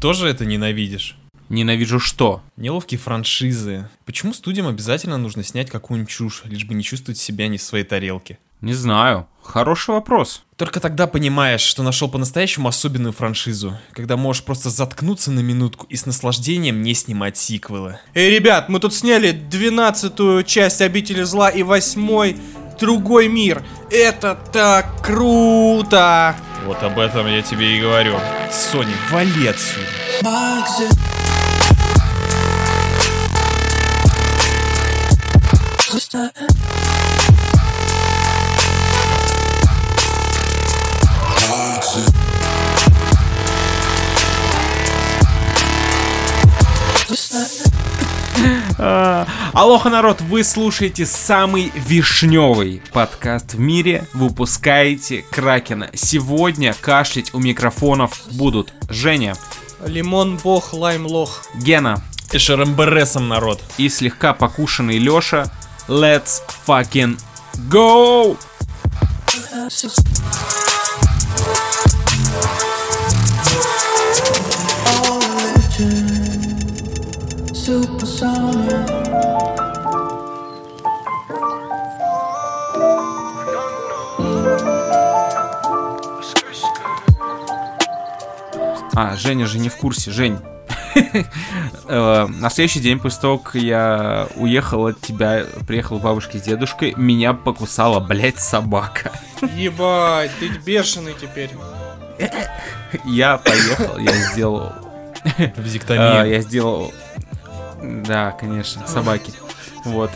тоже 0.00 0.28
это 0.28 0.44
ненавидишь? 0.44 1.16
Ненавижу 1.48 1.98
что? 1.98 2.42
Неловкие 2.56 2.98
франшизы. 2.98 3.88
Почему 4.04 4.34
студиям 4.34 4.66
обязательно 4.66 5.16
нужно 5.16 5.42
снять 5.42 5.70
какую-нибудь 5.70 6.10
чушь, 6.10 6.42
лишь 6.44 6.64
бы 6.64 6.74
не 6.74 6.84
чувствовать 6.84 7.18
себя 7.18 7.48
не 7.48 7.56
в 7.58 7.62
своей 7.62 7.84
тарелке? 7.84 8.38
Не 8.60 8.74
знаю. 8.74 9.26
Хороший 9.42 9.94
вопрос. 9.94 10.42
Только 10.56 10.80
тогда 10.80 11.06
понимаешь, 11.06 11.60
что 11.60 11.82
нашел 11.82 12.08
по-настоящему 12.08 12.68
особенную 12.68 13.12
франшизу, 13.12 13.78
когда 13.92 14.16
можешь 14.16 14.42
просто 14.42 14.68
заткнуться 14.68 15.30
на 15.30 15.40
минутку 15.40 15.86
и 15.88 15.96
с 15.96 16.06
наслаждением 16.06 16.82
не 16.82 16.92
снимать 16.94 17.38
сиквелы. 17.38 17.98
Эй, 18.14 18.30
ребят, 18.30 18.68
мы 18.68 18.80
тут 18.80 18.92
сняли 18.92 19.30
двенадцатую 19.30 20.42
часть 20.42 20.82
Обители 20.82 21.22
Зла 21.22 21.48
и 21.48 21.62
восьмой 21.62 22.36
Другой 22.78 23.26
мир. 23.28 23.64
Это 23.90 24.38
так 24.52 25.02
круто! 25.02 26.36
Вот 26.64 26.80
об 26.82 26.98
этом 26.98 27.26
я 27.26 27.42
тебе 27.42 27.76
и 27.76 27.80
говорю. 27.80 28.16
Сони, 28.50 28.94
вали 29.10 29.46
отсюда. 29.46 29.86
А, 30.24 30.64
Алоха, 49.52 49.88
народ, 49.90 50.20
вы 50.20 50.44
слушаете 50.44 51.04
самый 51.06 51.72
вишневый 51.74 52.82
подкаст 52.92 53.54
в 53.54 53.58
мире, 53.60 54.04
выпускаете 54.14 55.24
Кракена. 55.30 55.90
Сегодня 55.94 56.74
кашлять 56.80 57.34
у 57.34 57.38
микрофонов 57.40 58.12
будут 58.32 58.72
Женя, 58.88 59.34
Лимон 59.84 60.36
бог, 60.38 60.72
лайм 60.72 61.06
лох. 61.06 61.42
Гена 61.56 62.02
И 62.32 62.38
шарамбересом, 62.38 63.28
народ. 63.28 63.60
и 63.78 63.88
слегка 63.88 64.32
покушенный 64.34 64.98
Лёша. 64.98 65.50
Let's 65.88 66.40
fucking 66.66 67.18
go! 67.70 68.36
Supersonic. 69.68 70.08
А, 89.00 89.14
Женя 89.16 89.46
же 89.46 89.60
не 89.60 89.68
в 89.68 89.76
курсе. 89.76 90.10
Жень. 90.10 90.38
Э, 91.90 92.26
На 92.26 92.50
следующий 92.50 92.80
день, 92.80 92.98
после 92.98 93.20
того, 93.22 93.38
как 93.38 93.54
я 93.54 94.26
уехал 94.34 94.88
от 94.88 95.00
тебя, 95.00 95.44
приехал 95.66 95.98
к 95.98 96.02
бабушке 96.02 96.38
с 96.38 96.42
дедушкой, 96.42 96.92
меня 96.96 97.32
покусала, 97.32 97.98
блядь, 98.00 98.38
собака. 98.40 99.12
Ебать, 99.54 100.30
ты 100.38 100.48
бешеный 100.48 101.14
теперь. 101.18 101.50
Я 103.04 103.38
поехал, 103.38 103.96
я 103.98 104.12
сделал... 104.12 104.72
э, 105.38 105.50
Визиктомия. 105.56 106.24
Я 106.24 106.40
сделал... 106.40 106.92
Да, 107.80 108.32
конечно, 108.32 108.86
собаки. 108.86 109.32
Вот. 109.84 110.10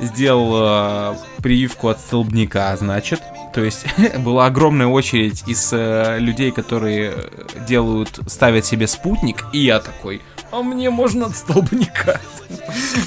Сделал 0.00 1.14
э, 1.14 1.16
прививку 1.42 1.88
от 1.88 1.98
столбняка, 1.98 2.74
значит. 2.76 3.20
То 3.52 3.62
есть 3.62 3.84
была 4.18 4.46
огромная 4.46 4.86
очередь 4.86 5.42
из 5.46 5.72
э, 5.72 6.18
людей, 6.18 6.52
которые 6.52 7.12
э, 7.14 7.66
делают, 7.66 8.20
ставят 8.26 8.64
себе 8.64 8.86
спутник, 8.86 9.44
и 9.52 9.58
я 9.58 9.80
такой, 9.80 10.20
а 10.52 10.62
мне 10.62 10.90
можно 10.90 11.26
от 11.26 11.36
столбняка. 11.36 12.20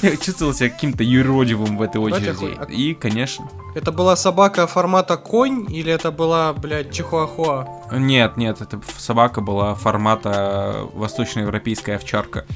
Я 0.02 0.16
чувствовал 0.16 0.54
себя 0.54 0.70
каким-то 0.70 1.04
юродивым 1.04 1.76
в 1.76 1.82
этой 1.82 2.02
Давайте 2.02 2.32
очереди. 2.32 2.72
И, 2.72 2.94
конечно... 2.94 3.48
Это 3.74 3.92
была 3.92 4.16
собака 4.16 4.66
формата 4.66 5.16
конь 5.16 5.66
или 5.68 5.92
это 5.92 6.10
была, 6.10 6.52
блядь, 6.52 6.92
чихуахуа? 6.92 7.68
Нет, 7.92 8.36
нет, 8.36 8.60
это 8.60 8.80
собака 8.96 9.40
была 9.40 9.74
формата 9.74 10.86
восточноевропейская 10.94 11.96
овчарка. 11.96 12.46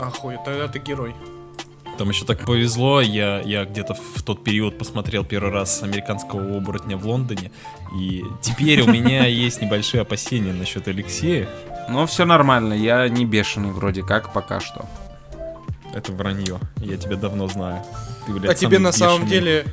Ахуй, 0.00 0.36
тогда 0.44 0.68
ты 0.68 0.80
герой. 0.80 1.14
Там 1.98 2.10
еще 2.10 2.26
так 2.26 2.44
повезло, 2.44 3.00
я, 3.00 3.40
я 3.40 3.64
где-то 3.64 3.94
в 3.94 4.22
тот 4.22 4.44
период 4.44 4.76
посмотрел 4.76 5.24
первый 5.24 5.50
раз 5.50 5.82
американского 5.82 6.56
оборотня 6.56 6.96
в 6.96 7.06
Лондоне, 7.06 7.50
и 7.98 8.22
теперь 8.42 8.82
у 8.82 8.86
меня 8.86 9.26
есть 9.26 9.62
небольшие 9.62 10.02
опасения 10.02 10.52
насчет 10.52 10.88
Алексея. 10.88 11.48
Но 11.88 12.06
все 12.06 12.26
нормально, 12.26 12.74
я 12.74 13.08
не 13.08 13.24
бешеный 13.24 13.70
вроде 13.70 14.02
как 14.02 14.32
пока 14.32 14.60
что. 14.60 14.84
Это 15.94 16.12
вранье, 16.12 16.58
я 16.78 16.96
тебя 16.98 17.16
давно 17.16 17.48
знаю. 17.48 17.82
Ты, 18.26 18.32
блядь, 18.32 18.50
А 18.50 18.54
тебе 18.54 18.78
на 18.78 18.92
самом 18.92 19.26
деле 19.26 19.64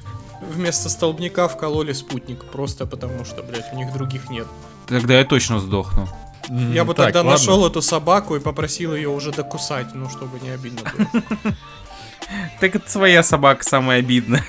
вместо 0.41 0.87
столбняка 0.87 1.49
вкололи 1.49 1.91
спутник, 1.91 2.45
просто 2.45 2.85
потому 2.85 3.25
что, 3.25 3.43
блядь, 3.43 3.73
у 3.73 3.75
них 3.75 3.91
других 3.91 4.29
нет. 4.29 4.47
Тогда 4.87 5.17
я 5.17 5.25
точно 5.25 5.59
сдохну. 5.59 6.07
Я 6.49 6.85
бы 6.85 6.93
так, 6.93 7.07
тогда 7.07 7.19
ладно. 7.19 7.31
нашел 7.31 7.65
эту 7.65 7.81
собаку 7.81 8.35
и 8.35 8.39
попросил 8.39 8.93
ее 8.93 9.09
уже 9.09 9.31
докусать, 9.31 9.93
ну, 9.93 10.09
чтобы 10.09 10.39
не 10.39 10.49
обидно 10.49 10.81
было. 10.97 11.23
Так 12.59 12.75
это 12.75 12.89
своя 12.89 13.23
собака 13.23 13.63
самая 13.63 13.99
обидная. 13.99 14.45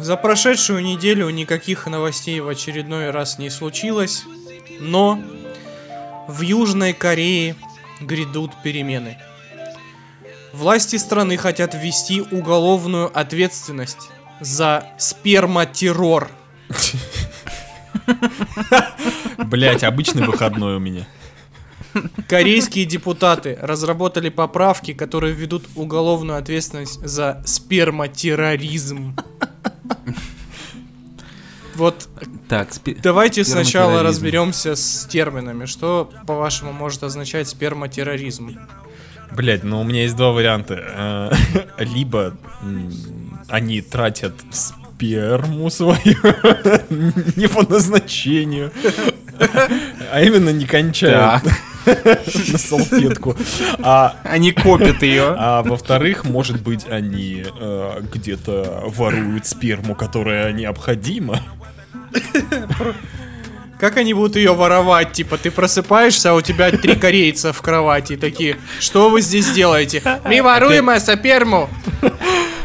За 0.00 0.16
прошедшую 0.16 0.82
неделю 0.82 1.30
никаких 1.30 1.86
новостей 1.86 2.40
в 2.40 2.48
очередной 2.48 3.10
раз 3.10 3.38
не 3.38 3.48
случилось, 3.48 4.24
но 4.80 5.22
в 6.28 6.40
Южной 6.42 6.92
Корее 6.92 7.56
грядут 8.00 8.52
перемены. 8.62 9.18
Власти 10.52 10.96
страны 10.96 11.36
хотят 11.36 11.74
ввести 11.74 12.20
уголовную 12.20 13.10
ответственность 13.16 14.10
за 14.40 14.86
сперматеррор. 14.98 16.30
Блять, 19.38 19.84
обычный 19.84 20.26
выходной 20.26 20.76
у 20.76 20.78
меня. 20.80 21.06
Корейские 22.28 22.84
депутаты 22.84 23.58
разработали 23.60 24.28
поправки, 24.28 24.92
которые 24.92 25.32
введут 25.34 25.64
уголовную 25.74 26.38
ответственность 26.38 27.00
за 27.06 27.42
сперматерроризм. 27.44 29.16
Вот 31.74 32.08
Так, 32.48 32.72
спи- 32.72 32.96
давайте 33.02 33.44
сначала 33.44 34.02
разберемся 34.02 34.76
с 34.76 35.06
терминами. 35.06 35.66
Что, 35.66 36.10
по-вашему, 36.26 36.72
может 36.72 37.02
означать 37.02 37.48
сперматерроризм? 37.48 38.58
Блять, 39.32 39.64
ну 39.64 39.80
у 39.80 39.84
меня 39.84 40.02
есть 40.02 40.14
два 40.14 40.30
варианта. 40.30 41.30
Э, 41.48 41.64
Либо 41.84 42.36
они 43.48 43.80
тратят 43.80 44.34
сперму 44.52 45.70
свою 45.70 45.98
не 47.36 47.48
по 47.48 47.68
назначению, 47.68 48.70
а 50.12 50.22
именно 50.22 50.50
не 50.50 50.66
кончают 50.66 51.42
на 52.52 52.58
салфетку. 52.58 53.36
А 53.80 54.16
Они 54.24 54.52
копят 54.52 55.02
ее. 55.02 55.34
А 55.36 55.62
во-вторых, 55.62 56.24
может 56.24 56.62
быть, 56.62 56.86
они 56.88 57.44
э, 57.44 58.00
где-то 58.12 58.84
воруют 58.86 59.46
сперму, 59.46 59.94
которая 59.94 60.52
необходима. 60.52 61.40
Как 63.78 63.96
они 63.96 64.14
будут 64.14 64.36
ее 64.36 64.54
воровать? 64.54 65.12
Типа, 65.12 65.36
ты 65.36 65.50
просыпаешься, 65.50 66.30
а 66.30 66.34
у 66.34 66.40
тебя 66.40 66.70
три 66.70 66.94
корейца 66.94 67.52
в 67.52 67.60
кровати 67.60 68.16
такие. 68.16 68.56
Что 68.80 69.10
вы 69.10 69.20
здесь 69.20 69.50
делаете? 69.50 70.02
Мы 70.24 70.42
воруем 70.42 70.88
сперму. 71.00 71.68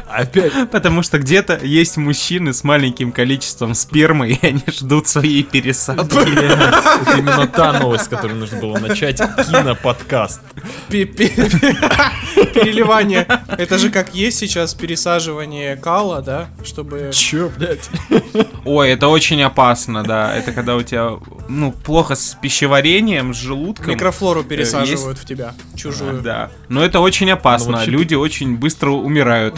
Опять. 0.09 0.51
Потому 0.71 1.03
что 1.03 1.19
где-то 1.19 1.59
есть 1.63 1.97
мужчины 1.97 2.53
с 2.53 2.63
маленьким 2.63 3.11
количеством 3.11 3.73
спермы, 3.75 4.31
и 4.31 4.45
они 4.45 4.63
ждут 4.67 5.07
своей 5.07 5.43
пересадки. 5.43 6.17
Это 6.17 7.17
именно 7.17 7.47
та 7.47 7.79
новость, 7.79 8.05
с 8.05 8.07
которой 8.07 8.33
нужно 8.33 8.59
было 8.59 8.77
начать 8.79 9.17
киноподкаст. 9.19 10.41
Пе- 10.89 11.05
пе- 11.05 11.29
Переливание. 12.53 13.27
Это 13.57 13.77
же 13.77 13.89
как 13.89 14.13
есть 14.15 14.37
сейчас 14.39 14.73
пересаживание 14.73 15.75
кала, 15.75 16.21
да? 16.21 16.49
Чтобы... 16.63 17.11
Чё, 17.13 17.49
блядь? 17.57 17.89
Ой, 18.65 18.89
это 18.91 19.07
очень 19.07 19.41
опасно, 19.41 20.03
да. 20.03 20.35
Это 20.35 20.51
когда 20.51 20.75
у 20.75 20.83
тебя, 20.83 21.11
ну, 21.47 21.71
плохо 21.71 22.15
с 22.15 22.37
пищеварением, 22.41 23.33
с 23.33 23.37
желудком. 23.37 23.89
Микрофлору 23.93 24.43
пересаживают 24.43 25.19
в 25.19 25.25
тебя. 25.25 25.53
Чужую. 25.75 26.21
Да. 26.21 26.51
Но 26.67 26.83
это 26.83 26.99
очень 26.99 27.29
опасно. 27.31 27.71
Ну, 27.71 27.77
вообще- 27.77 27.91
Люди 27.91 28.15
очень 28.15 28.57
быстро 28.57 28.91
умирают. 28.91 29.55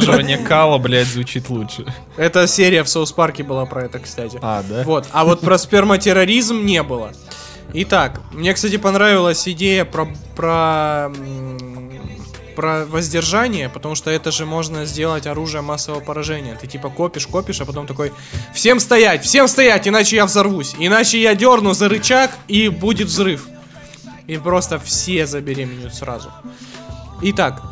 Пересаживание 0.00 0.38
кала, 0.38 0.78
блядь, 0.78 1.06
звучит 1.06 1.48
лучше. 1.48 1.84
Это 2.16 2.46
серия 2.46 2.82
в 2.82 2.88
Соус 2.88 3.12
Парке 3.12 3.42
была 3.42 3.66
про 3.66 3.84
это, 3.84 3.98
кстати. 3.98 4.38
А, 4.42 4.62
да? 4.68 4.82
Вот, 4.84 5.06
а 5.12 5.24
вот 5.24 5.40
про 5.40 5.58
сперматерроризм 5.58 6.64
не 6.64 6.82
было. 6.82 7.12
Итак, 7.72 8.20
мне, 8.32 8.54
кстати, 8.54 8.76
понравилась 8.76 9.48
идея 9.48 9.84
про, 9.84 10.06
про, 10.36 11.10
про 12.54 12.84
воздержание, 12.86 13.68
потому 13.68 13.96
что 13.96 14.10
это 14.10 14.30
же 14.30 14.46
можно 14.46 14.84
сделать 14.84 15.26
оружие 15.26 15.60
массового 15.62 16.00
поражения. 16.00 16.56
Ты 16.60 16.68
типа 16.68 16.88
копишь, 16.88 17.26
копишь, 17.26 17.60
а 17.60 17.64
потом 17.64 17.86
такой, 17.88 18.12
всем 18.54 18.78
стоять, 18.78 19.24
всем 19.24 19.48
стоять, 19.48 19.88
иначе 19.88 20.16
я 20.16 20.26
взорвусь, 20.26 20.76
иначе 20.78 21.20
я 21.20 21.34
дерну 21.34 21.72
за 21.74 21.88
рычаг 21.88 22.30
и 22.46 22.68
будет 22.68 23.08
взрыв. 23.08 23.48
и 24.26 24.36
просто 24.38 24.78
все 24.78 25.26
забеременеют 25.26 25.94
сразу. 25.94 26.30
Итак, 27.22 27.62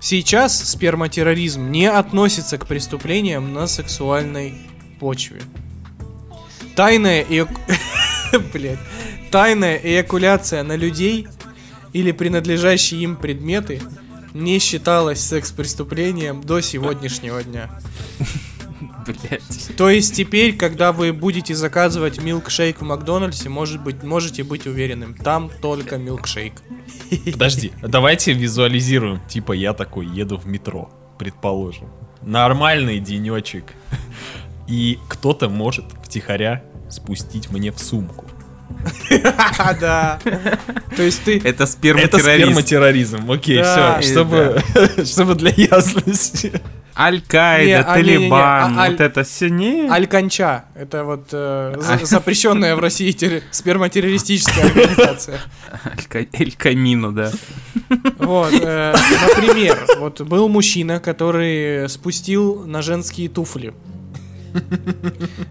сейчас 0.00 0.70
сперматерроризм 0.70 1.70
не 1.70 1.86
относится 1.86 2.58
к 2.58 2.66
преступлениям 2.66 3.52
на 3.52 3.66
сексуальной 3.66 4.54
почве. 4.98 5.42
Тайная 6.74 7.22
и... 7.22 7.44
Блять. 8.52 8.78
Тайная 9.30 9.76
эякуляция 9.76 10.62
на 10.62 10.76
людей 10.76 11.28
или 11.92 12.12
принадлежащие 12.12 13.02
им 13.02 13.16
предметы 13.16 13.80
не 14.34 14.58
считалась 14.58 15.20
секс-преступлением 15.20 16.40
до 16.40 16.60
сегодняшнего 16.60 17.42
дня. 17.42 17.70
Блять. 19.06 19.76
То 19.76 19.88
есть 19.90 20.14
теперь, 20.14 20.56
когда 20.56 20.92
вы 20.92 21.12
будете 21.12 21.54
заказывать 21.54 22.20
милкшейк 22.20 22.80
в 22.80 22.84
Макдональдсе, 22.84 23.48
может 23.48 23.80
быть, 23.82 24.02
можете 24.02 24.42
быть 24.44 24.66
уверенным, 24.66 25.14
там 25.14 25.50
только 25.62 25.96
милкшейк. 25.98 26.54
Подожди, 27.32 27.72
давайте 27.82 28.32
визуализируем. 28.32 29.20
Типа 29.28 29.52
я 29.52 29.72
такой 29.72 30.06
еду 30.06 30.36
в 30.38 30.46
метро, 30.46 30.90
предположим. 31.18 31.88
Нормальный 32.22 32.98
денечек. 33.00 33.72
И 34.68 34.98
кто-то 35.08 35.48
может 35.48 35.86
втихаря 36.04 36.62
спустить 36.88 37.50
мне 37.50 37.72
в 37.72 37.78
сумку. 37.78 38.26
Да. 39.80 40.18
То 40.96 41.02
есть 41.02 41.22
ты... 41.24 41.38
Это 41.38 41.48
Это 41.48 41.66
сперматеррорист. 41.66 42.44
сперматерроризм. 42.46 43.30
Окей, 43.30 43.62
все, 43.62 44.00
чтобы 45.04 45.34
для 45.34 45.50
ясности. 45.50 46.52
Аль-Каида, 46.96 47.80
а, 47.80 47.94
Талибан, 47.94 48.78
а, 48.78 48.90
вот 48.90 49.00
это 49.00 49.24
не... 49.48 49.88
Альканча. 49.88 50.64
Это 50.74 51.04
вот 51.04 51.28
э, 51.32 51.74
за- 51.78 52.04
запрещенная 52.06 52.76
в 52.76 52.80
России 52.80 53.10
терри- 53.12 53.42
сперматеррористическая 53.50 54.66
организация. 54.66 55.40
Аль-Ка- 55.84 56.26
Эль 56.32 56.54
Камино, 56.56 57.12
да. 57.14 57.32
Вот, 58.18 58.52
э, 58.52 58.94
например, 59.28 59.78
вот 59.98 60.20
был 60.22 60.48
мужчина, 60.48 61.00
который 61.00 61.88
спустил 61.88 62.64
на 62.66 62.82
женские 62.82 63.28
туфли. 63.28 63.72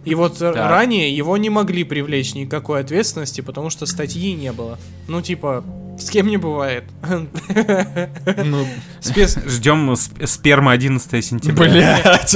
И 0.03 0.13
вот 0.15 0.41
э, 0.41 0.51
ранее 0.51 1.15
его 1.15 1.37
не 1.37 1.49
могли 1.49 1.83
привлечь 1.83 2.33
никакой 2.35 2.81
ответственности, 2.81 3.41
потому 3.41 3.69
что 3.69 3.85
статьи 3.85 4.33
не 4.33 4.51
было. 4.51 4.77
Ну, 5.07 5.21
типа, 5.21 5.63
с 5.99 6.09
кем 6.09 6.27
не 6.27 6.37
бывает. 6.37 6.85
Ну, 7.03 8.65
Спец... 8.99 9.37
Ждем 9.45 9.91
сп- 9.93 10.25
сперма 10.25 10.71
11 10.71 11.23
сентября. 11.25 11.69
блядь. 11.69 12.33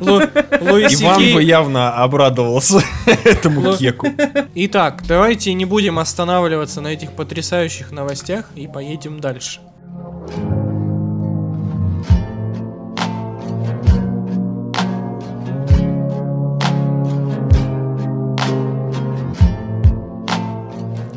Лу- 0.00 0.28
Луис 0.70 1.02
Иван 1.02 1.20
Сикей- 1.20 1.34
бы 1.34 1.42
явно 1.42 1.94
обрадовался 1.94 2.82
этому 3.24 3.60
Лу- 3.60 3.76
кеку. 3.76 4.08
Итак, 4.54 5.02
давайте 5.06 5.52
не 5.54 5.64
будем 5.64 5.98
останавливаться 5.98 6.80
на 6.80 6.88
этих 6.88 7.12
потрясающих 7.12 7.90
новостях 7.92 8.46
и 8.54 8.66
поедем 8.66 9.20
дальше. 9.20 9.60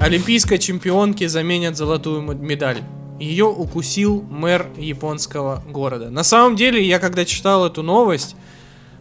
Олимпийской 0.07 0.57
чемпионке 0.57 1.27
заменят 1.27 1.75
золотую 1.75 2.21
медаль. 2.21 2.77
Ее 3.19 3.44
укусил 3.44 4.21
мэр 4.21 4.68
японского 4.77 5.62
города. 5.68 6.09
На 6.09 6.24
самом 6.24 6.56
деле, 6.56 6.81
я 6.81 7.00
когда 7.00 7.25
читал 7.25 7.65
эту 7.65 7.83
новость, 7.83 8.38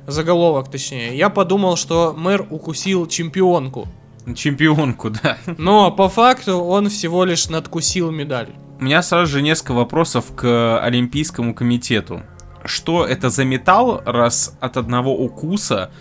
заголовок 0.08 0.68
точнее, 0.68 1.16
я 1.16 1.30
подумал, 1.30 1.76
что 1.76 2.12
мэр 2.16 2.44
укусил 2.50 3.06
чемпионку. 3.06 3.86
Чемпионку, 4.34 5.10
да. 5.10 5.38
Но 5.58 5.92
по 5.92 6.08
факту 6.08 6.56
он 6.56 6.88
всего 6.88 7.22
лишь 7.22 7.48
надкусил 7.48 8.10
медаль. 8.10 8.48
У 8.80 8.84
меня 8.84 9.00
сразу 9.00 9.30
же 9.30 9.42
несколько 9.42 9.74
вопросов 9.74 10.34
к 10.34 10.80
Олимпийскому 10.82 11.54
комитету. 11.54 12.22
Что 12.64 13.06
это 13.06 13.30
за 13.30 13.44
металл, 13.44 14.02
раз 14.04 14.56
от 14.60 14.76
одного 14.76 15.16
укуса 15.16 15.92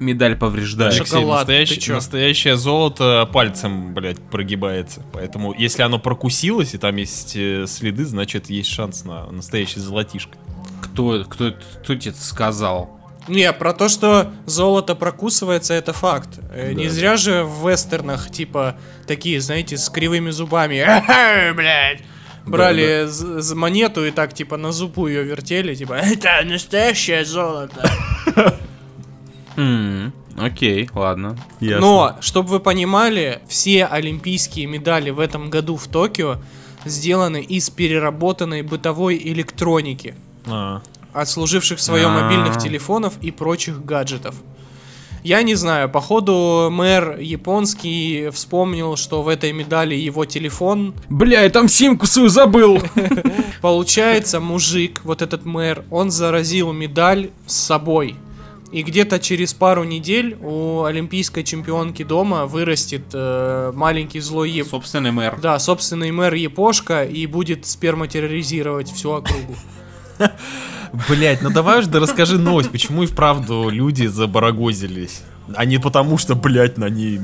медаль 0.00 0.36
повреждается? 0.36 1.00
Алексей, 1.00 1.16
Шоколад, 1.20 1.48
чё? 1.80 1.94
настоящее 1.94 2.56
золото 2.56 3.28
пальцем, 3.32 3.94
блядь, 3.94 4.20
прогибается. 4.20 5.02
Поэтому, 5.12 5.54
если 5.56 5.82
оно 5.82 5.98
прокусилось 5.98 6.74
и 6.74 6.78
там 6.78 6.96
есть 6.96 7.36
э, 7.36 7.66
следы, 7.66 8.04
значит, 8.04 8.50
есть 8.50 8.70
шанс 8.70 9.04
на 9.04 9.26
настоящий 9.30 9.80
золотишко. 9.80 10.36
Кто, 10.82 11.24
кто, 11.28 11.52
кто 11.82 11.94
тебе 11.94 12.10
это 12.10 12.20
сказал? 12.20 13.00
Не, 13.26 13.52
про 13.54 13.72
то, 13.72 13.88
что 13.88 14.30
золото 14.44 14.94
прокусывается, 14.94 15.72
это 15.74 15.92
факт. 15.94 16.28
Э, 16.52 16.72
Не 16.74 16.88
зря 16.88 17.16
же 17.16 17.42
в 17.44 17.66
вестернах, 17.68 18.30
типа, 18.30 18.76
такие, 19.06 19.40
знаете, 19.40 19.76
с 19.78 19.88
кривыми 19.88 20.30
зубами, 20.30 20.78
«Аха, 20.80 21.52
блядь, 21.56 22.02
брали 22.44 23.06
з- 23.08 23.40
з- 23.40 23.54
монету 23.54 24.04
и 24.04 24.10
так, 24.10 24.34
типа, 24.34 24.58
на 24.58 24.72
зубу 24.72 25.06
ее 25.08 25.24
вертели, 25.24 25.74
типа, 25.74 25.94
это 25.94 26.42
настоящее 26.44 27.24
золото. 27.24 27.90
М, 29.56 30.12
Окей, 30.36 30.90
ладно. 30.94 31.36
Но, 31.60 32.16
чтобы 32.20 32.48
вы 32.48 32.60
понимали, 32.60 33.40
все 33.48 33.84
олимпийские 33.86 34.66
медали 34.66 35.10
в 35.10 35.20
этом 35.20 35.48
году 35.48 35.76
в 35.76 35.86
Токио 35.86 36.38
сделаны 36.84 37.40
из 37.40 37.70
переработанной 37.70 38.62
бытовой 38.62 39.16
электроники, 39.16 40.14
А, 40.46 40.82
отслуживших 41.12 41.78
свое 41.78 42.06
А. 42.06 42.08
мобильных 42.22 42.58
телефонов 42.58 43.14
и 43.22 43.30
прочих 43.30 43.84
гаджетов. 43.84 44.34
Я 45.22 45.40
не 45.42 45.54
знаю, 45.54 45.88
походу 45.88 46.68
мэр 46.70 47.18
японский 47.18 48.28
вспомнил, 48.30 48.96
что 48.96 49.22
в 49.22 49.28
этой 49.28 49.52
медали 49.52 49.94
его 49.94 50.26
телефон. 50.26 50.94
Бля, 51.08 51.42
я 51.44 51.48
там 51.48 51.66
симку 51.68 52.04
свою 52.06 52.28
забыл. 52.28 52.82
Получается, 53.62 54.40
мужик, 54.40 55.00
вот 55.04 55.22
этот 55.22 55.46
мэр, 55.46 55.84
он 55.90 56.10
заразил 56.10 56.72
медаль 56.72 57.30
с 57.46 57.54
собой. 57.54 58.16
И 58.74 58.82
где-то 58.82 59.20
через 59.20 59.54
пару 59.54 59.84
недель 59.84 60.36
у 60.42 60.82
олимпийской 60.82 61.44
чемпионки 61.44 62.02
дома 62.02 62.46
вырастет 62.46 63.02
э, 63.12 63.70
маленький 63.72 64.18
злой 64.18 64.50
еп... 64.50 64.66
Собственный 64.66 65.12
мэр. 65.12 65.38
Да, 65.40 65.60
собственный 65.60 66.10
мэр 66.10 66.34
Япошка 66.34 67.04
и 67.04 67.24
будет 67.28 67.66
сперматерроризировать 67.66 68.90
всю 68.90 69.12
округу. 69.12 69.54
Блять, 71.08 71.40
ну 71.40 71.50
давай 71.50 71.78
уж 71.78 71.86
да 71.86 72.00
расскажи 72.00 72.36
новость, 72.36 72.72
почему 72.72 73.04
и 73.04 73.06
вправду 73.06 73.68
люди 73.68 74.06
забарагозились. 74.06 75.22
А 75.54 75.66
не 75.66 75.78
потому, 75.78 76.18
что, 76.18 76.34
блядь, 76.34 76.76
на 76.76 76.88
ней 76.88 77.20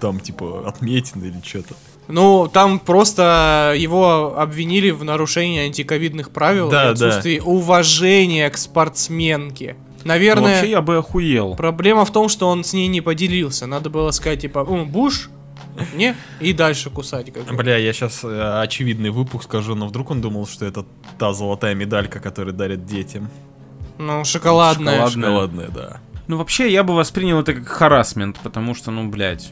там, 0.00 0.20
типа, 0.20 0.66
отметины 0.66 1.26
или 1.26 1.42
что-то. 1.44 1.74
Ну, 2.08 2.48
там 2.50 2.78
просто 2.78 3.74
его 3.76 4.38
обвинили 4.38 4.88
в 4.88 5.04
нарушении 5.04 5.66
антиковидных 5.66 6.30
правил 6.30 6.70
Да, 6.70 6.88
и 6.88 6.92
отсутствии 6.92 7.40
уважения 7.40 8.48
к 8.48 8.56
спортсменке. 8.56 9.76
Наверное, 10.04 10.56
Вообще 10.56 10.70
я 10.70 10.82
бы 10.82 10.98
охуел. 10.98 11.54
проблема 11.56 12.04
в 12.04 12.12
том, 12.12 12.28
что 12.28 12.48
он 12.48 12.62
с 12.64 12.72
ней 12.72 12.88
не 12.88 13.00
поделился. 13.00 13.66
Надо 13.66 13.90
было 13.90 14.10
сказать, 14.10 14.40
типа, 14.40 14.66
«М, 14.68 14.88
Буш? 14.88 15.30
Не? 15.96 16.14
И 16.40 16.52
дальше 16.52 16.90
кусать. 16.90 17.32
Как 17.32 17.44
бы. 17.44 17.56
Бля, 17.56 17.76
я 17.78 17.92
сейчас 17.92 18.24
очевидный 18.24 19.10
выпух 19.10 19.42
скажу, 19.42 19.74
но 19.74 19.86
вдруг 19.86 20.10
он 20.10 20.20
думал, 20.20 20.46
что 20.46 20.64
это 20.66 20.84
та 21.18 21.32
золотая 21.32 21.74
медалька, 21.74 22.20
которую 22.20 22.54
дарят 22.54 22.86
детям. 22.86 23.28
Ну, 23.98 24.24
шоколадная. 24.24 25.06
Шоколад. 25.06 25.12
Шоколадная, 25.12 25.68
да. 25.68 26.00
Ну, 26.26 26.36
вообще, 26.36 26.70
я 26.72 26.82
бы 26.84 26.94
воспринял 26.94 27.40
это 27.40 27.54
как 27.54 27.66
харасмент, 27.68 28.38
потому 28.42 28.74
что, 28.74 28.90
ну, 28.90 29.08
блядь. 29.08 29.50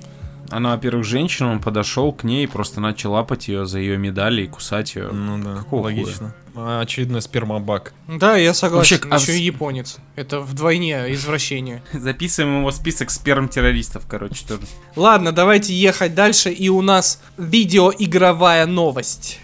Она, 0.52 0.72
во-первых, 0.72 1.04
женщина, 1.04 1.50
он 1.50 1.60
подошел 1.60 2.12
к 2.12 2.24
ней 2.24 2.44
и 2.44 2.46
просто 2.46 2.80
начал 2.80 3.12
лапать 3.12 3.48
ее 3.48 3.66
за 3.66 3.78
ее 3.78 3.96
медали 3.96 4.42
и 4.42 4.46
кусать 4.46 4.94
ее. 4.94 5.08
Ну 5.08 5.42
да, 5.42 5.56
Какого 5.56 5.84
логично. 5.84 6.34
А, 6.54 6.82
Очередной 6.82 7.22
спермобак. 7.22 7.94
Да, 8.06 8.36
я 8.36 8.52
согласен. 8.52 8.96
Вообще, 8.96 9.08
а 9.10 9.16
Еще 9.16 9.32
с- 9.32 9.40
и 9.40 9.42
японец. 9.44 9.96
Это 10.16 10.40
вдвойне 10.40 11.12
извращение. 11.14 11.82
Записываем 11.92 12.58
его 12.60 12.70
в 12.70 12.74
список 12.74 13.10
сперм-террористов, 13.10 14.04
короче, 14.06 14.46
тоже. 14.46 14.62
Ладно, 14.94 15.32
давайте 15.32 15.72
ехать 15.74 16.14
дальше. 16.14 16.50
И 16.50 16.68
у 16.68 16.82
нас 16.82 17.20
видеоигровая 17.38 18.66
новость. 18.66 19.40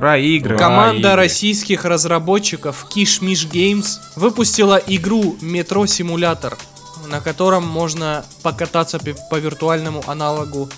Ура. 0.00 0.56
Команда 0.56 0.98
игры. 1.10 1.14
российских 1.14 1.84
разработчиков 1.84 2.86
Kishmish 2.94 3.50
Games 3.50 3.98
выпустила 4.16 4.76
игру 4.86 5.36
Метро 5.42 5.84
Симулятор, 5.84 6.56
на 7.08 7.20
котором 7.20 7.66
можно 7.66 8.24
покататься 8.42 8.98
по 9.30 9.34
виртуальному 9.36 10.02
аналогу 10.06 10.70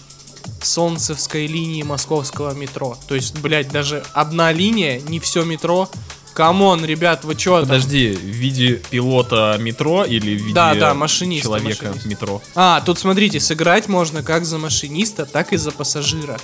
солнцевской 0.61 1.47
линии 1.47 1.85
московского 1.85 2.53
метро. 2.53 2.99
То 3.07 3.15
есть, 3.15 3.39
блядь, 3.39 3.71
даже 3.71 4.03
одна 4.13 4.51
линия, 4.51 5.01
не 5.01 5.21
все 5.21 5.45
метро, 5.45 5.89
Come 6.35 6.63
on, 6.63 6.85
ребят, 6.85 7.25
вы 7.25 7.35
чё 7.35 7.59
там? 7.61 7.69
Подожди, 7.69 8.13
в 8.13 8.19
виде 8.19 8.81
пилота 8.91 9.57
метро 9.61 10.05
или 10.05 10.37
в 10.37 10.43
виде 10.43 10.55
Да, 10.55 10.75
да, 10.75 10.95
машиниста, 10.95 11.49
человека 11.49 11.87
машиниста. 11.89 12.09
метро? 12.09 12.43
А, 12.55 12.81
тут 12.81 12.99
смотрите, 12.99 13.39
сыграть 13.39 13.89
можно 13.89 14.23
как 14.23 14.45
за 14.47 14.59
машиниста, 14.59 15.27
так 15.27 15.53
и 15.53 15.57
за 15.59 15.73
пассажира. 15.73 16.39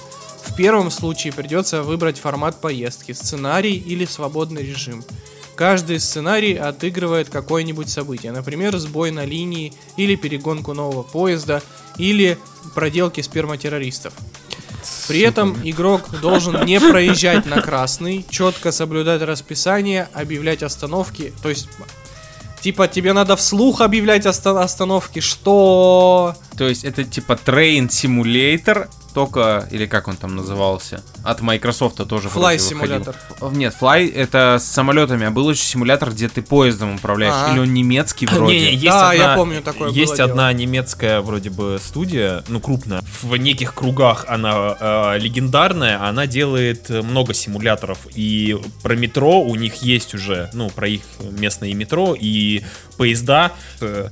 В 0.49 0.57
первом 0.57 0.91
случае 0.91 1.33
придется 1.33 1.83
выбрать 1.83 2.19
формат 2.19 2.61
поездки, 2.61 3.13
сценарий 3.13 3.77
или 3.77 4.05
свободный 4.05 4.65
режим. 4.67 5.05
Каждый 5.55 6.01
сценарий 6.01 6.55
отыгрывает 6.55 7.29
какое-нибудь 7.29 7.89
событие, 7.89 8.33
например, 8.33 8.77
сбой 8.79 9.11
на 9.11 9.25
линии, 9.25 9.73
или 9.97 10.15
перегонку 10.15 10.73
нового 10.73 11.03
поезда, 11.03 11.63
или 11.97 12.39
проделки 12.75 13.21
сперматеррористов. 13.21 14.13
При 15.09 15.21
этом 15.21 15.57
игрок 15.65 16.09
должен 16.21 16.65
не 16.65 16.81
проезжать 16.81 17.47
на 17.47 17.61
красный, 17.61 18.25
четко 18.31 18.73
соблюдать 18.73 19.23
расписание, 19.23 20.09
объявлять 20.13 20.63
остановки. 20.63 21.33
То 21.43 21.49
есть, 21.49 21.69
типа, 22.61 22.89
тебе 22.89 23.13
надо 23.13 23.37
вслух 23.37 23.81
объявлять 23.81 24.27
оста- 24.27 24.63
остановки, 24.63 25.21
что... 25.21 26.37
То 26.57 26.69
есть 26.69 26.85
это 26.85 27.05
типа 27.05 27.33
Simulator, 27.33 28.89
только, 29.15 29.67
или 29.71 29.87
как 29.87 30.09
он 30.09 30.17
там 30.17 30.37
назывался, 30.37 31.03
от 31.25 31.41
Microsoft 31.41 31.97
тоже 32.09 32.29
Fly 32.29 32.59
выходил. 32.59 32.97
Simulator. 32.97 33.17
Э, 33.41 33.51
Нет, 33.53 33.75
Fly 33.81 34.13
это 34.15 34.59
с 34.61 34.65
самолетами, 34.65 35.27
а 35.27 35.31
был 35.31 35.51
еще 35.51 35.63
симулятор, 35.63 36.11
где 36.11 36.29
ты 36.29 36.43
поездом 36.43 36.95
управляешь. 36.97 37.35
А. 37.35 37.53
Или 37.53 37.61
он 37.61 37.73
немецкий 37.73 38.27
вроде. 38.31 38.55
Не-не, 38.59 38.73
есть 38.73 38.85
Да, 38.85 39.11
одна, 39.11 39.31
я 39.31 39.35
помню, 39.37 39.63
такое 39.63 39.91
Есть 39.91 40.17
было 40.17 40.25
одна 40.25 40.53
немецкая 40.53 41.21
вроде 41.21 41.51
бы 41.51 41.79
студия, 41.83 42.45
ну 42.49 42.61
крупная. 42.61 43.03
В 43.23 43.37
неких 43.37 43.75
кругах 43.75 44.25
она 44.29 44.77
э, 44.79 45.19
легендарная, 45.19 46.03
она 46.07 46.27
делает 46.27 46.91
э, 46.91 47.03
много 47.03 47.35
симуляторов. 47.35 47.99
И 48.15 48.59
про 48.83 48.95
метро 48.95 49.43
у 49.43 49.55
них 49.55 49.77
есть 49.83 50.15
уже, 50.15 50.51
ну 50.53 50.71
про 50.71 50.89
их 50.89 51.03
местное 51.21 51.73
метро 51.75 52.15
и 52.19 52.63
поезда. 52.97 53.53
э, 53.81 54.09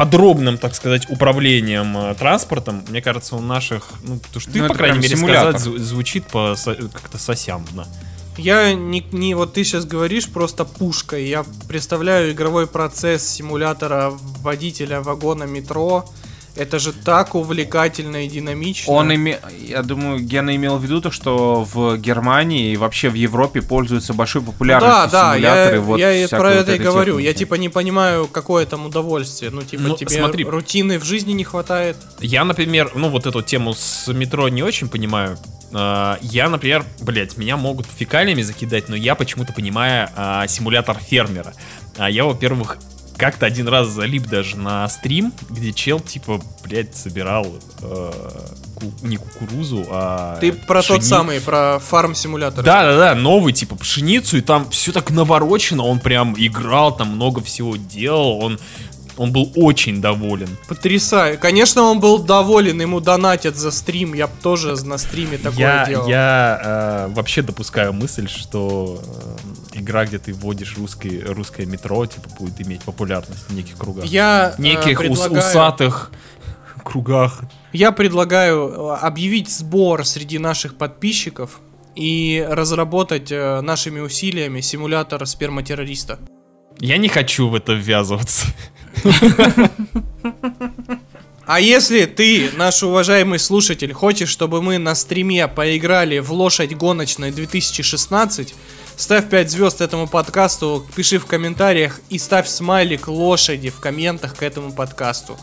подробным, 0.00 0.56
так 0.56 0.74
сказать, 0.74 1.10
управлением 1.10 1.94
э, 1.98 2.14
транспортом, 2.14 2.82
мне 2.88 3.02
кажется, 3.02 3.36
у 3.36 3.40
наших, 3.40 3.90
ну, 4.02 4.18
то, 4.32 4.40
что 4.40 4.50
ты, 4.50 4.62
Ну, 4.62 4.68
по 4.68 4.74
крайней 4.74 4.98
мере, 4.98 5.14
симулятор. 5.14 5.58
сказать, 5.58 5.66
зву- 5.68 5.78
звучит 5.78 6.24
по 6.26 6.56
как-то 6.92 7.18
сосям, 7.18 7.66
да. 7.72 7.86
Я 8.38 8.72
не, 8.72 9.00
не 9.12 9.34
вот 9.34 9.52
ты 9.52 9.62
сейчас 9.62 9.84
говоришь 9.84 10.26
просто 10.28 10.64
пушкой. 10.64 11.28
Я 11.28 11.44
представляю 11.68 12.32
игровой 12.32 12.66
процесс 12.66 13.28
симулятора 13.28 14.14
водителя 14.40 15.02
вагона 15.02 15.44
метро. 15.44 16.06
Это 16.56 16.78
же 16.78 16.92
так 16.92 17.34
увлекательно 17.34 18.24
и 18.24 18.28
динамично. 18.28 18.92
Он 18.92 19.14
име... 19.14 19.38
Я 19.60 19.82
думаю, 19.82 20.20
Гена 20.20 20.54
имел 20.56 20.78
в 20.78 20.82
виду 20.82 21.00
то, 21.00 21.10
что 21.10 21.64
в 21.64 21.96
Германии 21.96 22.72
и 22.72 22.76
вообще 22.76 23.08
в 23.08 23.14
Европе 23.14 23.62
пользуются 23.62 24.14
большой 24.14 24.42
Ну 24.42 24.52
популярностью 24.52 25.10
да, 25.12 25.30
да, 25.30 25.32
симуляторы. 25.34 25.76
я, 25.76 25.80
вот 25.82 25.98
я 26.00 26.12
и 26.24 26.26
про 26.26 26.38
вот 26.38 26.46
это 26.48 26.72
и 26.72 26.74
этой 26.74 26.84
говорю. 26.84 27.18
Я 27.18 27.24
техники. 27.32 27.38
типа 27.38 27.54
не 27.54 27.68
понимаю, 27.68 28.26
какое 28.26 28.66
там 28.66 28.86
удовольствие. 28.86 29.50
Ну, 29.50 29.62
типа, 29.62 29.82
Ну, 29.82 29.96
тебе 29.96 30.10
смотри. 30.10 30.44
рутины 30.44 30.98
в 30.98 31.04
жизни 31.04 31.32
не 31.32 31.44
хватает. 31.44 31.96
Я, 32.20 32.44
например, 32.44 32.90
ну 32.94 33.08
вот 33.08 33.26
эту 33.26 33.42
тему 33.42 33.72
с 33.74 34.08
метро 34.12 34.48
не 34.48 34.62
очень 34.62 34.88
понимаю. 34.88 35.38
А, 35.72 36.18
Я, 36.20 36.48
например, 36.48 36.84
блять, 37.00 37.36
меня 37.36 37.56
могут 37.56 37.86
фекалиями 37.86 38.42
закидать, 38.42 38.88
но 38.88 38.96
я 38.96 39.14
почему-то 39.14 39.52
понимаю 39.52 40.08
а, 40.16 40.46
симулятор 40.48 40.98
фермера. 40.98 41.52
А 41.96 42.10
Я, 42.10 42.24
во-первых, 42.24 42.78
как-то 43.20 43.46
один 43.46 43.68
раз 43.68 43.88
залип 43.88 44.26
даже 44.26 44.56
на 44.56 44.88
стрим, 44.88 45.32
где 45.50 45.72
чел, 45.72 46.00
типа, 46.00 46.40
блядь, 46.64 46.96
собирал 46.96 47.46
э, 47.82 48.12
ку- 48.74 48.92
не 49.02 49.16
кукурузу, 49.18 49.86
а... 49.90 50.38
Ты 50.40 50.52
про 50.52 50.82
тот 50.82 51.00
пшени- 51.00 51.04
самый, 51.08 51.40
про 51.40 51.78
фарм-симулятор. 51.78 52.64
Да, 52.64 52.82
да, 52.82 52.96
да, 52.96 53.14
новый, 53.14 53.52
типа, 53.52 53.76
пшеницу, 53.76 54.38
и 54.38 54.40
там 54.40 54.68
все 54.70 54.90
так 54.92 55.10
наворочено, 55.10 55.84
он 55.84 56.00
прям 56.00 56.34
играл, 56.36 56.96
там 56.96 57.08
много 57.14 57.42
всего 57.42 57.76
делал, 57.76 58.40
он, 58.42 58.58
он 59.16 59.32
был 59.32 59.52
очень 59.56 60.00
доволен. 60.00 60.48
Потрясаю. 60.68 61.38
Конечно, 61.38 61.82
он 61.82 62.00
был 62.00 62.18
доволен, 62.18 62.80
ему 62.80 63.00
донатят 63.00 63.56
за 63.56 63.70
стрим. 63.70 64.14
Я 64.14 64.26
тоже 64.28 64.74
на 64.84 64.98
стриме 64.98 65.36
такое 65.38 65.58
я, 65.58 65.84
делал. 65.86 66.08
я 66.08 67.06
э, 67.10 67.14
вообще 67.14 67.42
допускаю 67.42 67.92
мысль, 67.92 68.28
что 68.28 69.02
э, 69.74 69.78
игра, 69.80 70.06
где 70.06 70.18
ты 70.18 70.32
вводишь 70.32 70.76
русский, 70.78 71.20
русское 71.20 71.66
метро, 71.66 72.06
типа, 72.06 72.28
будет 72.38 72.60
иметь 72.60 72.82
популярность 72.82 73.44
в 73.48 73.54
неких 73.54 73.76
кругах. 73.76 74.04
Я 74.06 74.54
В 74.56 74.60
э, 74.60 74.62
неких 74.62 75.00
ус- 75.00 75.20
предлагаю- 75.20 75.38
усатых 75.38 76.10
кругах. 76.84 77.40
Я 77.72 77.92
предлагаю 77.92 78.68
э, 78.68 78.96
объявить 79.00 79.50
сбор 79.50 80.04
среди 80.06 80.38
наших 80.38 80.76
подписчиков 80.78 81.60
и 81.94 82.44
разработать 82.48 83.30
э, 83.30 83.60
нашими 83.60 84.00
усилиями 84.00 84.60
симулятор 84.60 85.26
сперматеррориста. 85.26 86.18
Я 86.78 86.96
не 86.96 87.08
хочу 87.08 87.48
в 87.48 87.54
это 87.54 87.74
ввязываться. 87.74 88.46
А 91.52 91.58
если 91.58 92.04
ты, 92.04 92.50
наш 92.56 92.82
уважаемый 92.84 93.40
слушатель, 93.40 93.92
хочешь, 93.92 94.28
чтобы 94.28 94.62
мы 94.62 94.78
на 94.78 94.94
стриме 94.94 95.48
поиграли 95.48 96.20
в 96.20 96.32
лошадь 96.32 96.76
гоночной 96.76 97.32
2016, 97.32 98.54
ставь 98.96 99.28
5 99.28 99.50
звезд 99.50 99.80
этому 99.80 100.06
подкасту, 100.06 100.86
пиши 100.94 101.18
в 101.18 101.26
комментариях 101.26 102.00
и 102.08 102.20
ставь 102.20 102.46
смайлик 102.46 103.08
лошади 103.08 103.70
в 103.70 103.80
комментах 103.80 104.36
к 104.36 104.44
этому 104.44 104.70
подкасту. 104.70 105.36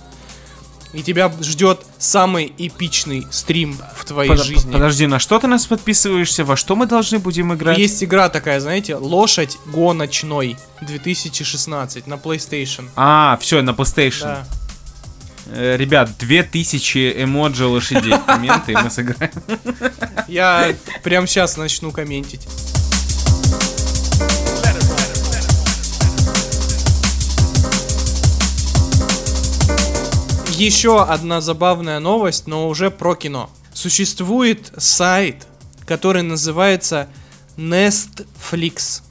И 0.98 1.04
тебя 1.04 1.32
ждет 1.42 1.82
самый 2.00 2.52
эпичный 2.58 3.28
стрим 3.30 3.78
в 3.96 4.04
твоей 4.04 4.32
Под- 4.32 4.44
жизни. 4.44 4.72
Подожди, 4.72 5.06
на 5.06 5.20
что 5.20 5.38
ты 5.38 5.46
нас 5.46 5.68
подписываешься? 5.68 6.44
Во 6.44 6.58
что 6.58 6.76
мы 6.76 6.88
должны 6.88 7.20
будем 7.20 7.54
играть? 7.54 7.78
Есть 7.78 8.04
игра 8.04 8.30
такая, 8.30 8.60
знаете, 8.60 8.96
лошадь 8.96 9.60
гоночной 9.68 10.58
2016 10.82 12.08
на 12.08 12.16
PlayStation. 12.16 12.90
А, 12.96 13.38
все, 13.40 13.62
на 13.62 13.72
PlayStation. 13.72 14.22
Да. 14.24 14.48
Э, 15.52 15.78
Ребят, 15.78 16.18
2000 16.18 17.24
эмоджи 17.24 17.68
лошадей 17.68 18.14
в 18.14 18.24
комменты, 18.26 18.72
и 18.72 18.76
мы 18.76 18.90
сыграем. 18.90 19.32
Я 20.28 20.74
прямо 21.04 21.28
сейчас 21.28 21.58
начну 21.58 21.92
комментить. 21.92 22.48
Еще 30.58 31.04
одна 31.04 31.40
забавная 31.40 32.00
новость, 32.00 32.48
но 32.48 32.68
уже 32.68 32.90
про 32.90 33.14
кино. 33.14 33.52
Существует 33.76 34.74
сайт, 34.76 35.48
который 35.86 36.24
называется 36.24 37.10
Nestflix. 37.58 39.04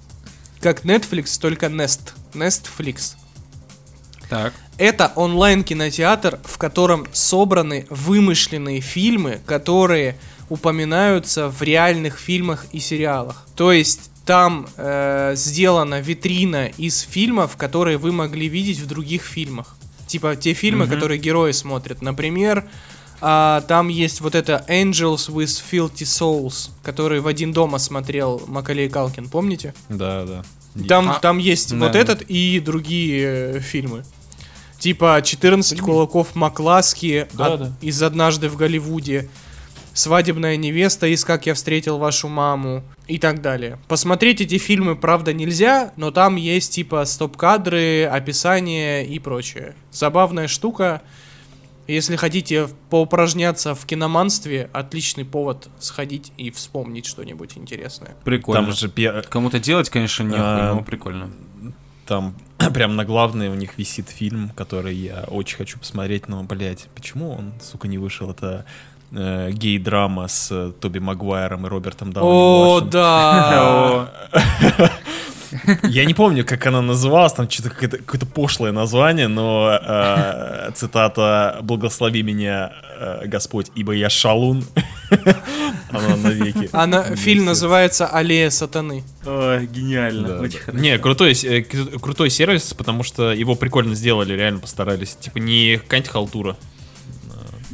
Как 0.60 0.84
Netflix, 0.84 1.40
только 1.40 1.66
Nest. 1.66 2.14
Nestflix. 2.34 3.14
Так. 4.28 4.54
Это 4.76 5.12
онлайн-кинотеатр, 5.14 6.40
в 6.42 6.58
котором 6.58 7.06
собраны 7.12 7.86
вымышленные 7.90 8.80
фильмы, 8.80 9.38
которые 9.46 10.18
упоминаются 10.48 11.48
в 11.48 11.62
реальных 11.62 12.18
фильмах 12.18 12.66
и 12.72 12.80
сериалах. 12.80 13.46
То 13.54 13.70
есть 13.70 14.10
там 14.24 14.66
э, 14.76 15.34
сделана 15.36 16.00
витрина 16.00 16.66
из 16.66 16.98
фильмов, 17.02 17.56
которые 17.56 17.98
вы 17.98 18.10
могли 18.10 18.48
видеть 18.48 18.80
в 18.80 18.88
других 18.88 19.22
фильмах. 19.22 19.76
Типа 20.16 20.34
те 20.34 20.54
фильмы, 20.54 20.86
которые 20.86 21.18
герои 21.18 21.52
смотрят. 21.52 22.00
Например, 22.00 22.64
а, 23.20 23.60
там 23.68 23.88
есть 23.88 24.22
вот 24.22 24.34
это 24.34 24.64
Angels 24.66 25.28
with 25.28 25.62
Filthy 25.70 26.04
Souls, 26.04 26.70
который 26.82 27.20
в 27.20 27.26
один 27.26 27.52
дома 27.52 27.76
смотрел 27.78 28.42
Макалей 28.46 28.88
Калкин, 28.88 29.28
помните? 29.28 29.74
Да, 29.90 30.24
да. 30.24 30.42
Там, 30.88 31.10
А, 31.10 31.18
там 31.18 31.36
есть 31.36 31.72
да, 31.72 31.76
вот 31.76 31.92
да. 31.92 31.98
этот 31.98 32.22
и 32.22 32.60
другие 32.60 33.56
э, 33.56 33.60
фильмы. 33.60 34.04
Типа 34.78 35.20
14 35.22 35.82
кулаков 35.82 36.34
Макласки 36.34 37.28
Да, 37.34 37.46
от- 37.52 37.60
да. 37.60 37.72
из 37.82 38.02
«Однажды 38.02 38.48
в 38.48 38.56
Голливуде», 38.56 39.28
«Свадебная 39.96 40.56
невеста» 40.58 41.06
из 41.06 41.24
«Как 41.24 41.46
я 41.46 41.54
встретил 41.54 41.96
вашу 41.96 42.28
маму» 42.28 42.84
и 43.06 43.16
так 43.18 43.40
далее. 43.40 43.78
Посмотреть 43.88 44.42
эти 44.42 44.58
фильмы, 44.58 44.94
правда, 44.94 45.32
нельзя, 45.32 45.92
но 45.96 46.10
там 46.10 46.36
есть 46.36 46.74
типа 46.74 47.06
стоп-кадры, 47.06 48.04
описание 48.04 49.06
и 49.06 49.18
прочее. 49.18 49.74
Забавная 49.90 50.48
штука. 50.48 51.00
Если 51.86 52.16
хотите 52.16 52.68
поупражняться 52.90 53.74
в 53.74 53.86
киноманстве, 53.86 54.68
отличный 54.74 55.24
повод 55.24 55.68
сходить 55.78 56.30
и 56.36 56.50
вспомнить 56.50 57.06
что-нибудь 57.06 57.56
интересное. 57.56 58.16
Прикольно. 58.22 58.64
Там 58.64 58.72
же 58.72 58.90
пе- 58.90 59.22
Кому-то 59.22 59.58
делать, 59.60 59.88
конечно, 59.88 60.24
нехуй, 60.24 60.38
А, 60.42 60.74
но 60.74 60.82
прикольно. 60.82 61.30
там 62.06 62.34
прям 62.74 62.96
на 62.96 63.06
главной 63.06 63.48
у 63.48 63.54
них 63.54 63.78
висит 63.78 64.10
фильм, 64.10 64.50
который 64.50 64.94
я 64.94 65.24
очень 65.28 65.56
хочу 65.56 65.78
посмотреть, 65.78 66.28
но, 66.28 66.42
блядь, 66.42 66.86
почему 66.94 67.30
он, 67.30 67.54
сука, 67.62 67.88
не 67.88 67.96
вышел? 67.96 68.30
Это 68.30 68.66
э, 69.12 69.50
гей-драма 69.52 70.28
с 70.28 70.48
э, 70.50 70.72
Тоби 70.80 70.98
Магуайром 70.98 71.66
и 71.66 71.68
Робертом 71.68 72.12
Дауни 72.12 72.28
О, 72.28 72.80
да! 72.80 74.10
Я 75.82 76.04
не 76.04 76.14
помню, 76.14 76.44
как 76.44 76.66
она 76.66 76.82
называлась, 76.82 77.32
там 77.32 77.48
что-то 77.48 77.70
какое-то, 77.70 77.98
какое-то 77.98 78.26
пошлое 78.26 78.72
название, 78.72 79.28
но 79.28 79.78
э, 79.80 80.70
цитата 80.74 81.58
«Благослови 81.62 82.22
меня, 82.22 82.72
э, 82.98 83.26
Господь, 83.26 83.70
ибо 83.74 83.92
я 83.92 84.10
шалун». 84.10 84.64
Она 85.90 86.16
навеки. 86.16 86.68
Она, 86.72 87.02
фильм 87.16 87.44
называется 87.44 88.06
«Аллея 88.06 88.50
сатаны». 88.50 89.04
Ой, 89.24 89.66
гениально. 89.66 90.28
Да, 90.28 90.40
Очень 90.40 90.58
да. 90.58 90.64
хорошо. 90.64 90.82
Не, 90.82 90.98
крутой, 90.98 91.32
э, 91.44 91.62
крутой 91.62 92.30
сервис, 92.30 92.74
потому 92.74 93.02
что 93.02 93.32
его 93.32 93.54
прикольно 93.54 93.94
сделали, 93.94 94.34
реально 94.34 94.60
постарались. 94.60 95.16
Типа 95.16 95.38
не 95.38 95.78
какая-нибудь 95.78 96.10
халтура. 96.10 96.56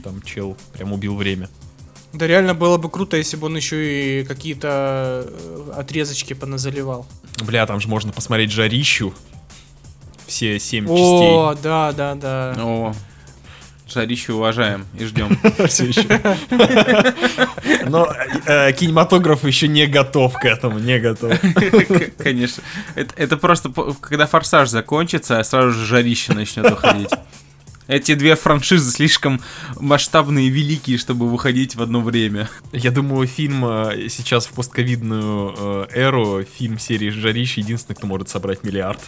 А, 0.02 0.08
Там 0.08 0.22
чел 0.22 0.56
прям 0.72 0.92
убил 0.92 1.16
время. 1.16 1.48
Да 2.12 2.26
реально 2.26 2.54
было 2.54 2.76
бы 2.76 2.90
круто, 2.90 3.16
если 3.16 3.36
бы 3.36 3.46
он 3.46 3.56
еще 3.56 4.20
и 4.20 4.24
какие-то 4.24 5.24
э, 5.26 5.72
отрезочки 5.76 6.34
поназаливал. 6.34 7.06
Бля, 7.42 7.66
там 7.66 7.80
же 7.80 7.88
можно 7.88 8.12
посмотреть 8.12 8.52
жарищу. 8.52 9.14
Все 10.26 10.58
семь 10.58 10.86
О, 10.88 11.54
да, 11.62 11.92
да, 11.92 12.14
да. 12.14 12.54
О, 12.58 12.94
жарище 13.88 14.32
уважаем 14.34 14.86
и 14.98 15.04
ждем. 15.04 15.36
частей. 15.56 15.66
Все 15.68 15.84
еще. 15.86 17.88
Но 17.88 18.12
э, 18.46 18.72
кинематограф 18.72 19.44
еще 19.44 19.68
не 19.68 19.86
готов 19.86 20.34
к 20.34 20.44
этому, 20.44 20.78
не 20.78 20.98
готов. 20.98 21.32
Конечно. 22.18 22.62
Это, 22.94 23.36
просто, 23.36 23.70
когда 24.00 24.26
форсаж 24.26 24.68
закончится, 24.68 25.42
сразу 25.42 25.72
же 25.72 25.86
жарище 25.86 26.32
начнет 26.34 26.70
выходить. 26.70 27.10
Эти 27.92 28.14
две 28.14 28.36
франшизы 28.36 28.90
слишком 28.90 29.42
масштабные 29.78 30.46
и 30.46 30.50
великие, 30.50 30.96
чтобы 30.96 31.28
выходить 31.28 31.76
в 31.76 31.82
одно 31.82 32.00
время. 32.00 32.48
Я 32.72 32.90
думаю, 32.90 33.28
фильм 33.28 33.66
э, 33.66 34.08
сейчас 34.08 34.46
в 34.46 34.52
постковидную 34.52 35.54
э, 35.54 35.86
эру, 35.94 36.42
фильм 36.42 36.78
серии 36.78 37.10
«Жарище» 37.10 37.60
единственный, 37.60 37.94
кто 37.94 38.06
может 38.06 38.30
собрать 38.30 38.64
миллиард. 38.64 38.98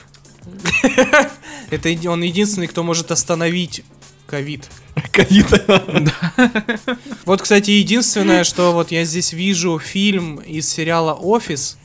Это 1.71 2.11
он 2.11 2.23
единственный, 2.25 2.67
кто 2.67 2.83
может 2.83 3.11
остановить 3.11 3.85
ковид. 4.27 4.69
Ковид. 5.13 5.47
Вот, 7.25 7.41
кстати, 7.41 7.71
единственное, 7.71 8.45
что 8.45 8.75
вот 8.75 8.91
я 8.91 9.07
здесь 9.07 9.33
вижу 9.33 9.79
фильм 9.79 10.37
из 10.37 10.69
сериала 10.69 11.15
«Офис», 11.15 11.79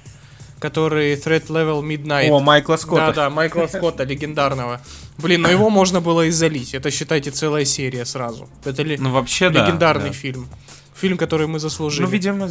который 0.59 1.15
Threat 1.15 1.47
Level 1.47 1.81
Midnight. 1.81 2.27
О, 2.27 2.41
Майкла 2.41 2.75
Скотта. 2.75 3.07
Да-да, 3.07 3.29
Майкла 3.29 3.67
Скотта, 3.67 4.03
легендарного. 4.03 4.81
Блин, 5.21 5.41
но 5.41 5.49
его 5.49 5.69
можно 5.69 6.01
было 6.01 6.25
и 6.25 6.31
залить. 6.31 6.73
Это, 6.73 6.91
считайте, 6.91 7.31
целая 7.31 7.65
серия 7.65 8.05
сразу. 8.05 8.49
Это 8.65 8.83
ли- 8.83 8.97
Ну, 8.97 9.11
вообще, 9.11 9.49
да. 9.49 9.65
легендарный 9.65 10.09
да. 10.09 10.13
фильм. 10.13 10.47
Фильм, 10.95 11.17
который 11.17 11.47
мы 11.47 11.59
заслужили. 11.59 12.05
Ну, 12.05 12.11
видимо, 12.11 12.49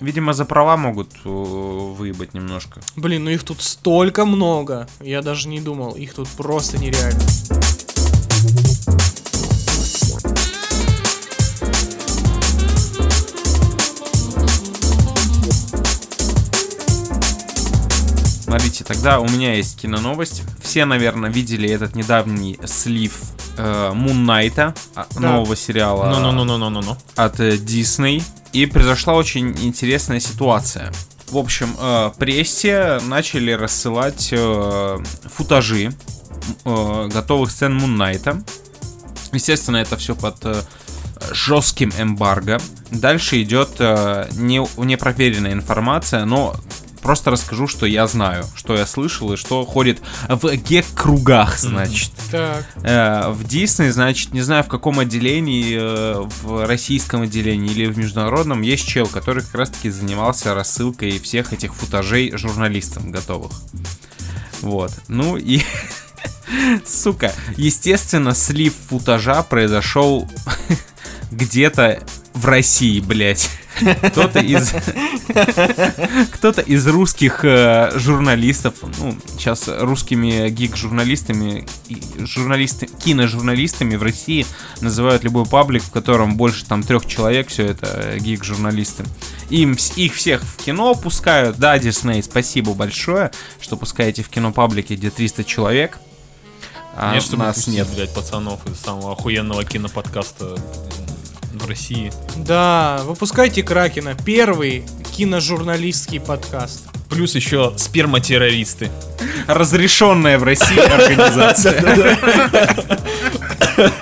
видимо, 0.00 0.32
за 0.32 0.44
права 0.44 0.76
могут 0.76 1.10
выебать 1.24 2.34
немножко. 2.34 2.80
Блин, 2.96 3.24
ну 3.24 3.30
их 3.30 3.42
тут 3.44 3.62
столько 3.62 4.24
много. 4.24 4.86
Я 5.00 5.22
даже 5.22 5.48
не 5.48 5.60
думал. 5.60 5.92
Их 5.92 6.14
тут 6.14 6.28
просто 6.28 6.78
нереально. 6.78 7.22
Смотрите, 18.54 18.84
тогда 18.84 19.18
у 19.18 19.28
меня 19.28 19.54
есть 19.54 19.80
киноновость. 19.80 20.42
Все, 20.62 20.84
наверное, 20.84 21.28
видели 21.28 21.68
этот 21.68 21.96
недавний 21.96 22.56
слив 22.64 23.20
э, 23.56 23.90
Moon 23.92 24.24
Knight, 24.24 24.76
а, 24.94 25.06
Да. 25.16 25.20
нового 25.20 25.56
сериала 25.56 26.08
Ну-ну-ну-ну-ну-ну. 26.08 26.96
от 27.16 27.40
э, 27.40 27.56
Disney. 27.56 28.22
И 28.52 28.66
произошла 28.66 29.14
очень 29.14 29.48
интересная 29.64 30.20
ситуация. 30.20 30.92
В 31.32 31.36
общем, 31.36 31.74
э, 31.80 32.12
прессе 32.16 33.00
начали 33.08 33.50
рассылать 33.50 34.28
э, 34.30 34.98
футажи 35.34 35.90
э, 36.64 37.08
готовых 37.12 37.50
сцен 37.50 37.76
Moon 37.76 37.96
Knight. 37.96 38.44
Естественно, 39.32 39.78
это 39.78 39.96
все 39.96 40.14
под 40.14 40.36
э, 40.44 40.62
жестким 41.32 41.92
эмбарго. 41.98 42.60
Дальше 42.92 43.42
идет 43.42 43.70
э, 43.80 44.28
не, 44.34 44.64
непроверенная 44.76 45.54
информация, 45.54 46.24
но 46.24 46.54
просто 47.04 47.30
расскажу, 47.30 47.68
что 47.68 47.84
я 47.84 48.06
знаю, 48.06 48.46
что 48.56 48.74
я 48.74 48.86
слышал 48.86 49.34
и 49.34 49.36
что 49.36 49.64
ходит 49.66 50.00
в 50.26 50.56
гек-кругах, 50.56 51.58
значит. 51.58 52.10
Так. 52.30 52.64
Э, 52.82 53.28
в 53.28 53.46
Дисней, 53.46 53.90
значит, 53.90 54.32
не 54.32 54.40
знаю 54.40 54.64
в 54.64 54.68
каком 54.68 54.98
отделении, 54.98 55.76
э, 55.78 56.26
в 56.42 56.66
российском 56.66 57.22
отделении 57.22 57.70
или 57.70 57.86
в 57.86 57.98
международном, 57.98 58.62
есть 58.62 58.88
чел, 58.88 59.06
который 59.06 59.42
как 59.42 59.54
раз-таки 59.54 59.90
занимался 59.90 60.54
рассылкой 60.54 61.18
всех 61.20 61.52
этих 61.52 61.74
футажей 61.74 62.34
журналистам 62.36 63.12
готовых. 63.12 63.52
Вот. 64.62 64.90
Ну 65.08 65.36
и... 65.36 65.60
Сука, 66.86 67.34
естественно, 67.58 68.34
слив 68.34 68.72
футажа 68.88 69.42
произошел 69.42 70.26
где-то 71.30 72.02
в 72.32 72.46
России, 72.46 73.00
блядь. 73.00 73.50
Кто-то 73.74 74.40
из... 74.40 74.72
Кто-то 76.32 76.60
из 76.60 76.86
русских 76.86 77.44
э, 77.44 77.92
журналистов, 77.98 78.74
ну, 78.98 79.16
сейчас 79.36 79.68
русскими 79.68 80.48
гик-журналистами, 80.50 81.66
журналисты, 82.18 82.86
киножурналистами 82.86 83.96
в 83.96 84.02
России 84.02 84.46
называют 84.80 85.24
любой 85.24 85.46
паблик, 85.46 85.82
в 85.82 85.90
котором 85.90 86.36
больше 86.36 86.64
там 86.66 86.82
трех 86.82 87.06
человек, 87.06 87.48
все 87.48 87.66
это 87.66 88.16
гик-журналисты. 88.18 89.04
Им, 89.50 89.76
их 89.96 90.14
всех 90.14 90.42
в 90.42 90.56
кино 90.64 90.94
пускают. 90.94 91.58
Да, 91.58 91.78
Дисней, 91.78 92.22
спасибо 92.22 92.74
большое, 92.74 93.30
что 93.60 93.76
пускаете 93.76 94.22
в 94.22 94.28
кино 94.28 94.52
паблике, 94.52 94.94
где 94.94 95.10
300 95.10 95.44
человек. 95.44 95.98
А 96.96 97.14
Нет, 97.14 97.24
чтобы 97.24 97.42
нас 97.44 97.56
пустить, 97.56 97.74
нет. 97.74 97.88
блядь, 97.94 98.14
пацанов 98.14 98.64
из 98.66 98.78
самого 98.78 99.12
охуенного 99.12 99.64
киноподкаста 99.64 100.56
в 101.64 101.68
России. 101.68 102.12
Да, 102.36 103.00
выпускайте 103.04 103.62
Кракена. 103.62 104.14
Первый 104.24 104.84
киножурналистский 105.16 106.20
подкаст. 106.20 106.84
Плюс 107.08 107.34
еще 107.34 107.72
сперматеррористы. 107.76 108.90
разрешенная 109.46 110.38
в 110.38 110.44
России 110.44 110.78
организация. 111.00 112.18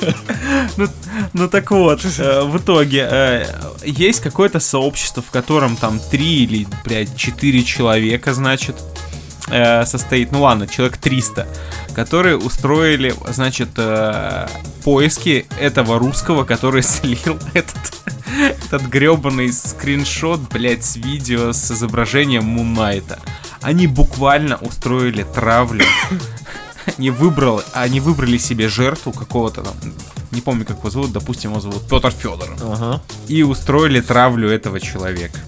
Ну, 0.76 0.86
ну 1.32 1.48
так 1.48 1.70
вот, 1.70 2.04
э, 2.04 2.42
в 2.42 2.58
итоге 2.58 3.08
э, 3.10 3.46
есть 3.84 4.20
какое-то 4.20 4.60
сообщество, 4.60 5.22
в 5.22 5.30
котором 5.30 5.76
там 5.76 5.98
три 6.10 6.44
или, 6.44 6.66
блядь, 6.84 7.16
четыре 7.16 7.62
человека, 7.62 8.34
значит, 8.34 8.76
э, 9.52 9.84
состоит, 9.86 10.32
ну 10.32 10.42
ладно, 10.42 10.66
человек 10.66 10.96
300, 10.96 11.46
которые 11.94 12.36
устроили, 12.36 13.14
значит, 13.28 13.68
э, 13.76 14.48
поиски 14.84 15.46
этого 15.60 15.98
русского, 15.98 16.44
который 16.44 16.82
слил 16.82 17.38
этот, 17.54 17.76
этот 18.36 18.82
гребаный 18.82 19.52
скриншот, 19.52 20.40
блядь, 20.50 20.84
с 20.84 20.96
видео 20.96 21.52
с 21.52 21.70
изображением 21.70 22.44
Мунайта. 22.44 23.18
Они 23.60 23.86
буквально 23.86 24.56
устроили 24.56 25.22
травлю. 25.22 25.84
Они, 26.98 27.10
выбрал, 27.10 27.62
они 27.74 28.00
выбрали 28.00 28.38
себе 28.38 28.68
жертву 28.68 29.12
какого-то 29.12 29.62
там, 29.62 29.74
не 30.32 30.40
помню, 30.40 30.64
как 30.64 30.78
его 30.78 30.90
зовут, 30.90 31.12
допустим, 31.12 31.50
его 31.50 31.60
зовут 31.60 31.88
Петр 31.88 32.10
Федоров. 32.10 32.58
Ага. 32.60 33.02
И 33.28 33.42
устроили 33.42 34.00
травлю 34.00 34.48
этого 34.48 34.80
человека. 34.80 35.38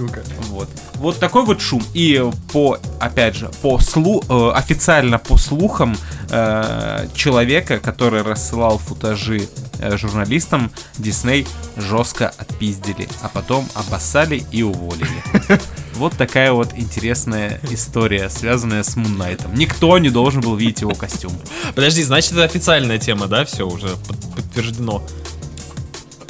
Сука. 0.00 0.22
Вот. 0.48 0.68
Вот 0.94 1.18
такой 1.18 1.44
вот 1.44 1.60
шум. 1.60 1.82
И 1.94 2.24
по, 2.52 2.78
опять 3.00 3.36
же, 3.36 3.50
по 3.60 3.78
слу, 3.78 4.24
э, 4.28 4.52
официально 4.54 5.18
по 5.18 5.36
слухам 5.36 5.96
э, 6.30 7.06
человека, 7.14 7.78
который 7.78 8.22
рассылал 8.22 8.78
футажи 8.78 9.48
э, 9.78 9.96
журналистам, 9.96 10.70
Дисней 10.96 11.46
жестко 11.76 12.32
отпиздили, 12.38 13.08
а 13.22 13.28
потом 13.28 13.68
обоссали 13.74 14.42
и 14.50 14.62
уволили. 14.62 15.22
Вот 15.94 16.16
такая 16.16 16.52
вот 16.52 16.70
интересная 16.76 17.60
история, 17.68 18.30
связанная 18.30 18.84
с 18.84 18.96
Муннайтом. 18.96 19.52
Никто 19.54 19.98
не 19.98 20.08
должен 20.08 20.40
был 20.40 20.56
видеть 20.56 20.80
его 20.80 20.94
костюм. 20.94 21.32
Подожди, 21.74 22.02
значит, 22.04 22.32
это 22.32 22.44
официальная 22.44 22.96
тема, 22.98 23.26
да? 23.26 23.44
Все 23.44 23.66
уже 23.66 23.88
под- 24.06 24.34
подтверждено. 24.34 25.02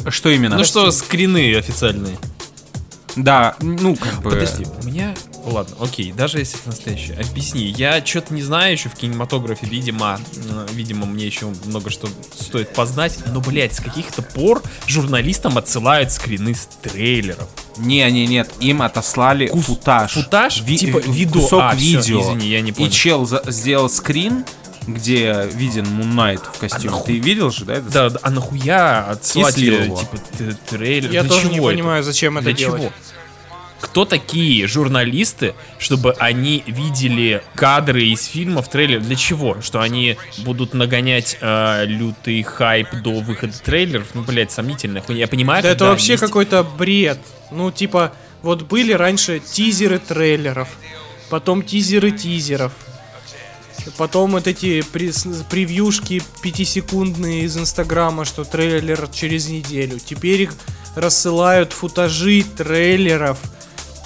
Что 0.09 0.31
именно? 0.31 0.57
Ну 0.57 0.65
что, 0.65 0.91
скрины 0.91 1.55
официальные. 1.57 2.17
Да, 3.17 3.57
ну 3.61 3.97
как 3.97 4.23
бы... 4.23 4.31
Подожди, 4.31 4.67
у 4.83 4.87
меня... 4.87 5.15
Ладно, 5.45 5.75
окей, 5.81 6.13
даже 6.13 6.39
если 6.39 6.59
это 6.61 6.69
настоящее. 6.69 7.17
Объясни, 7.19 7.65
я 7.65 8.05
что-то 8.05 8.35
не 8.35 8.43
знаю 8.43 8.73
еще 8.73 8.89
в 8.91 8.95
кинематографе, 8.95 9.67
видимо, 9.67 10.21
э, 10.37 10.67
видимо, 10.73 11.07
мне 11.07 11.25
еще 11.27 11.47
много 11.65 11.89
что 11.91 12.09
стоит 12.39 12.75
познать, 12.75 13.19
но, 13.33 13.41
блядь, 13.41 13.75
с 13.75 13.81
каких-то 13.81 14.21
пор 14.23 14.63
журналистам 14.87 15.57
отсылают 15.57 16.13
скрины 16.13 16.55
с 16.55 16.69
трейлеров. 16.83 17.49
Не, 17.79 18.09
не, 18.11 18.27
нет, 18.27 18.51
им 18.61 18.83
отослали 18.83 19.47
Кус- 19.49 19.63
футаж. 19.65 20.13
футаж? 20.13 20.57
Типа 20.63 20.99
ви- 20.99 21.11
видео? 21.13 21.41
Кусок 21.41 21.61
А, 21.63 21.75
видео. 21.75 22.21
извини, 22.21 22.47
я 22.49 22.61
не 22.61 22.71
И 22.71 22.73
понял. 22.75 22.91
чел 22.91 23.27
за- 23.27 23.43
сделал 23.47 23.89
скрин, 23.89 24.45
где 24.95 25.49
виден 25.55 25.87
Муннайт 25.87 26.41
в 26.41 26.59
костюме. 26.59 26.91
нахуй? 26.91 27.07
Ты 27.15 27.19
видел 27.21 27.51
же, 27.51 27.65
да? 27.65 27.75
это? 27.75 27.91
Да, 27.91 28.11
да, 28.11 28.19
а 28.23 28.31
нахуя 28.31 29.05
отсылать 29.05 29.59
э, 29.59 29.63
его. 29.85 29.99
типа 29.99 30.19
трейлер? 30.69 31.11
Я 31.11 31.23
Для 31.23 31.31
тоже 31.31 31.43
чего 31.43 31.51
не 31.53 31.59
это? 31.59 31.67
понимаю, 31.69 32.03
зачем 32.03 32.37
это 32.39 32.45
Для 32.47 32.55
делать. 32.55 32.83
чего? 32.83 32.93
кто 33.81 34.05
такие 34.05 34.67
журналисты, 34.67 35.55
чтобы 35.79 36.13
они 36.19 36.63
видели 36.67 37.43
кадры 37.55 38.03
из 38.05 38.27
фильмов, 38.27 38.69
трейлер? 38.69 39.01
Для 39.01 39.17
чего? 39.17 39.57
Что 39.63 39.81
они 39.81 40.19
будут 40.39 40.75
нагонять 40.75 41.39
э, 41.41 41.87
лютый 41.87 42.43
хайп 42.43 42.89
до 43.03 43.21
выхода 43.21 43.55
трейлеров? 43.59 44.09
Ну, 44.13 44.23
блядь, 44.23 44.53
сомнительно. 44.53 45.03
Я 45.09 45.27
понимаю, 45.29 45.63
Да 45.63 45.71
это 45.71 45.87
вообще 45.87 46.13
есть- 46.13 46.23
какой-то 46.23 46.63
бред. 46.63 47.19
Ну, 47.51 47.71
типа, 47.71 48.13
вот 48.43 48.63
были 48.65 48.93
раньше 48.93 49.41
тизеры 49.41 49.99
трейлеров, 49.99 50.69
потом 51.31 51.63
тизеры 51.63 52.11
тизеров, 52.11 52.73
потом 53.97 54.33
вот 54.33 54.47
эти 54.47 54.83
превьюшки 54.83 56.23
пятисекундные 56.43 57.43
из 57.45 57.57
Инстаграма, 57.57 58.25
что 58.25 58.45
трейлер 58.45 59.09
через 59.09 59.49
неделю. 59.49 59.99
Теперь 59.99 60.43
их 60.43 60.55
рассылают 60.95 61.73
футажи 61.73 62.45
трейлеров 62.57 63.39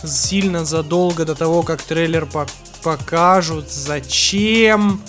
сильно 0.06 0.64
задолго 0.64 1.24
до 1.24 1.34
того, 1.34 1.62
как 1.62 1.82
трейлер 1.82 2.26
по- 2.26 2.46
покажут. 2.82 3.70
Зачем? 3.70 5.02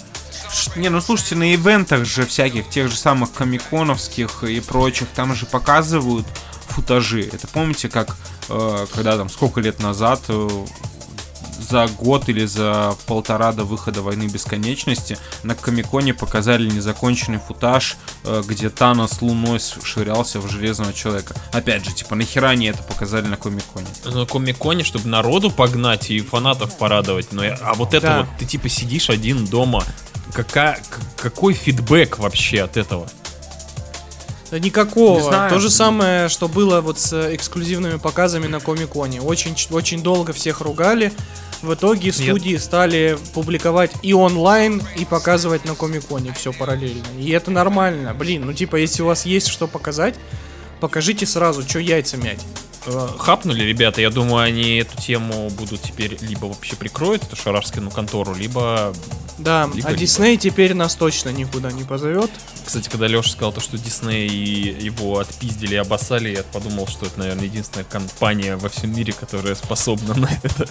Не, 0.76 0.90
ну 0.90 1.02
слушайте, 1.02 1.36
на 1.36 1.54
ивентах 1.54 2.06
же 2.06 2.26
всяких, 2.26 2.70
тех 2.70 2.90
же 2.90 2.98
самых 2.98 3.34
комиконовских 3.34 4.44
и 4.44 4.60
прочих, 4.62 5.08
там 5.16 5.36
же 5.36 5.46
показывают 5.46 6.26
футажи. 6.70 7.22
Это 7.22 7.48
помните, 7.48 7.90
как 7.90 8.16
э, 8.50 8.86
когда 8.94 9.18
там 9.18 9.30
сколько 9.30 9.60
лет 9.60 9.82
назад 9.82 10.22
э, 10.30 10.50
за 11.60 11.88
год 11.88 12.30
или 12.30 12.46
за 12.46 12.96
полтора 13.06 13.52
до 13.52 13.64
выхода 13.64 14.02
войны 14.02 14.24
бесконечности 14.28 15.18
на 15.44 15.56
Комиконе 15.56 16.14
показали 16.14 16.70
незаконченный 16.70 17.40
футаж, 17.40 17.96
э, 18.24 18.44
где 18.48 18.70
Танос 18.70 19.22
луной 19.22 19.60
швырялся 19.60 20.40
в 20.40 20.50
железного 20.50 20.94
человека. 20.94 21.36
Опять 21.54 21.86
же, 21.86 21.94
типа, 21.94 22.16
нахера 22.16 22.48
они 22.50 22.68
это 22.68 22.84
показали 22.84 23.28
на 23.28 23.38
Комиконе? 23.38 23.88
на 24.06 24.26
комиконе, 24.26 24.84
чтобы 24.84 25.08
народу 25.08 25.50
погнать 25.52 26.10
и 26.12 26.20
фанатов 26.22 26.78
порадовать. 26.78 27.32
Но, 27.32 27.44
я- 27.44 27.58
а 27.62 27.74
вот 27.74 27.94
это 27.94 28.08
Да. 28.08 28.20
вот, 28.22 28.28
ты 28.40 28.46
типа 28.46 28.70
сидишь 28.70 29.10
один 29.10 29.46
дома. 29.46 29.84
Какая, 30.34 30.80
какой 31.18 31.54
фидбэк 31.54 32.20
вообще 32.20 32.62
от 32.64 32.78
этого? 32.78 33.08
Да 34.52 34.60
никакого. 34.60 35.18
Не 35.20 35.24
знаю. 35.24 35.50
То 35.50 35.60
же 35.60 35.70
самое, 35.70 36.30
что 36.30 36.48
было 36.48 36.80
вот 36.82 37.00
с 37.00 37.14
э, 37.14 37.36
эксклюзивными 37.36 37.98
показами 37.98 38.48
на 38.48 38.60
Комиконе. 38.60 39.22
Очень, 39.22 39.56
очень 39.72 40.04
долго 40.04 40.34
всех 40.34 40.62
ругали. 40.62 41.12
В 41.62 41.74
итоге 41.74 42.12
студии 42.12 42.58
стали 42.58 43.18
публиковать 43.34 43.92
и 44.04 44.14
онлайн, 44.14 44.82
и 44.98 45.06
показывать 45.06 45.66
на 45.66 45.76
Комиконе 45.76 46.34
все 46.34 46.54
параллельно. 46.54 47.06
И 47.20 47.30
это 47.32 47.52
нормально. 47.52 48.14
Блин, 48.14 48.46
ну 48.46 48.54
типа, 48.54 48.76
если 48.76 49.02
у 49.02 49.08
вас 49.08 49.26
есть 49.26 49.48
что 49.48 49.68
показать, 49.68 50.16
покажите 50.80 51.26
сразу, 51.26 51.64
что 51.64 51.80
яйца 51.80 52.18
мять. 52.18 52.46
Э, 52.86 53.08
Хапнули 53.18 53.64
ребята, 53.64 54.02
я 54.02 54.10
думаю, 54.10 54.44
они 54.44 54.78
эту 54.78 54.96
тему 55.02 55.50
будут 55.52 55.82
теперь 55.82 56.18
либо 56.22 56.46
вообще 56.46 56.76
прикроют 56.76 57.24
эту 57.24 57.36
шарашскину 57.36 57.92
контору, 57.92 58.34
либо... 58.36 58.94
Да, 59.38 59.70
Либо- 59.74 59.90
а. 59.90 59.94
Дисней 59.94 60.38
теперь 60.38 60.74
нас 60.74 60.96
точно 60.96 61.30
никуда 61.30 61.72
не 61.72 61.84
позовет. 61.84 62.32
Кстати, 62.66 62.90
когда 62.90 63.08
Леша 63.08 63.30
сказал 63.30 63.52
то, 63.52 63.60
что 63.60 63.78
Дисней 63.78 64.28
и 64.28 64.84
его 64.84 65.20
отпиздили 65.20 65.74
и 65.74 65.78
обоссали, 65.78 66.30
я 66.30 66.44
подумал, 66.44 66.88
что 66.88 67.06
это, 67.06 67.20
наверное, 67.20 67.46
единственная 67.46 67.86
компания 67.86 68.56
во 68.56 68.70
всем 68.70 68.96
мире, 68.96 69.14
которая 69.14 69.56
способна 69.56 70.14
на 70.16 70.30
это. 70.42 70.68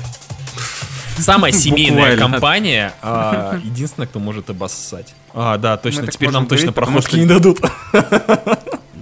Самая 1.19 1.53
семейная 1.53 2.17
компания, 2.17 2.95
а 3.03 3.61
единственная, 3.63 4.07
кто 4.09 4.19
может 4.19 4.49
обоссать. 4.49 5.15
А, 5.35 5.59
да, 5.59 5.77
точно, 5.77 6.07
теперь 6.07 6.31
нам 6.31 6.47
точно 6.47 6.73
проходки 6.73 7.17
не 7.17 7.27
дадут. 7.27 7.61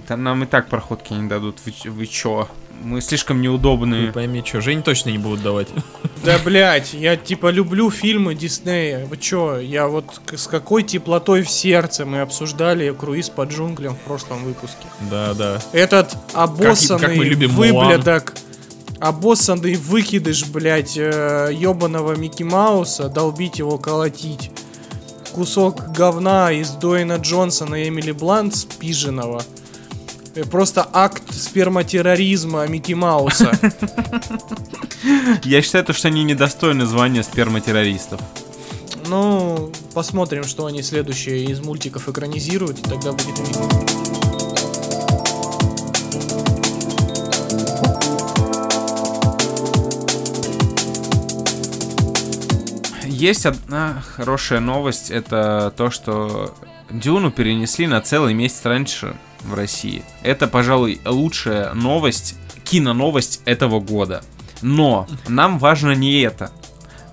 Да 0.05 0.17
нам 0.17 0.43
и 0.43 0.45
так 0.45 0.67
проходки 0.67 1.13
не 1.13 1.29
дадут. 1.29 1.59
Вы, 1.65 1.73
вы 1.91 2.07
чё? 2.07 2.49
Мы 2.81 3.01
слишком 3.01 3.41
неудобные. 3.41 4.07
Ты 4.07 4.13
пойми, 4.13 4.43
что, 4.45 4.61
Жень 4.61 4.83
точно 4.83 5.09
не 5.09 5.17
будут 5.17 5.41
давать. 5.41 5.67
Да, 6.23 6.39
блять, 6.39 6.93
я 6.93 7.17
типа 7.17 7.49
люблю 7.49 7.91
фильмы 7.91 8.33
Диснея. 8.33 9.05
Вы 9.05 9.17
чё, 9.17 9.59
я 9.59 9.89
вот 9.89 10.21
с 10.31 10.47
какой 10.47 10.83
теплотой 10.83 11.43
в 11.43 11.49
сердце 11.49 12.05
мы 12.05 12.21
обсуждали 12.21 12.95
круиз 12.97 13.27
по 13.27 13.43
джунглям 13.43 13.95
в 13.95 13.99
прошлом 13.99 14.41
выпуске. 14.45 14.85
Да, 15.11 15.33
да. 15.33 15.61
Этот 15.73 16.15
обоссанный 16.31 17.01
как 17.01 17.15
мы 17.17 17.25
любим 17.25 17.49
выблядок, 17.51 18.35
обоссанный 19.01 19.75
выкидыш, 19.75 20.45
блять, 20.45 20.95
ебаного 20.95 22.15
Микки 22.15 22.43
Мауса, 22.43 23.09
долбить 23.09 23.59
его, 23.59 23.77
колотить. 23.77 24.49
Кусок 25.33 25.91
говна 25.91 26.53
из 26.53 26.69
Дуэйна 26.69 27.17
Джонсона 27.17 27.83
и 27.83 27.89
Эмили 27.89 28.13
Блант 28.13 28.55
спиженного. 28.55 29.43
Э, 30.35 30.43
Просто 30.45 30.87
акт 30.91 31.23
сперматерроризма 31.31 32.65
Микки 32.67 32.93
Мауса. 32.93 33.51
Я 35.43 35.61
считаю, 35.61 35.85
то, 35.85 35.93
что 35.93 36.07
они 36.07 36.23
недостойны 36.23 36.85
звания 36.85 37.23
сперматеррористов. 37.23 38.19
Ну, 39.07 39.71
посмотрим, 39.93 40.43
что 40.45 40.65
они 40.65 40.81
следующие 40.81 41.45
из 41.45 41.59
мультиков 41.59 42.09
экранизируют, 42.09 42.79
и 42.79 42.81
тогда 42.83 43.11
будет 43.11 43.39
видно. 43.39 43.69
Есть 53.05 53.45
одна 53.45 54.03
хорошая 54.15 54.59
новость, 54.59 55.11
это 55.11 55.73
то, 55.77 55.91
что 55.91 56.53
Дюну 56.89 57.31
перенесли 57.31 57.87
на 57.87 58.01
целый 58.01 58.33
месяц 58.33 58.65
раньше 58.65 59.15
в 59.43 59.53
России. 59.53 60.03
Это, 60.21 60.47
пожалуй, 60.47 60.99
лучшая 61.05 61.73
новость, 61.73 62.35
киноновость 62.63 63.41
этого 63.45 63.79
года. 63.79 64.23
Но 64.61 65.07
нам 65.27 65.59
важно 65.59 65.91
не 65.91 66.21
это. 66.21 66.51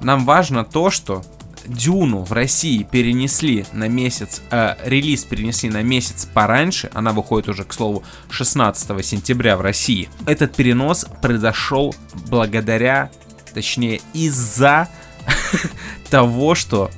Нам 0.01 0.25
важно 0.25 0.65
то, 0.65 0.91
что 0.91 1.25
Дюну 1.67 2.23
в 2.23 2.33
России 2.33 2.83
перенесли 2.83 3.67
на 3.73 3.89
месяц, 3.89 4.41
э, 4.51 4.77
релиз 4.85 5.25
перенесли 5.25 5.69
на 5.69 5.83
месяц 5.83 6.27
пораньше, 6.33 6.91
она 6.95 7.13
выходит 7.13 7.49
уже, 7.49 7.65
к 7.65 7.73
слову, 7.73 8.03
16 8.31 9.03
сентября 9.03 9.57
в 9.57 9.61
России. 9.61 10.09
Этот 10.27 10.55
перенос 10.55 11.07
произошел 11.21 11.95
благодаря, 12.29 13.11
точнее, 13.53 14.01
из-за 14.15 14.89
того, 16.11 16.55
что 16.55 16.91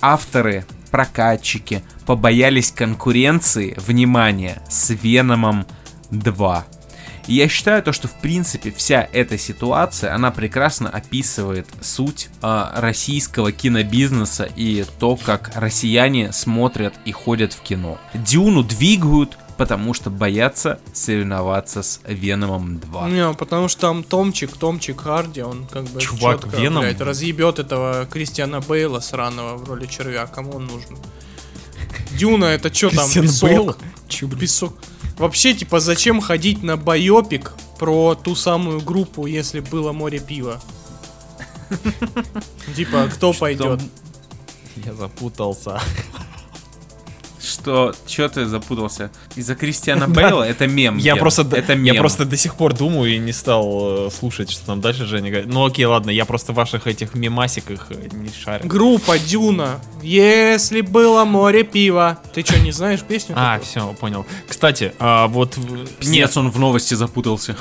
авторы, 0.00 0.64
прокатчики 0.92 1.82
побоялись 2.06 2.70
конкуренции, 2.70 3.74
внимания, 3.84 4.62
с 4.68 4.90
Веномом 4.90 5.66
2. 6.12 6.64
И 7.28 7.34
я 7.34 7.48
считаю 7.48 7.82
то, 7.82 7.92
что 7.92 8.08
в 8.08 8.14
принципе 8.20 8.72
вся 8.72 9.08
эта 9.12 9.38
ситуация, 9.38 10.14
она 10.14 10.30
прекрасно 10.30 10.90
описывает 10.90 11.68
суть 11.80 12.28
а, 12.42 12.72
российского 12.76 13.52
кинобизнеса 13.52 14.48
и 14.56 14.84
то, 14.98 15.16
как 15.16 15.52
россияне 15.54 16.32
смотрят 16.32 16.94
и 17.04 17.12
ходят 17.12 17.52
в 17.52 17.62
кино. 17.62 17.98
Дюну 18.12 18.64
двигают, 18.64 19.38
потому 19.62 19.94
что 19.94 20.10
боятся 20.10 20.80
соревноваться 20.92 21.84
с 21.84 22.00
Веномом 22.04 22.80
2. 22.80 23.08
Не, 23.10 23.32
потому 23.32 23.68
что 23.68 23.82
там 23.82 24.02
Томчик, 24.02 24.56
Томчик 24.56 25.02
Харди, 25.02 25.42
он 25.42 25.68
как 25.68 25.84
бы 25.84 26.00
Чувак, 26.00 26.40
чётко, 26.42 26.56
Веном? 26.56 26.82
блядь, 26.82 27.00
разъебет 27.00 27.60
этого 27.60 28.04
Кристиана 28.06 28.60
Бейла 28.60 28.98
сраного 28.98 29.56
в 29.56 29.68
роли 29.68 29.86
червя, 29.86 30.26
кому 30.26 30.56
он 30.56 30.66
нужен. 30.66 30.98
Дюна 32.18 32.46
это 32.46 32.74
что 32.74 32.90
там, 32.90 33.08
песок? 33.08 33.48
Бейл? 33.48 33.76
Чё? 34.08 34.28
Песок. 34.28 34.74
Вообще, 35.16 35.54
типа, 35.54 35.78
зачем 35.78 36.20
ходить 36.20 36.64
на 36.64 36.76
байопик 36.76 37.52
про 37.78 38.16
ту 38.16 38.34
самую 38.34 38.80
группу, 38.80 39.26
если 39.26 39.60
было 39.60 39.92
море 39.92 40.18
пива? 40.18 40.60
Типа, 42.76 43.08
кто 43.14 43.32
пойдет? 43.32 43.80
Я 44.84 44.92
запутался. 44.94 45.80
Что, 47.42 47.94
что 48.06 48.28
ты 48.28 48.46
запутался? 48.46 49.10
Из-за 49.34 49.54
Кристиана 49.54 50.08
Бейла 50.08 50.44
это 50.44 50.66
мем. 50.66 50.96
Я 50.96 51.16
просто, 51.16 51.42
это 51.42 51.72
я 51.72 51.78
мем. 51.78 51.96
просто 51.98 52.24
до 52.24 52.36
сих 52.36 52.54
пор 52.54 52.74
думаю 52.74 53.14
и 53.14 53.18
не 53.18 53.32
стал 53.32 54.06
э, 54.06 54.10
слушать, 54.10 54.50
что 54.50 54.66
там 54.66 54.80
дальше 54.80 55.06
Женя 55.06 55.30
говорит. 55.30 55.52
Ну 55.52 55.66
окей, 55.66 55.84
ладно, 55.84 56.10
я 56.10 56.24
просто 56.24 56.52
в 56.52 56.56
ваших 56.56 56.86
этих 56.86 57.14
мемасиках 57.14 57.86
э, 57.90 58.08
не 58.12 58.30
шарю. 58.30 58.66
Группа 58.66 59.18
Дюна. 59.18 59.80
Если 60.02 60.80
было 60.80 61.24
море 61.24 61.64
пива. 61.64 62.18
Ты 62.32 62.42
что, 62.42 62.58
не 62.60 62.72
знаешь 62.72 63.00
песню? 63.00 63.34
А, 63.36 63.58
все, 63.60 63.92
понял. 63.94 64.24
Кстати, 64.48 64.92
а, 64.98 65.26
вот... 65.26 65.56
Пиздец, 65.98 66.36
он 66.36 66.50
в 66.50 66.58
новости 66.58 66.94
запутался. 66.94 67.56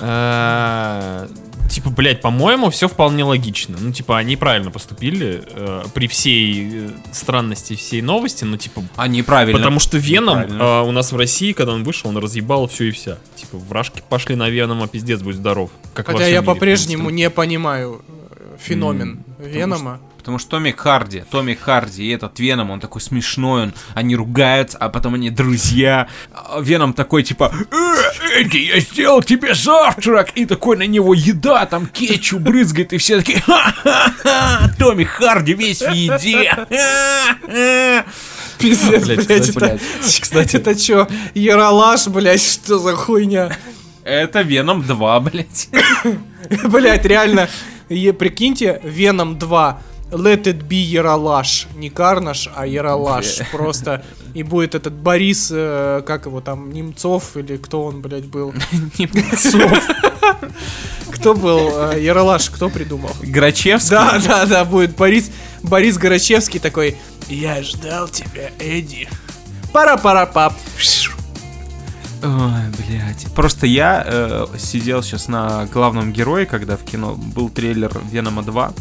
Типа, 1.72 1.90
блядь, 1.90 2.20
по-моему, 2.20 2.70
все 2.70 2.90
вполне 2.90 3.24
логично. 3.24 3.78
Ну, 3.80 3.94
типа, 3.94 4.18
они 4.18 4.36
правильно 4.36 4.72
поступили 4.72 5.42
э, 5.48 5.84
при 5.94 6.08
всей 6.08 6.70
э, 6.70 6.90
странности 7.14 7.76
всей 7.76 8.02
новости, 8.02 8.44
ну, 8.44 8.58
типа, 8.58 8.84
А, 8.98 9.08
неправильно. 9.08 9.58
потому 9.58 9.80
что 9.80 9.98
Веном 9.98 10.40
э, 10.42 10.82
у 10.82 10.92
нас 10.92 11.14
в 11.14 11.18
России, 11.18 11.54
когда 11.54 11.72
он 11.74 11.86
вышел, 11.86 12.10
он 12.10 12.18
разъебал 12.18 12.68
все 12.68 12.86
и 12.90 12.92
вся. 12.92 13.20
Типа, 13.36 13.58
вражки 13.58 14.04
пошли 14.10 14.36
на 14.36 14.50
Венома, 14.50 14.88
пиздец, 14.90 15.22
будь 15.22 15.36
здоров. 15.38 15.70
Как 15.94 16.08
Хотя 16.08 16.28
я 16.28 16.42
по-прежнему 16.42 17.10
не 17.10 17.30
понимаю 17.30 18.02
э, 18.08 18.58
феномен 18.60 19.24
М, 19.40 19.46
Венома. 19.48 20.00
Потому 20.22 20.38
что 20.38 20.52
Томми 20.52 20.70
Харди, 20.72 21.24
Томми 21.32 21.56
Харди 21.56 22.04
и 22.04 22.10
этот 22.12 22.40
Веном, 22.40 22.70
он 22.70 22.80
такой 22.80 23.02
смешной, 23.02 23.64
он, 23.64 23.74
они 23.96 24.16
ругаются, 24.16 24.78
а 24.78 24.88
потом 24.90 25.16
они 25.16 25.32
друзья. 25.32 26.08
А 26.32 26.60
Веном 26.62 26.94
такой 26.94 27.24
типа, 27.24 27.52
«Э, 27.72 28.40
Эдди, 28.42 28.58
я 28.58 28.80
сделал 28.80 29.24
тебе 29.24 29.56
завтрак! 29.56 30.30
И 30.36 30.46
такой 30.46 30.78
на 30.78 30.86
него 30.86 31.16
еда, 31.16 31.66
там 31.66 31.88
кетчуп 31.88 32.42
брызгает, 32.42 32.94
и 32.94 32.98
все 32.98 33.18
такие, 33.18 33.42
ха-ха-ха, 33.42 34.72
Томми 34.78 35.06
Харди 35.06 35.54
весь 35.54 35.82
в 35.82 35.92
еде. 35.92 36.52
Ха-ха». 36.52 38.06
Пиздец, 38.60 39.04
Блядь, 39.06 39.26
блядь, 39.26 39.42
кстати, 39.42 39.58
это, 39.58 39.80
кстати- 40.22 40.56
это 40.58 40.76
чё, 40.76 41.08
Яралаш, 41.34 42.08
блядь, 42.10 42.44
что 42.44 42.78
за 42.78 42.96
хуйня? 42.96 43.58
Это 44.04 44.42
Веном 44.42 44.84
2, 44.84 45.20
блядь. 45.20 45.70
Блядь, 46.66 47.06
реально, 47.06 47.50
прикиньте, 47.88 48.80
Веном 48.84 49.38
2, 49.38 49.82
Let 50.12 50.44
it 50.44 50.68
be 50.68 50.76
Яралаш, 50.76 51.68
не 51.76 51.90
Карнаш, 51.90 52.50
а 52.54 52.68
Яралаш, 52.68 53.40
просто, 53.52 54.04
и 54.34 54.44
будет 54.44 54.76
этот 54.76 54.94
Борис, 54.94 55.50
э, 55.52 56.02
как 56.06 56.26
его 56.26 56.42
там, 56.42 56.72
Немцов, 56.72 57.38
или 57.38 57.56
кто 57.56 57.86
он, 57.86 58.02
блядь, 58.02 58.26
был? 58.26 58.54
Немцов. 58.98 59.90
Кто 61.12 61.34
был 61.34 61.92
э, 61.92 62.02
Яралаш, 62.02 62.50
кто 62.50 62.70
придумал? 62.70 63.12
Грачевский. 63.22 63.96
Да, 63.96 64.20
да, 64.20 64.46
да, 64.46 64.66
будет 64.66 64.98
Борис, 64.98 65.32
Борис 65.64 65.98
Горачевский 65.98 66.60
такой, 66.60 66.98
я 67.30 67.64
ждал 67.64 68.10
тебя, 68.10 68.52
Эдди. 68.60 69.08
Пара-пара-пап. 69.72 70.54
Ой, 72.24 72.62
блядь. 72.78 73.34
Просто 73.34 73.66
я 73.66 74.04
э, 74.06 74.46
сидел 74.60 75.02
сейчас 75.02 75.28
на 75.28 75.66
главном 75.68 76.12
герое, 76.12 76.46
когда 76.46 76.78
в 76.78 76.84
кино 76.84 77.16
был 77.16 77.50
трейлер 77.50 77.92
Венома 78.12 78.44
2. 78.44 78.74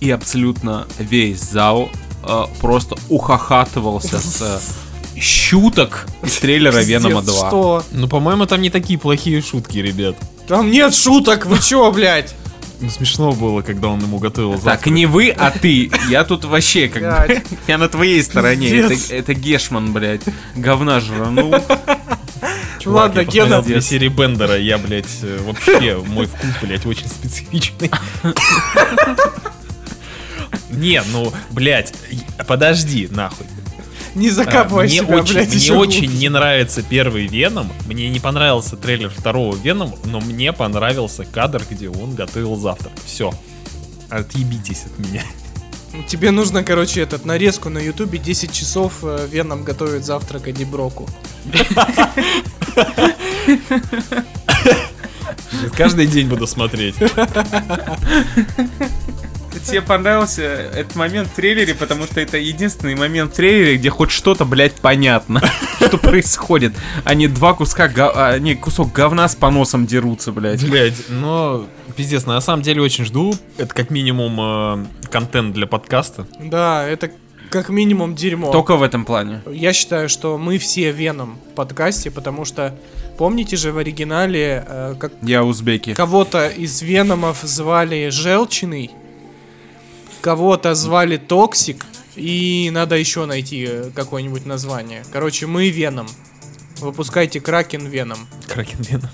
И 0.00 0.10
абсолютно 0.10 0.86
весь 0.98 1.40
зал 1.40 1.90
э, 2.24 2.44
просто 2.60 2.96
ухахатывался 3.08 4.18
с 4.18 4.40
э, 4.40 5.20
щуток 5.20 6.06
из 6.22 6.38
трейлера 6.38 6.78
Венома 6.82 7.22
2. 7.22 7.34
Что? 7.48 7.84
Ну, 7.92 8.08
по-моему, 8.08 8.46
там 8.46 8.62
не 8.62 8.70
такие 8.70 8.98
плохие 8.98 9.42
шутки, 9.42 9.78
ребят. 9.78 10.16
Там 10.48 10.70
нет 10.70 10.94
шуток, 10.94 11.46
вы 11.46 11.58
чё, 11.58 11.90
блядь? 11.92 12.34
Ну, 12.80 12.88
смешно 12.88 13.32
было, 13.32 13.60
когда 13.60 13.88
он 13.88 14.00
ему 14.00 14.18
готовил 14.18 14.54
Так, 14.54 14.62
завтрак. 14.62 14.86
не 14.94 15.04
вы, 15.04 15.28
а 15.28 15.50
ты. 15.50 15.90
Я 16.08 16.24
тут 16.24 16.46
вообще 16.46 16.88
как 16.88 17.02
бы... 17.28 17.42
Я 17.68 17.76
на 17.76 17.90
твоей 17.90 18.22
стороне. 18.22 18.70
Это, 18.70 18.94
это 19.14 19.34
Гешман, 19.34 19.92
блядь. 19.92 20.22
Говна 20.56 21.00
жранул. 21.00 21.54
Чувак, 22.80 23.14
Ладно, 23.14 23.20
я 23.20 23.24
Гена. 23.26 23.60
две 23.60 23.82
серии 23.82 24.08
Бендера, 24.08 24.56
я, 24.56 24.78
блядь, 24.78 25.04
э, 25.20 25.38
вообще, 25.44 26.02
мой 26.06 26.24
вкус, 26.24 26.50
блядь, 26.62 26.86
очень 26.86 27.08
специфичный. 27.08 27.90
Не, 30.70 31.02
ну, 31.12 31.32
блядь, 31.50 31.92
подожди, 32.46 33.08
нахуй. 33.10 33.46
Не 34.14 34.28
А, 34.28 34.32
закапывай 34.32 34.86
Мне 34.86 34.98
себя, 34.98 35.16
очень, 35.18 35.34
блядь, 35.34 35.54
мне 35.54 35.72
очень 35.72 36.00
глубже. 36.06 36.18
не 36.18 36.28
нравится 36.28 36.82
первый 36.82 37.26
Веном. 37.26 37.72
Мне 37.86 38.08
не 38.08 38.18
понравился 38.18 38.76
трейлер 38.76 39.08
второго 39.10 39.54
Веном, 39.56 39.94
но 40.04 40.20
мне 40.20 40.52
понравился 40.52 41.24
кадр, 41.24 41.62
где 41.70 41.88
он 41.88 42.14
готовил 42.14 42.56
завтрак. 42.56 42.92
Все. 43.06 43.32
Отъебитесь 44.08 44.84
от 44.86 44.98
меня. 44.98 45.22
Тебе 46.08 46.30
нужно, 46.30 46.64
короче, 46.64 47.00
этот 47.02 47.24
нарезку 47.24 47.68
на 47.68 47.78
ютубе 47.78 48.18
10 48.18 48.52
часов 48.52 48.94
э, 49.02 49.26
Веном 49.30 49.64
готовит 49.64 50.04
завтрак 50.04 50.46
Эдди 50.48 50.64
Броку. 50.64 51.08
Каждый 55.76 56.06
день 56.06 56.28
буду 56.28 56.46
смотреть. 56.46 56.94
Тебе 59.64 59.82
понравился 59.82 60.42
этот 60.42 60.96
момент 60.96 61.28
в 61.28 61.34
трейлере, 61.34 61.74
потому 61.74 62.04
что 62.04 62.20
это 62.20 62.38
единственный 62.38 62.94
момент 62.94 63.32
в 63.32 63.36
трейлере, 63.36 63.76
где 63.76 63.90
хоть 63.90 64.10
что-то, 64.10 64.44
блядь, 64.44 64.74
понятно, 64.74 65.42
что 65.76 65.98
происходит. 65.98 66.72
Они 67.04 67.28
два 67.28 67.54
куска, 67.54 67.90
а, 67.96 68.38
не, 68.38 68.54
кусок 68.54 68.92
говна 68.92 69.28
с 69.28 69.34
поносом 69.34 69.86
дерутся, 69.86 70.32
блядь. 70.32 70.68
Блять, 70.68 70.94
но 71.08 71.66
пиздец, 71.96 72.26
на 72.26 72.40
самом 72.40 72.62
деле 72.62 72.82
очень 72.82 73.04
жду. 73.04 73.34
Это 73.58 73.74
как 73.74 73.90
минимум 73.90 74.38
э, 74.40 75.08
контент 75.10 75.54
для 75.54 75.66
подкаста. 75.66 76.26
Да, 76.40 76.86
это 76.86 77.10
как 77.50 77.68
минимум 77.68 78.14
дерьмо. 78.14 78.52
Только 78.52 78.76
в 78.76 78.82
этом 78.82 79.04
плане. 79.04 79.42
Я 79.50 79.72
считаю, 79.72 80.08
что 80.08 80.38
мы 80.38 80.58
все 80.58 80.92
Веном 80.92 81.38
в 81.50 81.54
подкасте, 81.54 82.10
потому 82.10 82.44
что 82.44 82.74
помните 83.18 83.56
же 83.56 83.72
в 83.72 83.78
оригинале, 83.78 84.64
э, 84.66 84.94
как 84.98 85.12
Я 85.22 85.44
узбеки. 85.44 85.94
кого-то 85.94 86.48
из 86.48 86.80
Веномов 86.80 87.40
звали 87.42 88.08
Желчиный, 88.10 88.92
кого-то 90.20 90.74
звали 90.74 91.16
Токсик, 91.16 91.84
и 92.16 92.70
надо 92.72 92.96
еще 92.96 93.24
найти 93.26 93.66
э, 93.68 93.90
какое-нибудь 93.94 94.46
название. 94.46 95.04
Короче, 95.12 95.46
мы 95.46 95.68
Веном. 95.70 96.08
Выпускайте 96.78 97.40
Кракен 97.40 97.86
Веном. 97.86 98.18
Кракен 98.48 98.80
Веном. 98.82 99.10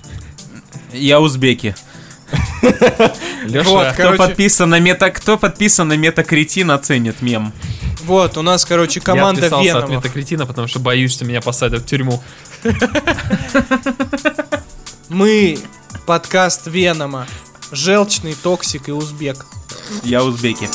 Я 0.92 1.20
узбеки. 1.20 1.74
Леша, 3.44 3.68
Вот, 3.68 3.86
Кто 3.92 4.02
короче, 4.02 4.18
подписан 4.18 4.70
на 4.70 4.80
мета, 4.80 5.10
кто 5.10 5.38
подписан 5.38 5.88
на 5.88 5.96
метакретин, 5.96 6.70
оценит 6.72 7.22
мем. 7.22 7.52
вот, 8.04 8.36
у 8.36 8.42
нас, 8.42 8.64
короче, 8.64 9.00
команда 9.00 9.42
я 9.42 9.46
отписался 9.46 9.78
от 9.78 9.84
Веномов. 9.84 10.04
метакретина, 10.04 10.46
потому 10.46 10.66
что 10.66 10.80
боюсь, 10.80 11.12
что 11.12 11.24
меня 11.24 11.40
посадят 11.40 11.82
в 11.82 11.86
тюрьму. 11.86 12.22
Мы 15.08 15.58
подкаст 16.06 16.66
Венома. 16.66 17.26
Желчный, 17.72 18.34
Токсик 18.34 18.88
и 18.88 18.92
Узбек. 18.92 19.44
Я 20.02 20.22
узбеки. 20.22 20.68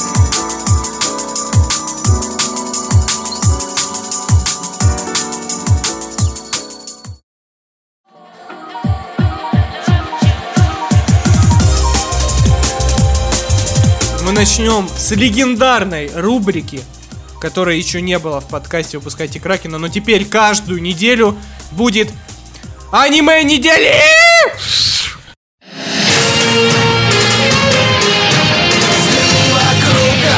Мы 14.23 14.33
начнем 14.33 14.87
с 14.89 15.11
легендарной 15.11 16.11
рубрики, 16.13 16.81
которой 17.39 17.77
еще 17.77 18.01
не 18.01 18.19
было 18.19 18.41
в 18.41 18.47
подкасте 18.47 18.97
«Выпускайте 18.97 19.39
Кракена», 19.39 19.77
но 19.77 19.87
теперь 19.87 20.25
каждую 20.25 20.81
неделю 20.81 21.37
будет 21.71 22.09
аниме 22.91 23.43
недели! 23.43 23.93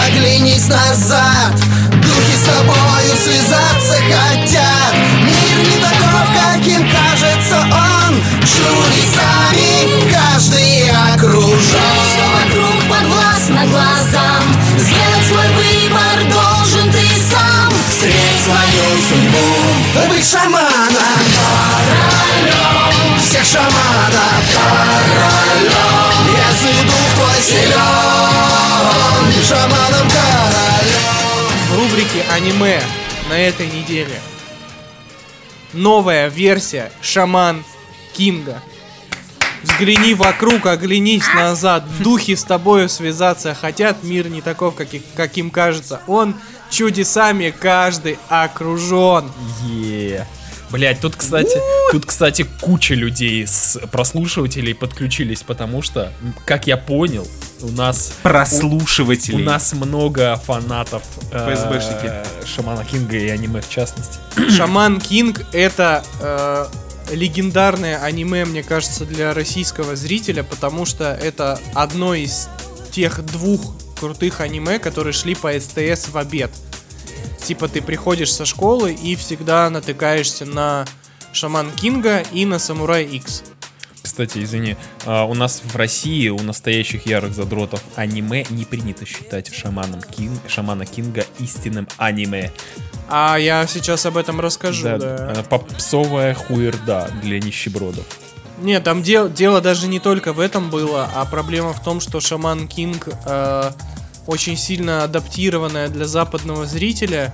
Оглянись 0.06 0.68
назад. 0.68 1.54
Духи 1.92 2.36
с 2.36 2.46
тобою 2.46 3.16
связаться 3.24 3.96
хотят. 4.04 4.94
Мир 5.22 5.58
не 5.68 5.78
таков, 5.78 6.28
каким 6.34 6.82
кажется 6.90 7.58
он. 7.72 8.22
Чудесами 8.42 10.12
каждый 10.12 10.90
окружен. 11.14 11.58
Что 12.12 12.26
вокруг 12.36 12.78
подвластно 12.90 13.66
глазам. 13.68 14.44
Сделать 14.78 15.26
свой 15.28 15.48
выбор 15.56 16.18
должен 16.32 16.92
ты 16.92 17.06
сам. 17.32 17.72
Встреть 17.90 18.40
свою 18.44 18.86
судьбу. 19.08 20.10
Быть 20.10 20.30
шаманом. 20.30 21.24
Всех 23.20 23.46
шаманов. 23.46 24.44
Королем 24.54 25.93
силен 27.44 29.44
Шаманом 29.44 30.08
королем 30.10 31.50
В 31.70 31.78
рубрике 31.78 32.24
аниме 32.32 32.82
на 33.30 33.38
этой 33.38 33.68
неделе 33.68 34.20
новая 35.74 36.30
версия 36.30 36.92
Шаман 37.02 37.64
Кинга. 38.14 38.62
Взгляни 39.64 40.14
вокруг, 40.14 40.66
оглянись 40.66 41.26
назад. 41.34 41.84
Духи 42.00 42.36
с 42.36 42.44
тобою 42.44 42.90
связаться 42.90 43.56
хотят. 43.56 44.04
Мир 44.04 44.30
не 44.30 44.42
таков, 44.42 44.76
как, 44.76 44.90
каким 45.16 45.50
кажется. 45.50 46.02
Он 46.08 46.36
чудесами 46.70 47.54
каждый 47.58 48.20
окружен. 48.30 49.32
Е. 49.66 50.28
Блять, 50.74 51.00
тут, 51.02 51.16
кстати, 51.16 51.56
тут, 51.92 52.08
кстати, 52.08 52.48
куча 52.60 52.96
людей 52.96 53.46
с 53.46 53.80
прослушивателей 53.92 54.74
подключились, 54.74 55.44
потому 55.44 55.84
что, 55.84 56.12
как 56.48 56.66
я 56.66 56.78
понял, 56.78 57.28
у 57.62 57.68
нас 57.68 58.12
у 58.20 58.24
Прослушивателей. 58.24 59.46
нас 59.46 59.74
много 59.74 60.36
фанатов 60.44 61.04
э, 61.32 61.54
ФСБшники. 61.54 62.12
Шамана 62.48 62.84
Кинга 62.86 63.16
и 63.16 63.30
аниме 63.30 63.62
в 63.62 63.70
частности. 63.70 64.18
Шаман 64.58 65.00
Кинг 65.00 65.46
это 65.54 66.04
э, 66.20 66.66
легендарное 67.12 68.02
аниме, 68.02 68.44
мне 68.44 68.64
кажется, 68.64 69.06
для 69.06 69.36
российского 69.36 69.96
зрителя, 69.96 70.42
потому 70.42 70.88
что 70.88 71.14
это 71.14 71.60
одно 71.76 72.16
из 72.16 72.50
тех 72.90 73.24
двух 73.24 73.76
крутых 74.00 74.42
аниме, 74.42 74.80
которые 74.80 75.14
шли 75.14 75.36
по 75.36 75.52
СТС 75.52 76.10
в 76.10 76.18
обед. 76.18 76.50
Типа 77.44 77.68
ты 77.68 77.82
приходишь 77.82 78.34
со 78.34 78.46
школы 78.46 78.94
и 78.94 79.16
всегда 79.16 79.70
натыкаешься 79.70 80.46
на 80.46 80.86
Шаман 81.34 81.72
Кинга 81.72 82.24
и 82.32 82.46
на 82.46 82.60
Самурай 82.60 83.04
X. 83.06 83.44
Кстати, 84.02 84.44
извини, 84.44 84.76
а, 85.06 85.26
у 85.26 85.34
нас 85.34 85.62
в 85.64 85.76
России 85.76 86.28
у 86.30 86.38
настоящих 86.40 87.06
ярых 87.06 87.34
задротов 87.34 87.82
аниме 87.96 88.46
не 88.50 88.66
принято 88.66 89.06
считать 89.06 89.54
шаманом 89.54 90.02
Кин, 90.02 90.38
шамана 90.48 90.86
Кинга 90.86 91.26
истинным 91.40 91.88
аниме. 91.98 92.52
А 93.10 93.38
я 93.38 93.66
сейчас 93.66 94.06
об 94.06 94.18
этом 94.18 94.40
расскажу, 94.42 94.84
да. 94.84 94.98
Да, 94.98 95.34
а, 95.38 95.44
Попсовая 95.44 96.34
хуерда 96.34 97.10
для 97.22 97.40
нищебродов. 97.40 98.06
Нет, 98.60 98.84
там 98.84 99.02
дел- 99.04 99.30
дело 99.30 99.62
даже 99.62 99.88
не 99.88 100.00
только 100.00 100.32
в 100.32 100.40
этом 100.40 100.70
было, 100.70 101.10
а 101.16 101.26
проблема 101.26 101.74
в 101.74 101.82
том, 101.82 102.00
что 102.00 102.20
Шаман 102.20 102.68
Кинг 102.68 103.08
э, 103.26 103.72
очень 104.28 104.58
сильно 104.58 105.04
адаптированная 105.04 105.90
для 105.90 106.08
западного 106.08 106.66
зрителя, 106.66 107.34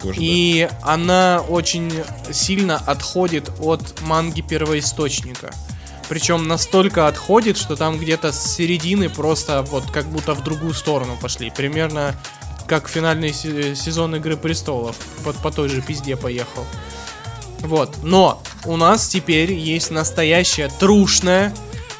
Тоже, 0.00 0.18
и 0.20 0.68
она 0.82 1.42
очень 1.48 1.92
сильно 2.32 2.76
отходит 2.76 3.50
от 3.60 4.00
манги 4.02 4.40
первоисточника. 4.40 5.52
Причем 6.08 6.48
настолько 6.48 7.06
отходит, 7.06 7.56
что 7.56 7.76
там 7.76 7.98
где-то 7.98 8.32
с 8.32 8.54
середины 8.56 9.08
просто 9.08 9.62
вот 9.62 9.90
как 9.90 10.06
будто 10.06 10.34
в 10.34 10.42
другую 10.42 10.74
сторону 10.74 11.16
пошли. 11.20 11.50
Примерно 11.50 12.16
как 12.66 12.88
финальный 12.88 13.32
се- 13.32 13.74
сезон 13.76 14.16
Игры 14.16 14.36
Престолов. 14.36 14.96
Вот 15.24 15.36
по 15.36 15.50
той 15.50 15.68
же 15.68 15.82
пизде 15.82 16.16
поехал. 16.16 16.64
Вот. 17.60 18.02
Но 18.02 18.42
у 18.64 18.76
нас 18.76 19.08
теперь 19.08 19.52
есть 19.52 19.90
настоящая 19.90 20.68
трушная 20.80 21.54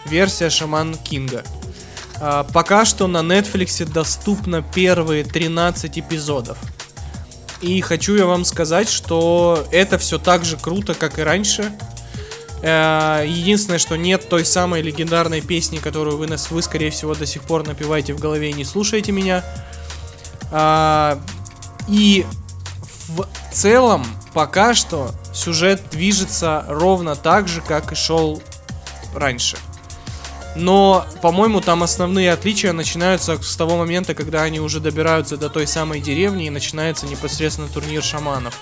версия 0.07 0.51
Шаман 0.51 0.95
Кинга. 0.95 1.45
А, 2.21 2.45
пока 2.45 2.85
что 2.85 3.07
на 3.07 3.19
Netflix 3.19 3.91
доступно 3.91 4.63
первые 4.63 5.25
13 5.25 5.99
эпизодов. 5.99 6.59
И 7.63 7.81
хочу 7.81 8.15
я 8.15 8.27
вам 8.27 8.45
сказать, 8.45 8.89
что 8.89 9.67
это 9.71 9.99
все 9.99 10.19
так 10.19 10.45
же 10.45 10.57
круто, 10.57 10.95
как 10.95 11.19
и 11.19 11.23
раньше. 11.23 11.73
Э, 12.63 13.25
Единственное, 13.27 13.79
что 13.79 13.97
нет 13.97 14.29
той 14.29 14.45
самой 14.45 14.83
легендарной 14.83 15.41
песни, 15.41 15.79
которую 15.79 16.17
вы, 16.17 16.27
нас, 16.27 16.51
вы 16.51 16.63
скорее 16.63 16.91
всего, 16.91 17.15
до 17.15 17.27
сих 17.27 17.43
пор 17.43 17.67
напеваете 17.67 18.15
в 18.15 18.19
голове 18.19 18.51
и 18.51 18.55
не 18.55 18.65
слушаете 18.65 19.13
меня. 19.13 19.45
А, 20.51 21.19
И 21.89 22.27
в 23.09 23.27
целом, 23.53 24.07
пока 24.33 24.75
что, 24.75 25.11
сюжет 25.35 25.83
движется 25.91 26.65
ровно 26.69 27.17
так 27.17 27.49
же, 27.49 27.61
как 27.61 27.93
и 27.93 27.95
шел 27.95 28.43
раньше. 29.15 29.57
Но, 30.57 31.07
по-моему, 31.23 31.61
там 31.61 31.83
основные 31.83 32.33
отличия 32.33 32.73
начинаются 32.73 33.41
с 33.41 33.57
того 33.57 33.77
момента, 33.77 34.15
когда 34.15 34.43
они 34.43 34.61
уже 34.61 34.81
добираются 34.81 35.37
до 35.37 35.49
той 35.49 35.67
самой 35.67 36.01
деревни 36.01 36.47
и 36.47 36.51
начинается 36.51 37.07
непосредственно 37.07 37.69
турнир 37.69 38.03
шаманов. 38.03 38.59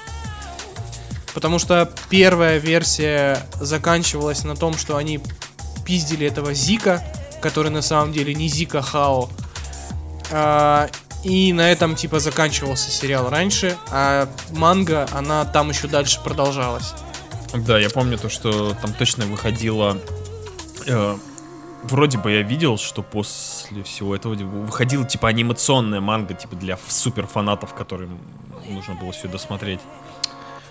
Потому 1.35 1.59
что 1.59 1.91
первая 2.11 2.59
версия 2.59 3.47
заканчивалась 3.61 4.45
на 4.45 4.57
том, 4.57 4.77
что 4.77 4.97
они 4.97 5.21
пиздили 5.87 6.27
этого 6.27 6.53
Зика, 6.53 7.03
который 7.41 7.71
на 7.71 7.83
самом 7.83 8.13
деле 8.13 8.35
не 8.35 8.49
Зика 8.49 8.83
Хао. 8.83 9.31
А, 10.31 10.89
и 11.25 11.53
на 11.53 11.71
этом 11.71 11.97
типа 11.97 12.21
заканчивался 12.21 12.91
сериал 12.91 13.31
раньше, 13.31 13.77
а 13.91 14.29
манга, 14.51 15.09
она 15.13 15.45
там 15.45 15.71
еще 15.71 15.89
дальше 15.89 16.21
продолжалась. 16.23 16.93
Да, 17.55 17.79
я 17.79 17.89
помню 17.89 18.19
то, 18.19 18.29
что 18.29 18.75
там 18.75 18.93
точно 18.93 19.25
выходило... 19.25 19.99
э, 20.87 21.17
вроде 21.83 22.19
бы 22.19 22.33
я 22.33 22.43
видел, 22.43 22.77
что 22.79 23.03
после 23.03 23.83
всего 23.83 24.15
этого 24.15 24.35
выходила 24.35 25.05
типа 25.05 25.29
анимационная 25.29 26.01
манга, 26.01 26.35
типа 26.35 26.57
для 26.57 26.75
ф- 26.75 26.81
супер 26.89 27.27
фанатов, 27.27 27.75
которым 27.75 28.19
нужно 28.69 28.95
было 28.95 29.13
все 29.13 29.29
досмотреть. 29.29 29.81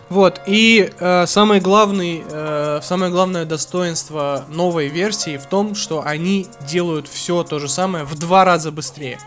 Вот, 0.10 0.42
и 0.46 0.94
э, 1.00 1.26
самый 1.28 1.60
главный, 1.60 2.24
э, 2.26 2.80
самое 2.82 3.12
главное 3.12 3.44
достоинство 3.44 4.46
новой 4.48 4.88
версии 4.88 5.36
в 5.36 5.46
том, 5.48 5.76
что 5.76 6.02
они 6.06 6.48
делают 6.66 7.10
все 7.10 7.44
то 7.44 7.60
же 7.60 7.68
самое 7.68 8.06
в 8.06 8.18
два 8.18 8.46
раза 8.46 8.72
быстрее. 8.72 9.20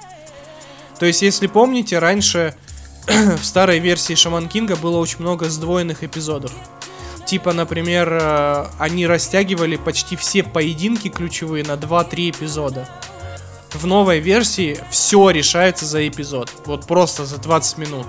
То 0.98 1.04
есть, 1.04 1.20
если 1.20 1.48
помните, 1.48 1.98
раньше 1.98 2.54
в 3.06 3.44
старой 3.44 3.78
версии 3.78 4.14
Шаман 4.14 4.48
Кинга 4.48 4.76
было 4.76 4.96
очень 4.96 5.20
много 5.20 5.50
сдвоенных 5.50 6.02
эпизодов. 6.02 6.52
Типа, 7.26 7.52
например, 7.52 8.08
э, 8.12 8.66
они 8.78 9.06
растягивали 9.06 9.76
почти 9.76 10.16
все 10.16 10.42
поединки 10.42 11.08
ключевые 11.08 11.64
на 11.64 11.72
2-3 11.72 12.30
эпизода. 12.30 12.88
В 13.72 13.86
новой 13.86 14.18
версии 14.18 14.78
все 14.90 15.30
решается 15.30 15.86
за 15.86 16.06
эпизод. 16.08 16.50
Вот 16.66 16.86
просто 16.86 17.24
за 17.24 17.38
20 17.38 17.78
минут. 17.78 18.06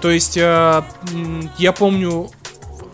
То 0.00 0.10
есть, 0.10 0.36
э, 0.36 0.82
я 1.58 1.72
помню 1.72 2.30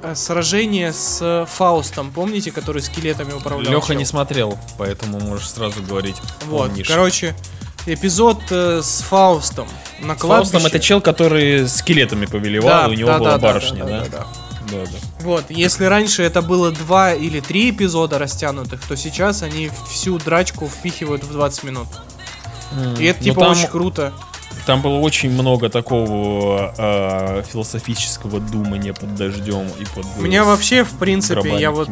э, 0.03 0.15
сражение 0.15 0.93
с 0.93 1.47
Фаустом, 1.57 2.11
помните, 2.11 2.51
который 2.51 2.83
скелетами 2.83 3.33
управлял? 3.33 3.73
Леха 3.73 3.95
не 3.95 4.05
смотрел, 4.05 4.59
поэтому 4.79 5.21
можешь 5.21 5.51
сразу 5.51 5.83
говорить. 5.83 6.17
Вот, 6.47 6.69
помнишь. 6.69 6.89
короче, 6.89 7.35
эпизод 7.87 8.39
э, 8.51 8.81
с 8.83 9.03
Фаустом 9.03 9.69
на 10.01 10.15
Фаустом 10.17 10.61
кладбище. 10.61 10.67
это 10.69 10.81
чел, 10.81 11.01
который 11.01 11.69
скелетами 11.69 12.27
повелевал, 12.27 12.91
и 12.91 12.95
у 12.95 12.99
него 12.99 13.19
была 13.19 13.39
барышня, 13.39 13.85
да? 13.85 14.01
да, 14.01 14.05
да. 14.05 14.09
Да, 14.11 14.27
да. 14.79 14.99
Вот, 15.21 15.45
если 15.51 15.85
раньше 15.85 16.23
это 16.23 16.43
было 16.43 16.71
два 16.71 17.13
или 17.13 17.41
три 17.41 17.71
эпизода 17.71 18.19
растянутых, 18.19 18.81
то 18.87 18.97
сейчас 18.97 19.43
они 19.43 19.71
всю 19.91 20.19
драчку 20.19 20.69
впихивают 20.69 21.25
в 21.25 21.33
20 21.33 21.65
минут. 21.65 21.87
И 22.99 23.05
это 23.05 23.19
Ну, 23.21 23.25
типа 23.25 23.41
там- 23.41 23.53
очень 23.53 23.69
круто. 23.69 24.13
Там 24.67 24.81
было 24.81 24.99
очень 24.99 25.31
много 25.31 25.69
такого 25.69 26.73
э, 26.79 27.43
философического 27.51 28.39
думания 28.39 28.93
под 28.93 29.15
дождем 29.17 29.67
и 29.81 29.85
под... 29.87 30.07
У 30.19 30.23
меня 30.23 30.45
вообще, 30.45 30.85
в 30.85 30.99
принципе, 30.99 31.59
я 31.59 31.73
вот 31.73 31.89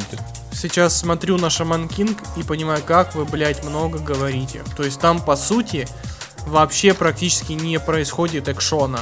сейчас 0.53 0.97
смотрю 0.97 1.37
на 1.37 1.51
Шаман 1.51 1.88
Кинг 1.88 2.19
и 2.37 2.43
понимаю, 2.45 2.81
как 2.87 3.14
вы, 3.16 3.25
блядь, 3.25 3.64
много 3.64 3.99
говорите. 3.99 4.62
То 4.77 4.85
есть 4.85 5.01
там, 5.01 5.21
по 5.21 5.35
сути, 5.35 5.88
вообще 6.47 6.95
практически 6.95 7.53
не 7.53 7.81
происходит 7.81 8.49
экшона. 8.49 9.01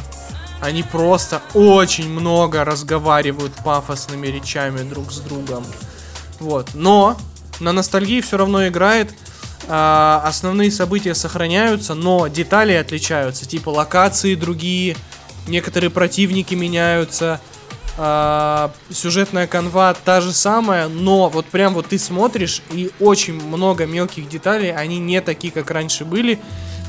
Они 0.60 0.82
просто 0.82 1.40
очень 1.54 2.08
много 2.08 2.64
разговаривают 2.64 3.52
пафосными 3.64 4.26
речами 4.26 4.82
друг 4.82 5.12
с 5.12 5.20
другом. 5.20 5.64
Вот. 6.40 6.70
Но 6.74 7.16
на 7.60 7.72
ностальгии 7.72 8.20
все 8.20 8.36
равно 8.36 8.66
играет. 8.66 9.12
А, 9.68 10.22
основные 10.24 10.70
события 10.70 11.14
сохраняются, 11.14 11.94
но 11.94 12.26
детали 12.28 12.72
отличаются. 12.72 13.46
Типа 13.46 13.70
локации 13.70 14.34
другие, 14.34 14.96
некоторые 15.46 15.90
противники 15.90 16.54
меняются. 16.54 17.40
а, 18.00 18.70
сюжетная 18.90 19.48
канва 19.48 19.92
та 19.92 20.20
же 20.20 20.32
самая, 20.32 20.86
но 20.88 21.28
вот 21.28 21.46
прям 21.46 21.74
вот 21.74 21.88
ты 21.88 21.98
смотришь 21.98 22.62
и 22.70 22.92
очень 23.00 23.34
много 23.34 23.86
мелких 23.86 24.28
деталей, 24.28 24.72
они 24.72 25.00
не 25.00 25.20
такие, 25.20 25.52
как 25.52 25.70
раньше 25.72 26.04
были. 26.04 26.38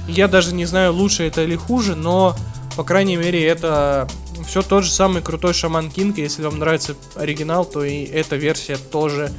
Я 0.08 0.28
даже 0.28 0.54
не 0.54 0.66
знаю, 0.66 0.94
лучше 0.94 1.24
это 1.24 1.44
или 1.44 1.56
хуже, 1.56 1.96
но, 1.96 2.36
по 2.80 2.86
крайней 2.86 3.18
мере, 3.18 3.46
это 3.46 4.08
все 4.48 4.62
тот 4.62 4.86
же 4.86 4.92
самый 4.92 5.22
крутой 5.22 5.54
Шаман 5.54 5.92
Кинг. 5.92 6.18
Если 6.18 6.42
вам 6.44 6.60
нравится 6.60 6.96
оригинал, 7.14 7.66
то 7.66 7.84
и 7.84 8.06
эта 8.06 8.38
версия 8.38 8.78
тоже 8.78 9.34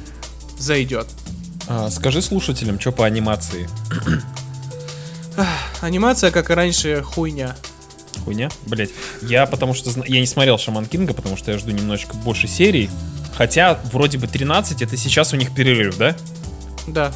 зайдет. 0.59 1.07
А, 1.67 1.89
скажи 1.89 2.21
слушателям, 2.21 2.79
что 2.79 2.91
по 2.91 3.03
анимации? 3.03 3.67
Анимация, 5.81 6.29
как 6.29 6.51
и 6.51 6.53
раньше, 6.53 7.01
хуйня. 7.01 7.55
Хуйня? 8.25 8.51
Блять. 8.67 8.91
Я 9.23 9.47
потому 9.47 9.73
что 9.73 9.89
я 10.05 10.19
не 10.19 10.27
смотрел 10.27 10.59
Шаман 10.59 10.85
Кинга, 10.85 11.15
потому 11.15 11.35
что 11.35 11.51
я 11.51 11.57
жду 11.57 11.71
немножечко 11.71 12.13
больше 12.17 12.47
серий. 12.47 12.91
Хотя, 13.35 13.79
вроде 13.85 14.19
бы 14.19 14.27
13, 14.27 14.83
это 14.83 14.95
сейчас 14.97 15.33
у 15.33 15.35
них 15.35 15.55
перерыв, 15.55 15.97
да? 15.97 16.15
Да. 16.85 17.11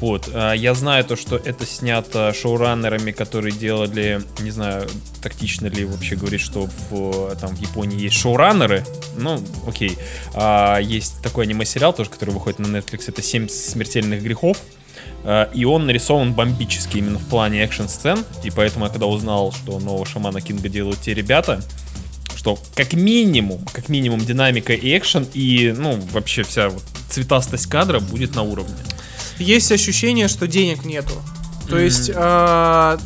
Вот. 0.00 0.28
а, 0.32 0.52
Я 0.52 0.74
знаю 0.74 1.04
то, 1.04 1.16
что 1.16 1.36
это 1.36 1.66
снято 1.66 2.32
шоураннерами, 2.32 3.10
которые 3.10 3.52
делали, 3.52 4.20
не 4.40 4.50
знаю, 4.50 4.88
тактично 5.22 5.66
ли 5.66 5.84
вообще 5.84 6.16
говорить, 6.16 6.40
что 6.40 6.68
в, 6.90 7.34
там 7.36 7.56
в 7.56 7.60
Японии 7.60 8.00
есть 8.00 8.16
шоураннеры. 8.16 8.84
Ну, 9.16 9.42
окей. 9.66 9.98
А, 10.34 10.78
есть 10.78 11.20
такой 11.22 11.44
аниме-сериал 11.44 11.92
тоже, 11.92 12.10
который 12.10 12.30
выходит 12.30 12.58
на 12.60 12.66
Netflix, 12.66 13.04
это 13.08 13.22
«Семь 13.22 13.48
смертельных 13.48 14.22
грехов». 14.22 14.58
А, 15.24 15.50
И 15.52 15.64
он 15.64 15.86
нарисован 15.86 16.32
бомбически 16.32 16.98
именно 16.98 17.18
в 17.18 17.26
плане 17.26 17.64
экшн-сцен. 17.64 18.24
И 18.44 18.50
поэтому 18.50 18.84
я 18.84 18.90
когда 18.90 19.06
узнал, 19.06 19.52
что 19.52 19.78
нового 19.80 20.06
Шамана 20.06 20.40
Кинга 20.40 20.68
делают 20.68 21.00
те 21.00 21.12
ребята, 21.14 21.60
что 22.36 22.56
как 22.76 22.92
минимум, 22.92 23.64
как 23.72 23.88
минимум 23.88 24.20
динамика 24.20 24.72
и 24.72 24.96
экшен, 24.96 25.26
и, 25.34 25.74
ну, 25.76 25.98
вообще 26.12 26.44
вся 26.44 26.68
вот 26.68 26.84
цветастость 27.10 27.66
кадра 27.66 27.98
будет 27.98 28.36
на 28.36 28.42
уровне. 28.42 28.76
Есть 29.38 29.70
ощущение, 29.72 30.28
что 30.28 30.46
денег 30.46 30.84
нету. 30.84 31.14
То 31.68 31.78
есть 31.78 32.10
а, 32.14 32.98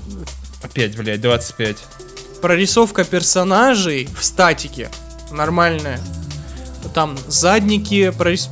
Опять, 0.62 0.96
блядь, 0.96 1.20
25. 1.20 1.76
прорисовка 2.40 3.04
персонажей 3.04 4.08
в 4.18 4.24
статике 4.24 4.88
нормальная. 5.30 6.00
Там 6.94 7.16
задники, 7.28 8.12
прорис- 8.16 8.48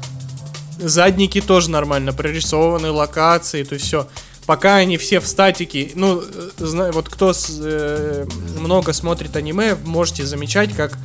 задники 0.78 1.40
тоже 1.40 1.70
нормально 1.70 2.12
прорисованы, 2.12 2.90
локации, 2.90 3.64
то 3.64 3.74
есть 3.74 3.86
все. 3.86 4.08
Пока 4.46 4.76
они 4.76 4.96
все 4.96 5.20
в 5.20 5.26
статике, 5.26 5.92
ну, 5.94 6.20
э, 6.22 6.90
вот 6.92 7.08
кто 7.08 7.32
с- 7.32 7.58
э, 7.62 8.26
много 8.58 8.92
смотрит 8.92 9.36
аниме, 9.36 9.76
можете 9.84 10.24
замечать, 10.26 10.74
как 10.74 10.96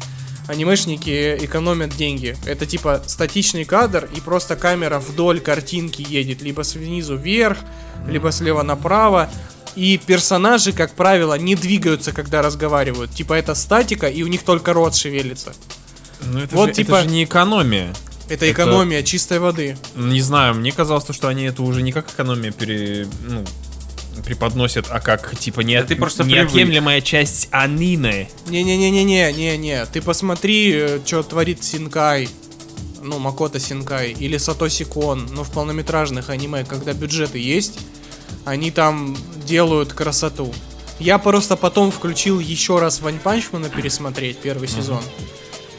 анимешники 0.47 1.37
экономят 1.41 1.95
деньги. 1.95 2.35
Это 2.45 2.65
типа 2.65 3.01
статичный 3.07 3.65
кадр, 3.65 4.09
и 4.15 4.21
просто 4.21 4.55
камера 4.55 4.99
вдоль 4.99 5.39
картинки 5.39 6.05
едет, 6.07 6.41
либо 6.41 6.63
снизу 6.63 7.15
вверх, 7.15 7.59
либо 8.07 8.31
слева 8.31 8.63
направо. 8.63 9.29
И 9.75 9.97
персонажи, 9.97 10.71
как 10.71 10.93
правило, 10.93 11.37
не 11.37 11.55
двигаются, 11.55 12.13
когда 12.13 12.41
разговаривают. 12.41 13.11
Типа 13.11 13.33
это 13.33 13.55
статика, 13.55 14.07
и 14.07 14.23
у 14.23 14.27
них 14.27 14.43
только 14.43 14.71
рот 14.73 14.95
шевелится. 14.95 15.53
Ну, 16.21 16.39
это, 16.39 16.55
Вот 16.55 16.67
же, 16.69 16.73
типа- 16.75 16.95
это 16.97 17.03
же 17.03 17.09
не 17.09 17.23
экономия. 17.25 17.93
Это 18.27 18.45
Это- 18.45 18.51
экономия 18.51 19.03
чистой 19.03 19.39
воды. 19.39 19.77
Не 19.95 20.21
знаю, 20.21 20.55
мне 20.55 20.71
казалось, 20.71 21.03
то, 21.03 21.13
что 21.13 21.27
они 21.27 21.43
это 21.43 21.61
уже 21.61 21.81
не 21.81 21.91
как 21.91 22.09
экономия 22.09 22.51
пере... 22.51 23.07
ну, 23.27 23.43
преподносят, 24.23 24.87
а 24.89 24.99
как, 24.99 25.37
типа, 25.37 25.61
не, 25.61 25.79
Да 25.79 25.87
ты 25.87 25.95
просто 25.95 26.23
привык. 26.23 26.45
неотъемлемая 26.45 27.01
часть 27.01 27.47
аниме. 27.51 28.27
Не-не-не-не-не-не-не. 28.47 29.85
Ты 29.85 30.01
посмотри, 30.01 30.99
что 31.05 31.23
творит 31.23 31.63
Синкай. 31.63 32.29
Ну, 33.01 33.19
Макото 33.19 33.59
Синкай. 33.59 34.11
Или 34.13 34.37
Сатоси 34.37 34.85
Кон. 34.85 35.27
Ну, 35.31 35.43
в 35.43 35.51
полнометражных 35.51 36.29
аниме, 36.29 36.63
когда 36.65 36.93
бюджеты 36.93 37.39
есть, 37.39 37.79
они 38.45 38.71
там 38.71 39.15
делают 39.45 39.93
красоту. 39.93 40.53
Я 40.99 41.17
просто 41.17 41.55
потом 41.57 41.91
включил 41.91 42.39
еще 42.39 42.79
раз 42.79 43.01
Вань 43.01 43.19
Панчмана 43.19 43.69
пересмотреть 43.69 44.37
первый 44.37 44.67
сезон. 44.67 45.01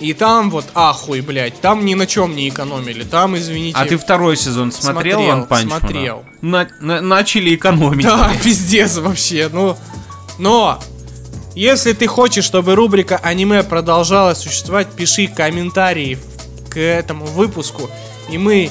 И 0.00 0.12
там 0.12 0.50
вот, 0.50 0.66
ахуй, 0.74 1.20
блядь, 1.22 1.60
там 1.60 1.84
ни 1.84 1.94
на 1.94 2.06
чем 2.06 2.36
не 2.36 2.48
экономили. 2.48 3.02
Там, 3.02 3.36
извините... 3.36 3.78
А 3.78 3.86
ты 3.86 3.96
второй 3.96 4.36
сезон 4.36 4.70
смотрел, 4.72 5.20
Смотрел, 5.20 5.38
One 5.38 5.48
Punch 5.48 5.64
Man? 5.64 5.78
смотрел. 5.80 6.24
На- 6.42 6.68
на- 6.80 7.00
начали 7.00 7.54
экономить. 7.54 8.04
Да, 8.04 8.30
пиздец 8.44 8.96
вообще, 8.98 9.48
ну... 9.50 9.76
Но, 10.38 10.78
если 11.54 11.94
ты 11.94 12.06
хочешь, 12.06 12.44
чтобы 12.44 12.74
рубрика 12.74 13.16
аниме 13.16 13.62
продолжала 13.62 14.34
существовать, 14.34 14.88
пиши 14.92 15.28
комментарии 15.28 16.18
к 16.68 16.78
этому 16.78 17.24
выпуску, 17.24 17.88
и 18.28 18.36
мы 18.36 18.70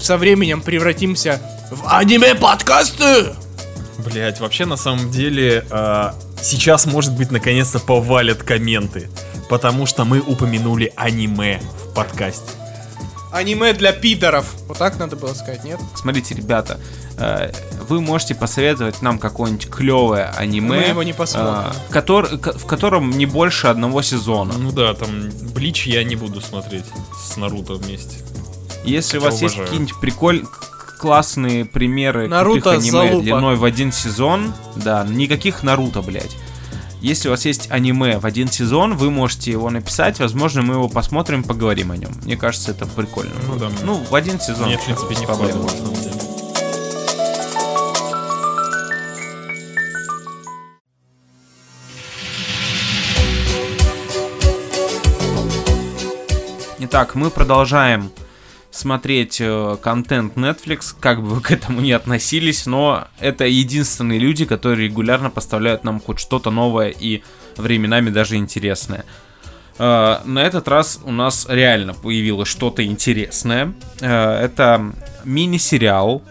со 0.00 0.16
временем 0.16 0.60
превратимся 0.60 1.42
в 1.72 1.88
аниме-подкасты! 1.92 3.34
Блять, 3.98 4.38
вообще 4.38 4.64
на 4.64 4.76
самом 4.76 5.10
деле 5.10 5.64
а, 5.70 6.14
сейчас, 6.40 6.86
может 6.86 7.12
быть, 7.16 7.30
наконец-то 7.32 7.80
повалят 7.80 8.42
комменты, 8.44 9.10
потому 9.50 9.84
что 9.84 10.04
мы 10.04 10.20
упомянули 10.20 10.92
аниме 10.96 11.60
в 11.60 11.92
подкасте. 11.92 12.52
Аниме 13.32 13.72
для 13.74 13.92
пидоров. 13.92 14.46
Вот 14.66 14.78
так 14.78 14.98
надо 14.98 15.16
было 15.16 15.34
сказать, 15.34 15.62
нет? 15.64 15.78
Смотрите, 15.94 16.34
ребята, 16.34 16.80
э, 17.18 17.52
вы 17.88 18.00
можете 18.00 18.34
посоветовать 18.34 19.02
нам 19.02 19.18
какое-нибудь 19.18 19.68
клевое 19.68 20.26
аниме, 20.26 20.68
Мы 20.68 20.76
его 20.84 21.02
не 21.02 21.12
посмотрим. 21.12 21.72
э, 21.92 22.36
в 22.58 22.66
котором 22.66 23.10
не 23.10 23.26
больше 23.26 23.66
одного 23.66 24.02
сезона. 24.02 24.54
Ну 24.56 24.72
да, 24.72 24.94
там 24.94 25.30
Блич 25.52 25.86
я 25.86 26.02
не 26.04 26.16
буду 26.16 26.40
смотреть 26.40 26.84
с 27.24 27.36
Наруто 27.36 27.74
вместе. 27.74 28.18
Если 28.84 29.18
у 29.18 29.20
хотя 29.20 29.30
вас 29.32 29.42
есть 29.42 29.54
уважаю. 29.56 29.66
какие-нибудь 29.66 30.00
прикольные 30.00 30.46
классные 30.98 31.64
примеры 31.64 32.28
Наруто 32.28 32.60
крутых 32.60 32.80
аниме 32.80 32.90
залупа. 33.08 33.22
длиной 33.22 33.56
в 33.56 33.64
один 33.64 33.90
сезон, 33.90 34.52
да, 34.76 35.04
никаких 35.08 35.62
Наруто, 35.62 36.02
блядь. 36.02 36.36
Если 37.00 37.28
у 37.28 37.30
вас 37.30 37.46
есть 37.46 37.70
аниме 37.70 38.18
в 38.18 38.26
один 38.26 38.48
сезон, 38.48 38.94
вы 38.94 39.10
можете 39.10 39.50
его 39.50 39.70
написать, 39.70 40.18
возможно, 40.18 40.60
мы 40.60 40.74
его 40.74 40.88
посмотрим, 40.88 41.42
поговорим 41.42 41.92
о 41.92 41.96
нем. 41.96 42.10
Мне 42.24 42.36
кажется, 42.36 42.72
это 42.72 42.84
прикольно. 42.86 43.32
Ну 43.48 43.56
да, 43.56 43.70
Ну, 43.84 43.94
в 43.94 44.14
один 44.14 44.38
сезон. 44.38 44.66
Мне, 44.66 44.76
в 44.76 44.84
принципе, 44.84 45.16
не 45.16 45.26
проблем. 45.26 45.66
Итак, 56.80 57.14
мы 57.14 57.30
продолжаем 57.30 58.10
смотреть 58.70 59.40
э, 59.40 59.76
контент 59.82 60.36
Netflix, 60.36 60.94
как 60.98 61.22
бы 61.22 61.28
вы 61.28 61.40
к 61.40 61.50
этому 61.50 61.80
ни 61.80 61.90
относились, 61.90 62.66
но 62.66 63.08
это 63.18 63.44
единственные 63.44 64.18
люди, 64.18 64.44
которые 64.44 64.88
регулярно 64.88 65.30
поставляют 65.30 65.84
нам 65.84 66.00
хоть 66.00 66.20
что-то 66.20 66.50
новое 66.50 66.88
и 66.88 67.22
временами 67.56 68.10
даже 68.10 68.36
интересное. 68.36 69.04
Э, 69.78 70.18
на 70.24 70.42
этот 70.42 70.68
раз 70.68 71.00
у 71.04 71.10
нас 71.10 71.46
реально 71.48 71.94
появилось 71.94 72.48
что-то 72.48 72.84
интересное. 72.84 73.74
Э, 74.00 74.44
это 74.44 74.92
мини-сериал 75.24 76.22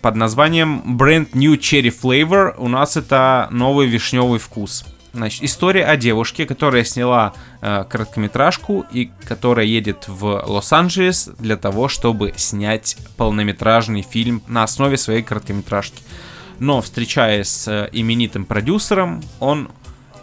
под 0.00 0.14
названием 0.14 0.96
Brand 0.96 1.30
New 1.32 1.54
Cherry 1.54 1.92
Flavor. 1.92 2.54
У 2.56 2.68
нас 2.68 2.96
это 2.96 3.48
новый 3.50 3.88
вишневый 3.88 4.38
вкус. 4.38 4.84
Значит, 5.12 5.42
история 5.42 5.86
о 5.86 5.96
девушке, 5.96 6.46
которая 6.46 6.84
сняла 6.84 7.32
э, 7.62 7.84
короткометражку 7.88 8.86
и 8.92 9.10
которая 9.26 9.66
едет 9.66 10.04
в 10.06 10.44
Лос-Анджелес 10.46 11.30
для 11.38 11.56
того, 11.56 11.88
чтобы 11.88 12.32
снять 12.36 12.96
полнометражный 13.16 14.02
фильм 14.02 14.42
на 14.46 14.62
основе 14.62 14.96
своей 14.96 15.22
короткометражки. 15.22 16.02
Но 16.60 16.80
встречаясь 16.80 17.48
с 17.48 17.68
э, 17.68 17.88
именитым 17.90 18.44
продюсером, 18.44 19.22
он 19.40 19.70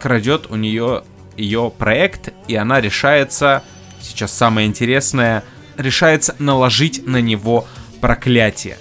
крадет 0.00 0.50
у 0.50 0.56
нее 0.56 1.02
ее 1.36 1.70
проект, 1.76 2.30
и 2.46 2.56
она 2.56 2.80
решается, 2.80 3.62
сейчас 4.00 4.32
самое 4.32 4.66
интересное, 4.66 5.44
решается 5.76 6.34
наложить 6.38 7.06
на 7.06 7.20
него 7.20 7.66
проклятие. 8.00 8.78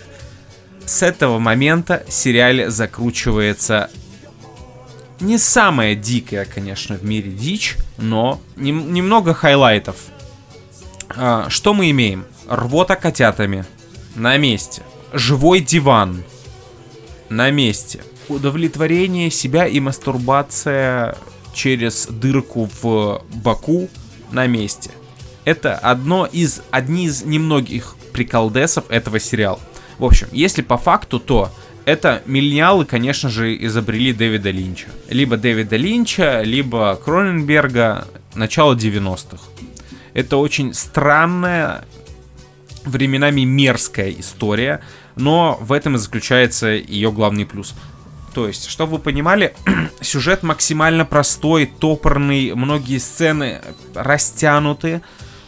С 0.86 1.04
этого 1.04 1.38
момента 1.38 2.06
сериале 2.08 2.70
закручивается 2.70 3.90
не 5.20 5.38
самая 5.38 5.96
дикая, 5.96 6.46
конечно, 6.46 6.96
в 6.96 7.04
мире 7.04 7.32
дичь, 7.32 7.78
но 7.98 8.40
нем- 8.56 8.94
немного 8.94 9.34
хайлайтов. 9.34 9.96
А, 11.10 11.50
что 11.50 11.74
мы 11.74 11.90
имеем? 11.92 12.26
Рвота 12.48 12.96
котятами. 12.96 13.66
На 14.16 14.38
месте. 14.38 14.84
Живой 15.14 15.62
диван. 15.62 16.24
На 17.30 17.50
месте. 17.50 18.04
Удовлетворение 18.30 19.32
себя 19.32 19.68
и 19.68 19.80
мастурбация 19.80 21.18
через 21.54 22.08
дырку 22.08 22.70
в 22.82 23.24
боку 23.32 23.90
на 24.32 24.48
месте. 24.48 24.92
Это 25.46 25.76
одно 25.76 26.26
из, 26.26 26.62
одни 26.72 27.06
из 27.06 27.24
немногих 27.24 27.96
приколдесов 28.12 28.86
этого 28.90 29.20
сериала. 29.20 29.60
В 29.98 30.06
общем, 30.06 30.28
если 30.32 30.62
по 30.62 30.78
факту, 30.78 31.20
то 31.20 31.52
это 31.88 32.22
миллениалы, 32.26 32.84
конечно 32.84 33.30
же, 33.30 33.56
изобрели 33.66 34.12
Дэвида 34.12 34.52
Линча. 34.52 34.90
Либо 35.08 35.38
Дэвида 35.38 35.78
Линча, 35.78 36.42
либо 36.42 36.98
Кроненберга 36.98 38.10
начала 38.36 38.76
90-х. 38.76 39.42
Это 40.14 40.36
очень 40.36 40.74
странная, 40.74 41.86
временами 42.84 43.46
мерзкая 43.46 44.12
история, 44.12 44.82
но 45.16 45.58
в 45.62 45.72
этом 45.72 45.96
и 45.96 45.98
заключается 45.98 46.68
ее 46.68 47.10
главный 47.14 47.46
плюс. 47.46 47.74
То 48.34 48.50
есть, 48.50 48.68
чтобы 48.68 48.98
вы 48.98 49.00
понимали, 49.00 49.56
сюжет 50.02 50.44
максимально 50.44 51.06
простой, 51.06 51.68
топорный, 51.68 52.54
многие 52.54 52.98
сцены 52.98 53.62
растянуты, 53.96 55.02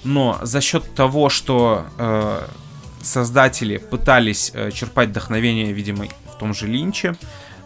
но 0.05 0.39
за 0.41 0.61
счет 0.61 0.95
того, 0.95 1.27
что 1.27 1.85
э, 1.97 2.47
создатели 3.01 3.75
пытались 3.75 4.51
э, 4.53 4.71
черпать 4.71 5.09
вдохновение, 5.09 5.73
видимо, 5.73 6.05
том 6.39 6.53
же 6.53 6.67
Линче, 6.67 7.15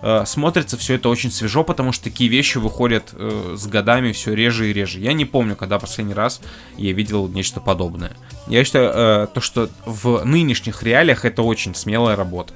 э, 0.01 0.23
смотрится 0.25 0.77
все 0.77 0.95
это 0.95 1.09
очень 1.09 1.31
свежо, 1.31 1.63
потому 1.63 1.91
что 1.91 2.03
такие 2.03 2.29
вещи 2.29 2.57
выходят 2.57 3.13
э, 3.13 3.55
с 3.57 3.67
годами 3.67 4.11
все 4.11 4.33
реже 4.33 4.69
и 4.69 4.73
реже. 4.73 4.99
Я 4.99 5.13
не 5.13 5.25
помню, 5.25 5.55
когда 5.55 5.79
последний 5.79 6.13
раз 6.13 6.41
я 6.77 6.91
видел 6.91 7.27
нечто 7.27 7.61
подобное. 7.61 8.11
Я 8.47 8.63
считаю, 8.65 8.91
э, 8.93 9.27
то, 9.33 9.39
что 9.39 9.69
в 9.85 10.25
нынешних 10.25 10.83
реалиях 10.83 11.23
это 11.23 11.43
очень 11.43 11.73
смелая 11.75 12.15
работа. 12.15 12.53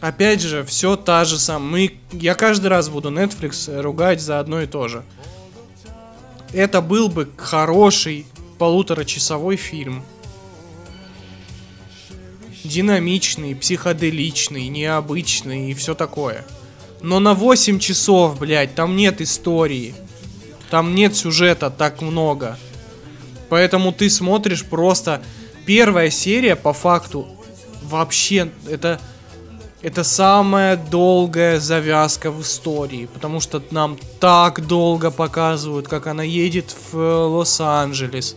Опять 0.00 0.42
же, 0.42 0.62
все 0.64 0.96
та 0.96 1.24
же 1.24 1.38
самая. 1.38 1.70
Мы, 1.70 2.00
я 2.12 2.34
каждый 2.34 2.66
раз 2.68 2.88
буду 2.88 3.10
Netflix 3.10 3.80
ругать 3.80 4.20
за 4.20 4.38
одно 4.38 4.60
и 4.60 4.66
то 4.66 4.88
же. 4.88 5.02
Это 6.52 6.80
был 6.80 7.08
бы 7.08 7.28
хороший 7.36 8.26
полуторачасовой 8.58 9.56
фильм. 9.56 10.02
Динамичный, 12.66 13.54
психоделичный, 13.54 14.68
необычный 14.68 15.70
и 15.70 15.74
все 15.74 15.94
такое. 15.94 16.44
Но 17.00 17.20
на 17.20 17.34
8 17.34 17.78
часов, 17.78 18.38
блядь, 18.38 18.74
там 18.74 18.96
нет 18.96 19.20
истории. 19.20 19.94
Там 20.70 20.94
нет 20.94 21.14
сюжета 21.14 21.70
так 21.70 22.02
много. 22.02 22.58
Поэтому 23.48 23.92
ты 23.92 24.10
смотришь 24.10 24.64
просто... 24.64 25.22
Первая 25.64 26.10
серия, 26.10 26.54
по 26.54 26.72
факту, 26.72 27.26
вообще, 27.82 28.50
это... 28.68 29.00
Это 29.82 30.02
самая 30.02 30.76
долгая 30.76 31.60
завязка 31.60 32.32
в 32.32 32.40
истории, 32.42 33.08
потому 33.12 33.40
что 33.40 33.62
нам 33.70 33.98
так 34.18 34.66
долго 34.66 35.12
показывают, 35.12 35.86
как 35.86 36.08
она 36.08 36.24
едет 36.24 36.74
в 36.90 36.98
э, 36.98 37.24
Лос-Анджелес, 37.26 38.36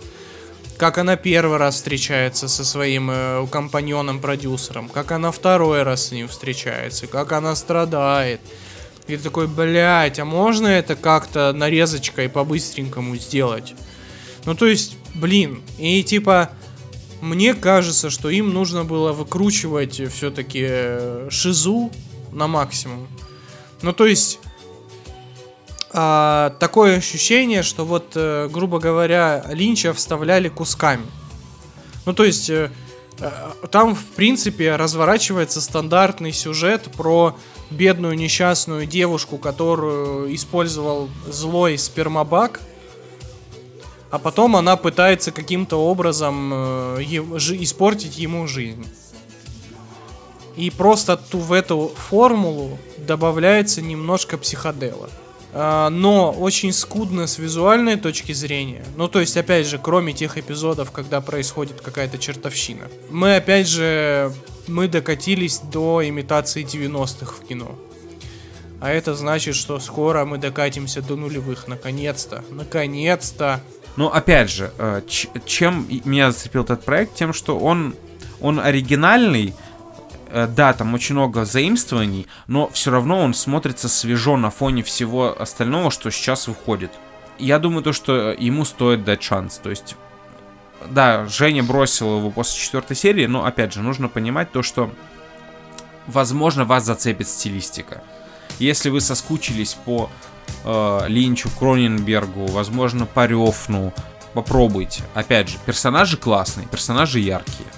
как 0.79 0.97
она 0.97 1.17
первый 1.17 1.57
раз 1.57 1.75
встречается 1.75 2.47
со 2.47 2.63
своим 2.63 3.11
э, 3.11 3.45
компаньоном-продюсером, 3.51 4.87
как 4.87 5.11
она 5.11 5.29
второй 5.29 5.83
раз 5.83 6.07
с 6.07 6.11
ним 6.13 6.29
встречается, 6.29 7.05
как 7.05 7.33
она 7.33 7.53
страдает. 7.55 8.39
И 9.05 9.17
ты 9.17 9.23
такой, 9.23 9.47
блядь, 9.47 10.19
а 10.19 10.25
можно 10.25 10.67
это 10.67 10.95
как-то 10.95 11.51
нарезочкой 11.51 12.29
по-быстренькому 12.29 13.17
сделать? 13.17 13.75
Ну, 14.45 14.55
то 14.55 14.67
есть, 14.67 14.95
блин, 15.15 15.61
и 15.77 16.01
типа, 16.01 16.51
мне 17.19 17.55
кажется, 17.55 18.09
что 18.09 18.29
им 18.29 18.53
нужно 18.53 18.85
было 18.85 19.11
выкручивать 19.11 20.01
все-таки 20.09 21.29
шизу 21.29 21.91
на 22.31 22.47
максимум. 22.47 23.09
Ну, 23.81 23.91
то 23.91 24.05
есть, 24.05 24.39
а, 25.91 26.51
такое 26.59 26.97
ощущение, 26.97 27.63
что 27.63 27.83
вот, 27.83 28.11
э, 28.15 28.47
грубо 28.51 28.79
говоря, 28.79 29.43
Линча 29.49 29.93
вставляли 29.93 30.47
кусками. 30.47 31.05
Ну, 32.05 32.13
то 32.13 32.23
есть, 32.23 32.49
э, 32.49 32.71
э, 33.19 33.31
там, 33.71 33.95
в 33.95 34.05
принципе, 34.15 34.75
разворачивается 34.75 35.61
стандартный 35.61 36.31
сюжет 36.31 36.91
про 36.95 37.35
бедную 37.71 38.15
несчастную 38.15 38.85
девушку, 38.85 39.39
которую 39.39 40.33
использовал 40.35 41.09
злой 41.27 41.77
спермобак, 41.77 42.61
а 44.11 44.19
потом 44.19 44.55
она 44.55 44.75
пытается 44.75 45.31
каким-то 45.31 45.77
образом 45.77 46.51
испортить 46.99 48.17
ему 48.17 48.47
жизнь. 48.47 48.87
И 50.55 50.71
просто 50.71 51.15
ту, 51.15 51.37
в 51.39 51.53
эту 51.53 51.91
формулу 51.95 52.79
добавляется 52.97 53.81
немножко 53.81 54.37
психодела. 54.37 55.09
А, 55.51 55.89
но 55.89 56.31
очень 56.31 56.71
скудно 56.71 57.25
с 57.27 57.39
визуальной 57.39 57.95
точки 57.95 58.33
зрения. 58.33 58.83
Ну, 58.95 59.07
то 59.07 59.19
есть, 59.19 59.35
опять 59.35 59.65
же, 59.67 59.79
кроме 59.79 60.13
тех 60.13 60.37
эпизодов, 60.37 60.91
когда 60.91 61.21
происходит 61.21 61.81
какая-то 61.81 62.17
чертовщина. 62.17 62.87
Мы, 63.09 63.35
опять 63.35 63.67
же, 63.67 64.31
мы 64.67 64.87
докатились 64.87 65.59
до 65.59 66.07
имитации 66.07 66.63
90-х 66.63 67.33
в 67.33 67.47
кино. 67.47 67.77
А 68.81 68.91
это 68.91 69.15
значит, 69.15 69.55
что 69.55 69.79
скоро 69.79 70.23
мы 70.23 70.37
докатимся 70.37 71.01
до 71.01 71.15
нулевых. 71.15 71.67
Наконец-то. 71.67 72.43
Наконец-то. 72.49 73.61
Ну, 73.97 74.07
опять 74.07 74.49
же, 74.49 74.71
э, 74.77 75.01
чем 75.45 75.85
меня 76.05 76.31
зацепил 76.31 76.63
этот 76.63 76.85
проект? 76.85 77.15
Тем, 77.15 77.33
что 77.33 77.59
он, 77.59 77.95
он 78.39 78.59
оригинальный, 78.59 79.53
да, 80.31 80.73
там 80.73 80.93
очень 80.93 81.15
много 81.15 81.45
заимствований, 81.45 82.27
но 82.47 82.69
все 82.69 82.91
равно 82.91 83.19
он 83.19 83.33
смотрится 83.33 83.89
свежо 83.89 84.37
на 84.37 84.49
фоне 84.51 84.83
всего 84.83 85.35
остального, 85.39 85.91
что 85.91 86.11
сейчас 86.11 86.47
выходит. 86.47 86.91
Я 87.39 87.57
думаю, 87.57 87.83
то, 87.83 87.93
что 87.93 88.31
ему 88.31 88.65
стоит 88.65 89.03
дать 89.03 89.23
шанс. 89.23 89.57
То 89.57 89.69
есть, 89.69 89.95
да, 90.89 91.25
Женя 91.25 91.63
бросил 91.63 92.17
его 92.17 92.31
после 92.31 92.61
четвертой 92.61 92.95
серии, 92.95 93.25
но, 93.25 93.45
опять 93.45 93.73
же, 93.73 93.81
нужно 93.81 94.07
понимать 94.07 94.51
то, 94.51 94.61
что, 94.61 94.91
возможно, 96.05 96.65
вас 96.65 96.85
зацепит 96.85 97.27
стилистика. 97.27 98.03
Если 98.59 98.89
вы 98.89 99.01
соскучились 99.01 99.73
по 99.73 100.09
э, 100.65 100.99
Линчу, 101.07 101.49
Кроненбергу, 101.57 102.47
возможно, 102.47 103.05
по 103.05 103.25
Рёфну, 103.25 103.93
попробуйте. 104.33 105.03
Опять 105.13 105.49
же, 105.49 105.57
персонажи 105.65 106.17
классные, 106.17 106.67
персонажи 106.67 107.19
яркие. 107.19 107.69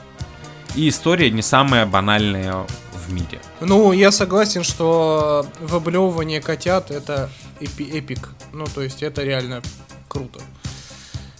И 0.76 0.88
история 0.88 1.30
не 1.32 1.42
самая 1.42 1.86
банальная 1.86 2.66
в 2.94 3.12
мире. 3.12 3.42
Ну, 3.60 3.92
я 3.92 4.12
согласен, 4.12 4.64
что 4.64 5.46
выблевывание 5.60 6.42
котят 6.42 6.92
это 6.92 7.30
эпи- 7.60 7.92
эпик. 7.92 8.30
Ну, 8.54 8.66
то 8.66 8.82
есть 8.82 9.04
это 9.04 9.24
реально 9.24 9.62
круто. 10.08 10.40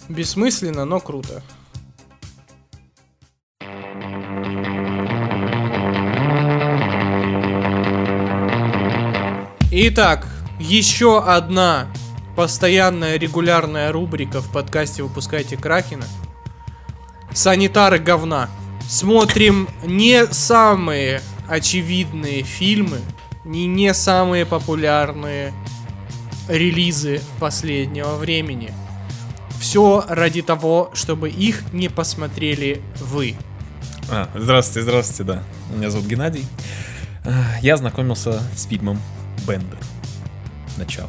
Бессмысленно, 0.08 0.84
но 0.84 1.00
круто. 1.00 1.42
Итак, 9.74 10.26
еще 10.60 11.24
одна 11.24 11.86
постоянная 12.36 13.16
регулярная 13.18 13.90
рубрика 13.90 14.42
в 14.42 14.52
подкасте 14.52 15.02
«Выпускайте 15.02 15.56
Кракена». 15.56 16.04
Санитары 17.32 17.98
говна. 17.98 18.50
Смотрим 18.92 19.70
не 19.82 20.26
самые 20.26 21.22
очевидные 21.48 22.42
фильмы, 22.42 22.98
не 23.42 23.66
не 23.66 23.94
самые 23.94 24.44
популярные 24.44 25.54
релизы 26.46 27.22
последнего 27.40 28.16
времени. 28.16 28.70
Все 29.58 30.04
ради 30.06 30.42
того, 30.42 30.90
чтобы 30.92 31.30
их 31.30 31.72
не 31.72 31.88
посмотрели 31.88 32.82
вы. 33.00 33.34
А, 34.10 34.28
здравствуйте, 34.34 34.82
здравствуйте, 34.82 35.24
да. 35.24 35.42
Меня 35.74 35.88
зовут 35.88 36.06
Геннадий. 36.06 36.44
А, 37.24 37.32
Я 37.62 37.78
знакомился 37.78 38.42
с 38.54 38.66
фильмом 38.66 39.00
Бендер. 39.48 39.78
Начало. 40.76 41.08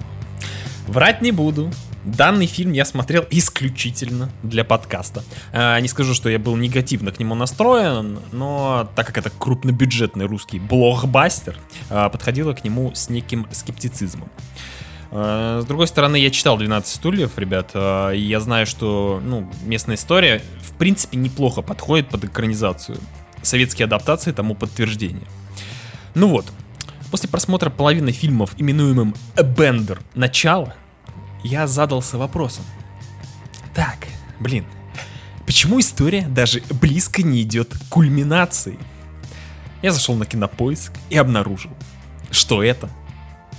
Врать 0.87 1.21
не 1.21 1.33
буду. 1.33 1.69
Данный 2.03 2.47
фильм 2.47 2.73
я 2.73 2.83
смотрел 2.83 3.25
исключительно 3.29 4.29
для 4.43 4.65
подкаста. 4.65 5.23
А, 5.53 5.79
Не 5.79 5.87
скажу, 5.87 6.13
что 6.13 6.29
я 6.29 6.37
был 6.37 6.55
негативно 6.57 7.11
к 7.11 7.19
нему 7.19 7.33
настроен, 7.33 8.19
но 8.31 8.89
так 8.95 9.07
как 9.07 9.17
это 9.17 9.29
крупнобюджетный 9.29 10.25
русский 10.25 10.59
блокбастер, 10.59 11.57
а, 11.89 12.09
подходило 12.09 12.53
к 12.53 12.63
нему 12.65 12.93
с 12.93 13.09
неким 13.09 13.47
скептицизмом. 13.51 14.29
А, 15.11 15.61
С 15.61 15.65
другой 15.65 15.87
стороны, 15.87 16.17
я 16.17 16.29
читал 16.29 16.57
12 16.57 16.93
стульев, 16.93 17.37
ребят, 17.37 17.71
и 17.73 18.19
я 18.19 18.39
знаю, 18.41 18.65
что 18.65 19.21
ну, 19.23 19.49
местная 19.63 19.95
история 19.95 20.41
в 20.61 20.73
принципе 20.73 21.17
неплохо 21.17 21.61
подходит 21.61 22.09
под 22.09 22.25
экранизацию. 22.25 22.97
Советские 23.41 23.85
адаптации 23.85 24.33
тому 24.33 24.55
подтверждение. 24.55 25.27
Ну 26.15 26.27
вот, 26.27 26.51
после 27.11 27.29
просмотра 27.29 27.69
половины 27.69 28.11
фильмов, 28.11 28.55
именуемым 28.57 29.15
Бендер 29.57 30.01
Начало, 30.15 30.73
я 31.43 31.67
задался 31.67 32.17
вопросом. 32.17 32.63
Так, 33.73 34.07
блин, 34.39 34.65
почему 35.45 35.79
история 35.79 36.27
даже 36.27 36.61
близко 36.69 37.23
не 37.23 37.41
идет 37.41 37.73
к 37.73 37.89
кульминации? 37.89 38.79
Я 39.81 39.91
зашел 39.91 40.15
на 40.15 40.25
кинопоиск 40.25 40.93
и 41.09 41.17
обнаружил, 41.17 41.71
что 42.31 42.63
это 42.63 42.89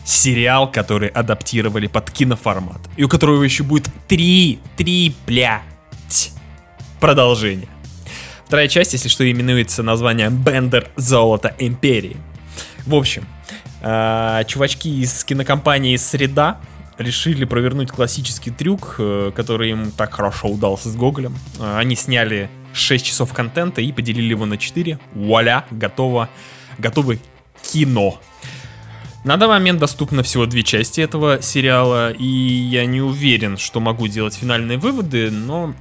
сериал, 0.05 0.70
который 0.70 1.09
адаптировали 1.09 1.87
под 1.87 2.11
киноформат, 2.11 2.80
и 2.97 3.05
у 3.05 3.09
которого 3.09 3.43
еще 3.43 3.62
будет 3.62 3.89
три, 4.07 4.61
три, 4.76 5.14
блядь, 5.26 6.32
продолжения. 7.01 7.68
Вторая 8.47 8.68
часть, 8.68 8.93
если 8.93 9.09
что, 9.09 9.30
именуется 9.30 9.82
названием 9.82 10.37
Бендер 10.37 10.89
Золото 10.97 11.55
Империи. 11.59 12.16
В 12.87 12.95
общем, 12.95 13.26
а, 13.82 14.45
чувачки 14.45 15.03
из 15.03 15.24
кинокомпании 15.24 15.97
Среда 15.97 16.61
решили 16.99 17.45
провернуть 17.45 17.90
классический 17.90 18.51
трюк, 18.51 18.97
э, 18.99 19.32
который 19.34 19.70
им 19.70 19.90
так 19.90 20.14
хорошо 20.14 20.49
удался 20.49 20.88
с 20.88 20.97
Гоголем. 20.97 21.34
А, 21.59 21.78
Они 21.78 21.97
сняли 21.97 22.51
6 22.72 23.05
часов 23.05 23.32
контента 23.32 23.80
и 23.80 23.92
поделили 23.92 24.30
его 24.30 24.47
на 24.47 24.59
4. 24.59 24.99
Вуаля, 25.14 25.64
готово, 25.70 26.28
готовы 26.78 27.20
кино. 27.62 28.20
На 29.24 29.36
данный 29.38 29.55
момент 29.55 29.80
доступно 29.80 30.22
всего 30.22 30.45
две 30.45 30.62
части 30.62 31.01
этого 31.01 31.40
сериала, 31.40 32.12
и 32.12 32.26
я 32.26 32.84
не 32.84 33.01
уверен, 33.01 33.57
что 33.57 33.80
могу 33.80 34.07
делать 34.07 34.34
финальные 34.34 34.76
выводы, 34.76 35.30
но 35.30 35.74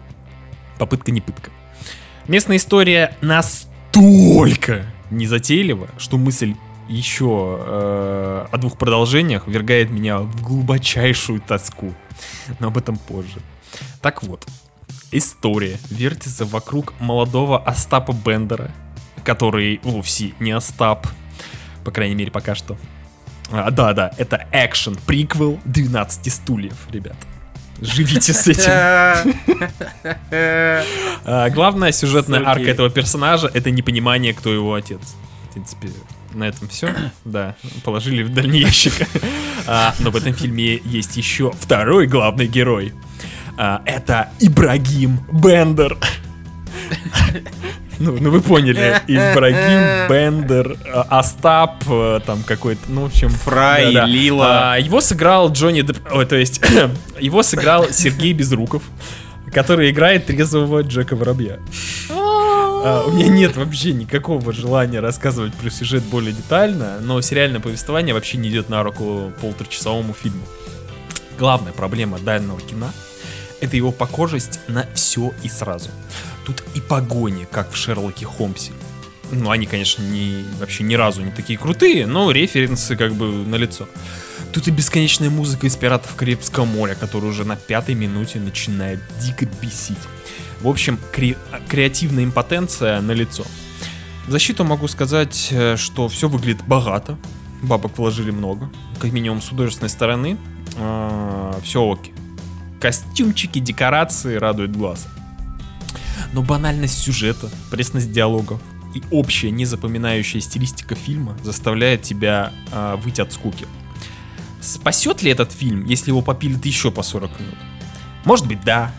попытка 0.77 1.11
не 1.11 1.19
пытка. 1.19 1.51
Местная 2.27 2.55
история 2.55 3.17
настолько 3.19 4.85
незатейлива, 5.11 5.89
что 5.97 6.17
мысль 6.17 6.55
еще 6.87 7.57
э, 7.59 8.45
о 8.51 8.57
двух 8.57 8.77
продолжениях 8.77 9.47
вергает 9.47 9.89
меня 9.89 10.19
в 10.19 10.41
глубочайшую 10.41 11.41
тоску. 11.41 11.93
Но 12.59 12.67
об 12.67 12.77
этом 12.77 12.97
позже. 12.97 13.39
Так 14.01 14.23
вот, 14.23 14.45
история 15.11 15.77
вертится 15.89 16.45
вокруг 16.45 16.93
молодого 16.99 17.59
Остапа 17.59 18.11
Бендера, 18.11 18.71
который 19.23 19.79
вовсе 19.83 20.33
не 20.39 20.51
Остап, 20.51 21.07
по 21.83 21.91
крайней 21.91 22.15
мере 22.15 22.31
пока 22.31 22.55
что. 22.55 22.77
А, 23.51 23.71
да, 23.71 23.93
да, 23.93 24.11
это 24.17 24.47
экшен 24.51 24.97
приквел 25.05 25.59
12 25.65 26.31
стульев, 26.33 26.87
ребят. 26.91 27.15
Живите 27.81 28.33
с 28.33 28.47
этим. 28.47 29.33
А, 31.25 31.49
Главная 31.49 31.91
сюжетная 31.91 32.45
арка 32.45 32.65
этого 32.65 32.89
персонажа 32.89 33.49
это 33.53 33.71
непонимание, 33.71 34.33
кто 34.33 34.51
его 34.51 34.73
отец. 34.73 35.15
В 35.49 35.53
принципе, 35.53 35.89
на 36.33 36.45
этом 36.45 36.67
все. 36.67 36.93
Да, 37.25 37.55
положили 37.83 38.23
в 38.23 38.33
дальний 38.33 38.59
ящик. 38.61 38.93
А, 39.65 39.95
Но 39.99 40.11
в 40.11 40.17
этом 40.17 40.33
фильме 40.33 40.81
есть 40.83 41.15
еще 41.15 41.53
второй 41.53 42.05
главный 42.05 42.47
герой. 42.47 42.93
А, 43.57 43.81
Это 43.85 44.29
Ибрагим 44.41 45.19
Бендер. 45.31 45.97
Ну, 47.99 48.17
ну 48.19 48.31
вы 48.31 48.41
поняли, 48.41 48.99
Ибрагим, 49.07 50.09
Бендер, 50.09 50.77
а, 50.93 51.19
Остап, 51.19 51.83
там 52.25 52.43
какой-то, 52.43 52.81
ну, 52.89 53.03
в 53.03 53.05
общем... 53.05 53.29
Фрай, 53.29 53.93
да-да. 53.93 54.05
Лила. 54.07 54.73
А, 54.73 54.79
Его 54.79 54.99
сыграл 54.99 55.51
Джонни 55.51 55.81
Деп... 55.81 55.97
Ой, 56.11 56.25
то 56.25 56.35
есть, 56.35 56.59
его 57.19 57.43
сыграл 57.43 57.89
Сергей 57.91 58.33
Безруков, 58.33 58.83
который 59.53 59.91
играет 59.91 60.25
трезвого 60.25 60.81
Джека 60.81 61.15
Воробья. 61.15 61.59
А, 62.85 63.05
У 63.05 63.11
меня 63.11 63.29
нет 63.29 63.55
вообще 63.55 63.93
никакого 63.93 64.51
желания 64.51 64.99
рассказывать 64.99 65.53
про 65.53 65.69
сюжет 65.69 66.03
более 66.03 66.33
детально, 66.33 66.99
но 66.99 67.21
сериальное 67.21 67.61
повествование 67.61 68.13
вообще 68.13 68.37
не 68.37 68.49
идет 68.49 68.67
на 68.67 68.83
руку 68.83 69.31
полуторачасовому 69.39 70.13
фильму. 70.13 70.43
Главная 71.39 71.71
проблема 71.71 72.19
данного 72.19 72.59
кино— 72.59 72.91
это 73.61 73.77
его 73.77 73.93
похожесть 73.93 74.59
на 74.67 74.85
все 74.93 75.31
и 75.43 75.47
сразу. 75.47 75.91
Тут 76.45 76.61
и 76.75 76.81
погони, 76.81 77.47
как 77.49 77.71
в 77.71 77.77
Шерлоке 77.77 78.25
Холмсе. 78.25 78.73
Ну, 79.31 79.49
они, 79.49 79.65
конечно, 79.65 80.03
не, 80.03 80.43
вообще 80.59 80.83
ни 80.83 80.95
разу 80.95 81.21
не 81.21 81.31
такие 81.31 81.57
крутые, 81.57 82.05
но 82.05 82.31
референсы 82.31 82.97
как 82.97 83.13
бы 83.13 83.27
на 83.27 83.55
лицо. 83.55 83.87
Тут 84.51 84.67
и 84.67 84.71
бесконечная 84.71 85.29
музыка 85.29 85.67
из 85.67 85.77
«Пиратов 85.77 86.15
Карибского 86.15 86.65
моря», 86.65 86.95
которая 86.95 87.31
уже 87.31 87.45
на 87.45 87.55
пятой 87.55 87.95
минуте 87.95 88.39
начинает 88.39 88.99
дико 89.21 89.45
бесить. 89.61 89.97
В 90.63 90.67
общем, 90.67 90.97
кре- 91.13 91.37
креативная 91.67 92.23
импотенция 92.23 93.01
на 93.01 93.11
лицо. 93.11 93.45
В 94.27 94.31
защиту 94.31 94.63
могу 94.63 94.87
сказать, 94.87 95.49
э, 95.51 95.75
что 95.77 96.07
все 96.07 96.27
выглядит 96.27 96.65
богато. 96.65 97.17
Бабок 97.61 97.97
вложили 97.97 98.31
много. 98.31 98.69
Как 98.99 99.11
минимум 99.11 99.41
с 99.41 99.49
художественной 99.49 99.89
стороны. 99.89 100.37
все 101.63 101.91
окей. 101.91 102.13
Костюмчики, 102.79 103.59
декорации 103.59 104.35
радуют 104.35 104.75
глаз. 104.75 105.07
Но 106.33 106.41
банальность 106.41 106.97
сюжета, 106.97 107.49
пресность 107.69 108.11
диалогов 108.11 108.59
и 108.95 109.01
общая 109.11 109.51
незапоминающая 109.51 110.41
стилистика 110.41 110.95
фильма 110.95 111.37
заставляет 111.43 112.01
тебя 112.01 112.51
э, 112.71 112.95
выйти 113.03 113.21
от 113.21 113.31
скуки. 113.31 113.65
Спасет 114.61 115.21
ли 115.21 115.31
этот 115.31 115.51
фильм, 115.51 115.85
если 115.85 116.09
его 116.09 116.21
попилит 116.21 116.65
еще 116.65 116.91
по 116.91 117.03
40 117.03 117.39
минут? 117.39 117.57
Может 118.25 118.47
быть, 118.47 118.61
да. 118.63 118.91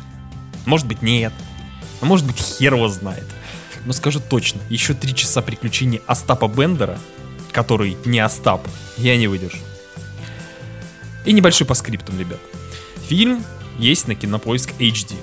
Может 0.66 0.86
быть, 0.86 1.02
нет. 1.02 1.32
А 2.00 2.06
может 2.06 2.26
быть, 2.26 2.36
хер 2.38 2.74
его 2.74 2.88
знает. 2.88 3.24
Но 3.84 3.92
скажу 3.92 4.20
точно, 4.20 4.60
еще 4.70 4.94
три 4.94 5.14
часа 5.14 5.42
приключений 5.42 6.00
Остапа 6.06 6.48
Бендера, 6.48 6.98
который 7.52 7.96
не 8.04 8.20
Остап, 8.20 8.66
я 8.96 9.16
не 9.16 9.26
выдержу. 9.26 9.58
И 11.24 11.32
небольшой 11.32 11.66
по 11.66 11.74
скриптам, 11.74 12.18
ребят. 12.18 12.40
Фильм 13.08 13.44
есть 13.78 14.08
на 14.08 14.14
Кинопоиск 14.14 14.72
HD. 14.78 15.14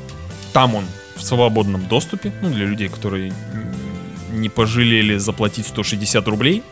Там 0.54 0.76
он 0.76 0.86
в 1.16 1.24
свободном 1.24 1.88
доступе, 1.88 2.34
ну, 2.42 2.50
для 2.50 2.66
людей, 2.66 2.90
которые 2.90 3.34
не 4.32 4.50
пожалели 4.50 5.18
заплатить 5.18 5.68
160 5.68 6.28
рублей. 6.28 6.64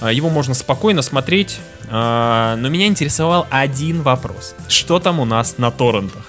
А, 0.00 0.12
Его 0.12 0.30
можно 0.30 0.54
спокойно 0.54 1.02
смотреть, 1.02 1.58
а, 1.88 2.56
но 2.56 2.68
меня 2.68 2.86
интересовал 2.86 3.46
один 3.50 4.02
вопрос. 4.02 4.54
Что 4.68 4.98
там 4.98 5.20
у 5.20 5.24
нас 5.24 5.58
на 5.58 5.70
торрентах? 5.70 6.26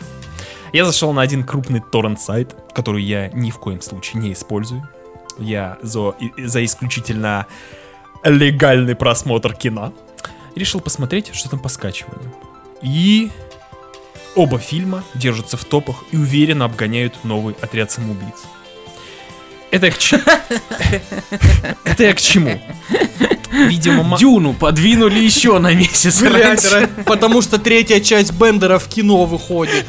Я 0.74 0.86
зашел 0.86 1.14
на 1.14 1.22
один 1.22 1.44
крупный 1.44 1.80
торрент-сайт, 1.82 2.56
который 2.74 3.04
я 3.04 3.30
ни 3.30 3.52
в 3.52 3.60
коем 3.60 3.80
случае 3.80 4.24
не 4.24 4.34
использую. 4.34 4.90
Я 5.38 5.78
за, 5.84 6.16
за 6.38 6.66
исключительно 6.66 7.46
легальный 8.24 8.96
просмотр 8.96 9.54
кино. 9.54 9.94
Решил 10.56 10.82
посмотреть, 10.82 11.34
что 11.36 11.48
там 11.48 11.60
по 11.60 11.70
скачиванию. 11.70 12.34
И 12.82 13.30
оба 14.36 14.58
фильма 14.58 15.04
держатся 15.14 15.58
в 15.58 15.66
топах 15.66 16.04
и 16.12 16.18
уверенно 16.18 16.66
обгоняют 16.66 17.24
новый 17.24 17.56
отряд 17.62 17.92
самоубийц. 17.92 18.44
Это 19.70 19.86
я 19.86 19.92
к 19.92 19.98
чему? 20.00 20.24
Это 21.84 22.04
я 22.04 22.14
к 22.16 22.22
чему? 22.22 22.60
Видимо, 23.54 24.18
Дюну 24.18 24.54
подвинули 24.54 25.20
еще 25.20 25.60
на 25.60 25.74
месяц 25.74 26.20
Блядь, 26.22 26.44
раньше. 26.44 26.68
ра- 26.68 27.04
потому 27.04 27.42
что 27.42 27.58
третья 27.60 28.00
часть 28.00 28.34
Бендера 28.34 28.80
в 28.80 28.88
кино 28.88 29.26
выходит. 29.26 29.86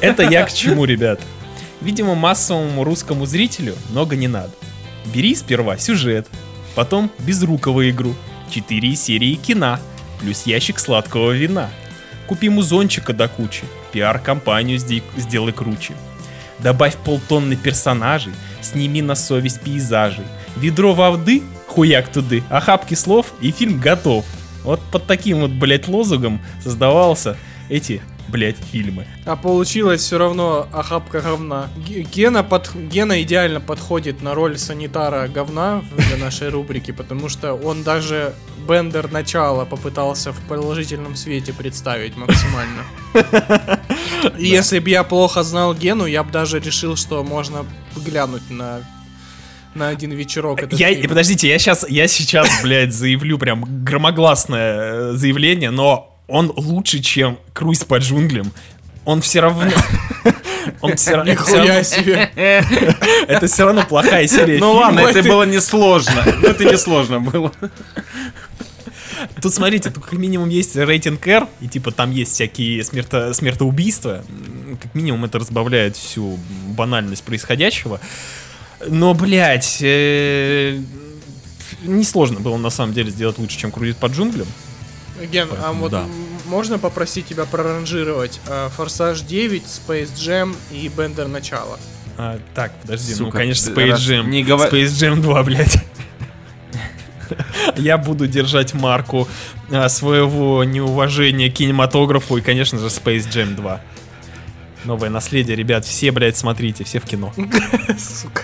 Это 0.00 0.22
я 0.22 0.44
к 0.44 0.52
чему, 0.52 0.84
ребят? 0.84 1.20
Видимо, 1.80 2.14
массовому 2.14 2.84
русскому 2.84 3.26
зрителю 3.26 3.74
много 3.90 4.16
не 4.16 4.28
надо. 4.28 4.52
Бери 5.06 5.34
сперва 5.34 5.76
сюжет, 5.76 6.26
потом 6.74 7.10
безруковую 7.18 7.90
игру, 7.90 8.14
4 8.50 8.96
серии 8.96 9.34
кино, 9.34 9.78
плюс 10.20 10.46
ящик 10.46 10.78
сладкого 10.78 11.32
вина. 11.32 11.68
Купи 12.26 12.48
музончика 12.48 13.12
до 13.12 13.28
кучи, 13.28 13.64
пиар-компанию 13.92 14.78
сде- 14.78 15.02
сделай 15.16 15.52
круче. 15.52 15.92
Добавь 16.60 16.96
полтонны 16.96 17.56
персонажей, 17.56 18.32
сними 18.62 19.02
на 19.02 19.14
совесть 19.14 19.60
пейзажей. 19.60 20.24
Ведро 20.56 20.94
воды, 20.94 21.42
хуяк 21.74 22.08
туды, 22.08 22.44
охапки 22.50 22.94
слов 22.94 23.32
и 23.40 23.50
фильм 23.50 23.80
готов. 23.80 24.24
Вот 24.62 24.80
под 24.92 25.06
таким 25.06 25.40
вот, 25.40 25.50
блять, 25.50 25.88
лозунгом 25.88 26.40
создавался 26.62 27.36
эти, 27.68 28.00
блять, 28.28 28.56
фильмы. 28.72 29.06
А 29.26 29.34
получилось 29.36 30.00
все 30.00 30.16
равно 30.16 30.68
охапка 30.72 31.20
говна. 31.20 31.68
Ге- 31.76 32.02
Гена, 32.02 32.44
под... 32.44 32.72
Гена 32.74 33.20
идеально 33.22 33.60
подходит 33.60 34.22
на 34.22 34.34
роль 34.34 34.56
санитара 34.56 35.26
говна 35.26 35.82
для 36.08 36.16
нашей 36.16 36.48
рубрики, 36.48 36.92
потому 36.92 37.28
что 37.28 37.54
он 37.54 37.82
даже 37.82 38.34
Бендер 38.68 39.10
начала 39.10 39.64
попытался 39.64 40.32
в 40.32 40.40
положительном 40.42 41.16
свете 41.16 41.52
представить 41.52 42.16
максимально. 42.16 42.84
Если 44.38 44.78
бы 44.78 44.90
я 44.90 45.02
плохо 45.02 45.42
знал 45.42 45.74
Гену, 45.74 46.06
я 46.06 46.22
бы 46.22 46.30
даже 46.30 46.60
решил, 46.60 46.96
что 46.96 47.22
можно 47.24 47.66
глянуть 47.96 48.48
на 48.48 48.80
на 49.74 49.88
один 49.88 50.12
вечерок 50.12 50.62
этот 50.62 50.78
Я, 50.78 50.88
фильм. 50.88 51.02
и 51.02 51.06
подождите, 51.08 51.48
я 51.48 51.58
сейчас, 51.58 51.88
я 51.88 52.06
сейчас, 52.08 52.48
блядь, 52.62 52.92
заявлю 52.92 53.38
прям 53.38 53.64
громогласное 53.84 54.76
э, 54.76 55.12
заявление, 55.14 55.70
но 55.70 56.20
он 56.28 56.52
лучше, 56.56 57.00
чем 57.00 57.38
Круиз 57.52 57.84
по 57.84 57.98
джунглям. 57.98 58.52
Он 59.04 59.20
все 59.20 59.40
равно... 59.40 59.70
Он 60.80 60.96
все 60.96 61.16
равно... 61.16 61.32
Нихуя 61.32 61.82
себе. 61.82 62.30
Это 63.28 63.46
все 63.46 63.66
равно 63.66 63.84
плохая 63.86 64.26
серия 64.26 64.58
Ну 64.58 64.72
ладно, 64.72 65.00
это 65.00 65.22
было 65.22 65.42
несложно. 65.42 66.20
Это 66.42 66.64
несложно 66.64 67.20
было. 67.20 67.52
Тут 69.42 69.52
смотрите, 69.52 69.90
тут 69.90 70.04
как 70.04 70.14
минимум 70.14 70.48
есть 70.48 70.74
рейтинг 70.74 71.26
R, 71.26 71.46
и 71.60 71.68
типа 71.68 71.92
там 71.92 72.12
есть 72.12 72.32
всякие 72.32 72.82
смерто, 72.82 73.34
смертоубийства. 73.34 74.24
Как 74.82 74.94
минимум 74.94 75.26
это 75.26 75.38
разбавляет 75.38 75.96
всю 75.96 76.38
банальность 76.68 77.24
происходящего. 77.24 78.00
Но, 78.86 79.14
блядь, 79.14 79.78
э, 79.80 80.80
несложно 81.82 82.40
было 82.40 82.56
на 82.56 82.70
самом 82.70 82.92
деле 82.92 83.10
сделать 83.10 83.38
лучше, 83.38 83.58
чем 83.58 83.70
крутить 83.70 83.96
по 83.96 84.06
джунглям. 84.06 84.46
Ген, 85.30 85.48
а 85.62 85.72
вот 85.72 85.92
да. 85.92 86.06
можно 86.46 86.78
попросить 86.78 87.26
тебя 87.26 87.44
проранжировать 87.44 88.40
а, 88.48 88.68
Форсаж 88.70 89.20
9, 89.20 89.62
Space 89.62 90.12
Jam 90.14 90.56
и 90.72 90.88
Бендер 90.88 91.28
Начало? 91.28 91.78
А, 92.16 92.38
так, 92.54 92.72
подожди, 92.80 93.12
ну, 93.12 93.26
Сука, 93.26 93.38
конечно, 93.38 93.72
ты 93.72 93.80
Space 93.80 93.96
Jam. 93.96 94.26
не 94.26 94.42
говор- 94.42 94.72
Space 94.72 94.86
Jam 94.86 95.20
2, 95.20 95.42
блядь. 95.44 95.78
Я 97.76 97.96
буду 97.96 98.26
держать 98.26 98.74
марку 98.74 99.28
а, 99.70 99.88
своего 99.88 100.64
неуважения 100.64 101.50
к 101.50 101.54
кинематографу 101.54 102.36
и, 102.36 102.40
конечно 102.40 102.78
же, 102.78 102.86
Space 102.86 103.28
Jam 103.30 103.54
2. 103.54 103.80
Новое 104.84 105.10
наследие, 105.10 105.56
ребят, 105.56 105.84
все, 105.84 106.10
блядь, 106.10 106.36
смотрите, 106.36 106.84
все 106.84 106.98
в 106.98 107.04
кино. 107.04 107.32
Сука. 107.98 108.42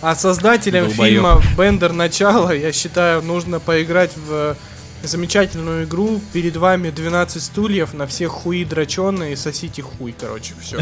А 0.00 0.14
создателям 0.14 0.86
Долбоёб. 0.86 1.06
фильма 1.06 1.42
Бендер 1.56 1.92
Начало, 1.92 2.50
я 2.50 2.72
считаю, 2.72 3.22
нужно 3.22 3.60
поиграть 3.60 4.12
в 4.16 4.56
замечательную 5.02 5.84
игру. 5.84 6.20
Перед 6.32 6.56
вами 6.56 6.90
12 6.90 7.42
стульев, 7.42 7.92
на 7.92 8.06
всех 8.06 8.30
хуи 8.32 8.64
дроченые, 8.64 9.36
сосите 9.36 9.82
хуй, 9.82 10.14
короче, 10.18 10.54
все. 10.62 10.78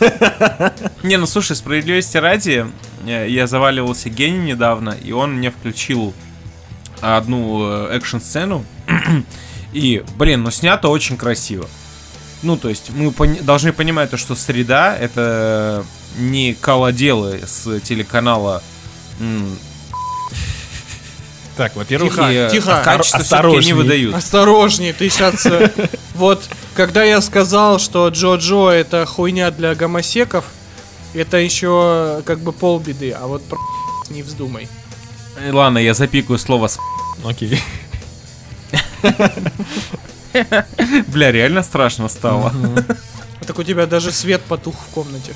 Не, 1.02 1.16
ну 1.18 1.26
слушай, 1.26 1.54
справедливости 1.54 2.16
ради, 2.16 2.66
э, 3.06 3.26
я 3.28 3.46
заваливался 3.46 4.08
Гене 4.08 4.38
недавно, 4.38 4.90
и 4.90 5.12
он 5.12 5.34
мне 5.34 5.50
включил 5.50 6.12
одну 7.00 7.62
э, 7.64 7.96
экшн-сцену. 7.96 8.64
И, 9.72 10.04
блин, 10.16 10.42
ну 10.42 10.50
снято 10.50 10.88
очень 10.88 11.16
красиво. 11.16 11.66
Ну, 12.42 12.56
то 12.56 12.68
есть, 12.68 12.90
мы 12.90 13.10
пони- 13.10 13.40
должны 13.40 13.72
понимать 13.72 14.10
то, 14.10 14.16
что 14.16 14.34
среда 14.34 14.96
это 14.96 15.84
не 16.16 16.54
колоделы 16.54 17.40
с 17.46 17.80
телеканала. 17.80 18.62
Так, 21.56 21.76
во-первых, 21.76 22.14
Тихо, 22.14 22.30
и, 22.30 22.34
э, 22.34 22.48
тихо. 22.50 22.80
Качество 22.82 23.18
не 23.18 23.22
Осторожней. 23.22 23.72
выдают. 23.74 24.14
Осторожнее, 24.14 24.92
ты 24.92 25.08
сейчас... 25.10 25.46
Вот, 26.14 26.42
когда 26.74 27.04
я 27.04 27.20
сказал, 27.22 27.78
что 27.78 28.08
Джо-Джо 28.08 28.68
это 28.70 29.06
хуйня 29.06 29.50
для 29.50 29.74
гомосеков, 29.74 30.44
это 31.14 31.38
еще 31.38 32.22
как 32.24 32.40
бы 32.40 32.52
полбеды, 32.52 33.12
а 33.12 33.26
вот 33.26 33.42
про 33.44 33.58
не 34.10 34.22
вздумай. 34.22 34.68
Э, 35.36 35.52
Ладно, 35.52 35.78
я 35.78 35.94
запикаю 35.94 36.38
слово 36.38 36.68
с... 36.68 36.78
окей. 37.24 37.60
Бля, 41.08 41.32
реально 41.32 41.62
страшно 41.62 42.08
стало. 42.08 42.52
Так 43.46 43.58
у 43.58 43.62
тебя 43.62 43.86
даже 43.86 44.12
свет 44.12 44.42
потух 44.42 44.74
в 44.74 44.92
комнате. 44.92 45.34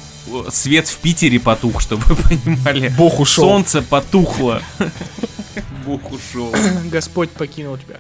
Свет 0.51 0.87
в 0.89 0.97
Питере 0.99 1.41
потух, 1.41 1.81
чтобы 1.81 2.03
вы 2.05 2.17
понимали. 2.17 2.89
Бог 2.97 3.21
ушел. 3.21 3.45
Солнце 3.45 3.83
потухло. 3.83 4.63
Бог 5.85 6.13
ушел. 6.13 6.55
Господь 6.91 7.31
покинул 7.31 7.77
тебя. 7.79 7.99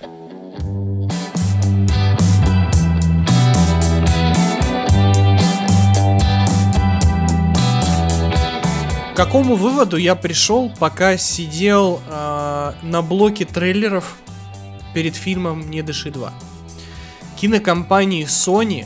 К 9.12 9.16
какому 9.16 9.56
выводу 9.56 9.96
я 9.96 10.14
пришел, 10.14 10.70
пока 10.78 11.16
сидел 11.16 12.02
а, 12.08 12.74
на 12.82 13.00
блоке 13.00 13.46
трейлеров 13.46 14.16
перед 14.92 15.16
фильмом 15.16 15.70
«Не 15.70 15.80
дыши 15.80 16.10
2». 16.10 16.30
Кинокомпании 17.40 18.26
Sony 18.26 18.84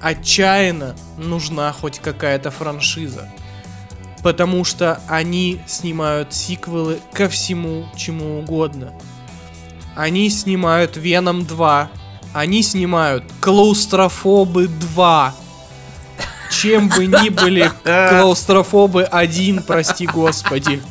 отчаянно 0.00 0.94
нужна 1.16 1.72
хоть 1.72 1.98
какая-то 1.98 2.50
франшиза. 2.50 3.28
Потому 4.22 4.64
что 4.64 5.00
они 5.08 5.60
снимают 5.66 6.34
сиквелы 6.34 6.98
ко 7.12 7.28
всему, 7.28 7.86
чему 7.96 8.40
угодно. 8.40 8.92
Они 9.94 10.28
снимают 10.30 10.96
Веном 10.96 11.44
2. 11.46 11.90
Они 12.34 12.62
снимают 12.62 13.24
Клаустрофобы 13.40 14.66
2. 14.68 15.34
Чем 16.50 16.88
бы 16.88 17.06
ни 17.06 17.28
были 17.28 17.70
Клаустрофобы 17.84 19.04
1, 19.04 19.62
прости 19.62 20.06
господи. 20.06 20.82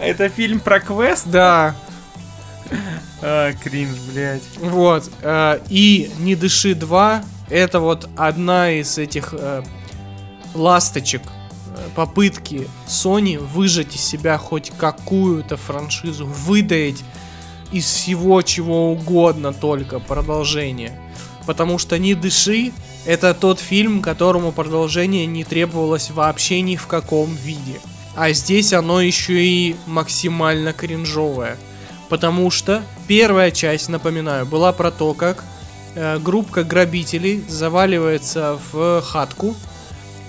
Это 0.00 0.28
фильм 0.28 0.60
про 0.60 0.80
квест? 0.80 1.26
Да, 1.26 1.74
А, 3.22 3.52
кринж, 3.54 3.96
блядь. 4.12 4.42
Вот. 4.58 5.10
э, 5.22 5.60
И 5.70 6.10
«Не 6.18 6.34
дыши 6.36 6.72
2» 6.72 7.24
это 7.50 7.80
вот 7.80 8.08
одна 8.16 8.70
из 8.70 8.98
этих 8.98 9.32
э, 9.32 9.62
ласточек 10.54 11.22
э, 11.22 11.88
попытки 11.94 12.68
Sony 12.86 13.38
выжать 13.38 13.94
из 13.94 14.00
себя 14.00 14.38
хоть 14.38 14.70
какую-то 14.70 15.56
франшизу, 15.56 16.26
выдаять 16.26 17.02
из 17.72 17.84
всего 17.84 18.40
чего 18.42 18.92
угодно 18.92 19.52
только 19.52 19.98
продолжение. 19.98 20.98
Потому 21.46 21.78
что 21.78 21.98
«Не 21.98 22.14
дыши» 22.14 22.72
это 23.04 23.34
тот 23.34 23.60
фильм, 23.60 24.00
которому 24.00 24.50
продолжение 24.52 25.26
не 25.26 25.44
требовалось 25.44 26.10
вообще 26.10 26.62
ни 26.62 26.76
в 26.76 26.86
каком 26.86 27.34
виде. 27.34 27.80
А 28.16 28.32
здесь 28.32 28.72
оно 28.72 29.00
еще 29.00 29.44
и 29.44 29.76
максимально 29.86 30.72
кринжовое. 30.72 31.58
Потому 32.08 32.50
что 32.50 32.82
первая 33.08 33.50
часть, 33.50 33.88
напоминаю, 33.88 34.46
была 34.46 34.72
про 34.72 34.90
то, 34.90 35.12
как 35.14 35.44
э, 35.94 36.18
группа 36.18 36.62
грабителей 36.64 37.44
заваливается 37.48 38.58
в 38.72 39.02
хатку. 39.02 39.54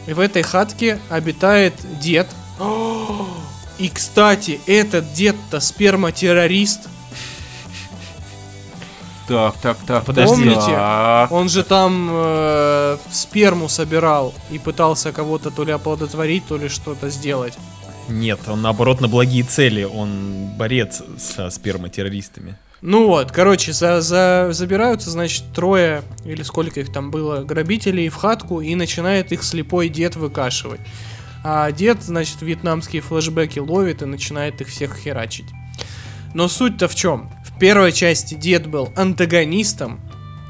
И 0.07 0.13
в 0.13 0.19
этой 0.19 0.43
хатке 0.43 0.99
обитает 1.09 1.73
дед. 1.99 2.27
И, 3.77 3.89
кстати, 3.89 4.61
этот 4.67 5.13
дед-то 5.13 5.59
сперматеррорист. 5.59 6.87
Так, 9.27 9.55
так, 9.61 9.77
так. 9.85 10.05
Подожди. 10.05 10.35
Помните? 10.35 10.71
Так. 10.71 11.31
Он 11.31 11.49
же 11.49 11.63
там 11.63 12.09
э, 12.11 12.97
сперму 13.11 13.67
собирал 13.69 14.33
и 14.51 14.59
пытался 14.59 15.11
кого-то 15.11 15.49
то 15.51 15.63
ли 15.63 15.71
оплодотворить, 15.71 16.45
то 16.47 16.57
ли 16.57 16.69
что-то 16.69 17.09
сделать. 17.09 17.57
Нет, 18.07 18.39
он 18.47 18.61
наоборот 18.61 19.01
на 19.01 19.07
благие 19.07 19.43
цели. 19.43 19.83
Он 19.83 20.47
борец 20.57 21.01
со 21.17 21.49
сперматеррористами. 21.49 22.55
Ну 22.81 23.07
вот, 23.07 23.31
короче, 23.31 23.73
за, 23.73 24.01
за, 24.01 24.49
забираются, 24.51 25.09
значит, 25.09 25.45
трое 25.53 26.03
или 26.23 26.43
сколько 26.43 26.81
их 26.81 26.91
там 26.91 27.09
было 27.09 27.43
грабителей 27.43 28.09
в 28.09 28.15
хатку 28.15 28.61
и 28.61 28.75
начинает 28.75 29.31
их 29.31 29.43
слепой 29.43 29.89
дед 29.89 30.15
выкашивать. 30.15 30.81
А 31.43 31.71
дед, 31.71 32.03
значит, 32.03 32.41
вьетнамские 32.41 33.01
флешбеки 33.01 33.59
ловит 33.59 34.01
и 34.01 34.05
начинает 34.05 34.61
их 34.61 34.67
всех 34.67 34.97
херачить. 34.97 35.45
Но 36.33 36.47
суть-то 36.47 36.87
в 36.87 36.95
чем? 36.95 37.31
В 37.45 37.57
первой 37.59 37.91
части 37.91 38.35
дед 38.35 38.67
был 38.67 38.91
антагонистом, 38.95 40.01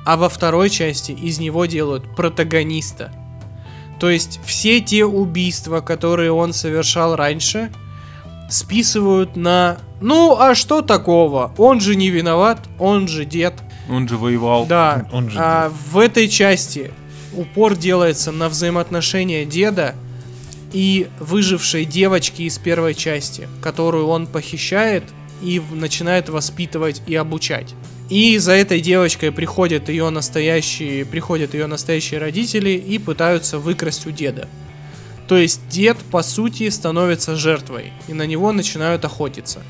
а 0.06 0.18
во 0.18 0.30
второй 0.30 0.70
части 0.70 1.12
из 1.12 1.40
него 1.40 1.66
делают 1.66 2.16
протагониста. 2.16 3.12
То 4.00 4.10
есть 4.10 4.40
все 4.46 4.82
те 4.82 5.06
убийства, 5.06 5.82
которые 5.82 6.32
он 6.32 6.54
совершал 6.54 7.16
раньше, 7.16 7.72
списывают 8.50 9.36
на 9.36 9.78
«Ну, 10.06 10.38
а 10.40 10.54
что 10.54 10.84
такого? 10.84 11.52
Он 11.58 11.82
же 11.82 11.96
не 11.96 12.12
виноват, 12.12 12.60
он 12.78 13.08
же 13.08 13.26
дед». 13.26 13.56
Он 13.90 14.08
же 14.08 14.18
воевал. 14.18 14.68
Да, 14.68 15.10
Он 15.12 15.32
же 15.32 15.40
а 15.40 15.72
в 15.92 15.98
этой 15.98 16.28
части 16.28 16.92
упор 17.34 17.76
делается 17.76 18.32
на 18.32 18.48
взаимоотношения 18.48 19.46
деда 19.46 19.96
и 20.74 21.08
выжившей 21.20 21.86
девочки 21.86 22.44
из 22.44 22.60
первой 22.60 22.94
части, 22.94 23.48
которую 23.64 24.06
он 24.06 24.28
похищает 24.28 25.06
и 25.42 25.60
начинает 25.72 26.30
воспитывать 26.30 27.02
и 27.08 27.16
обучать. 27.16 27.74
И 28.08 28.38
за 28.38 28.52
этой 28.52 28.82
девочкой 28.82 29.32
приходят 29.32 29.90
ее 29.90 30.12
настоящие, 30.12 31.04
приходят 31.04 31.56
ее 31.56 31.66
настоящие 31.66 32.20
родители 32.20 32.70
и 32.70 33.00
пытаются 33.00 33.58
выкрасть 33.58 34.06
у 34.06 34.12
деда. 34.12 34.48
То 35.28 35.36
есть 35.36 35.68
дед, 35.68 35.98
по 36.12 36.22
сути, 36.22 36.70
становится 36.70 37.36
жертвой, 37.36 37.92
и 38.08 38.14
на 38.14 38.28
него 38.28 38.52
начинают 38.52 39.04
охотиться. 39.04 39.64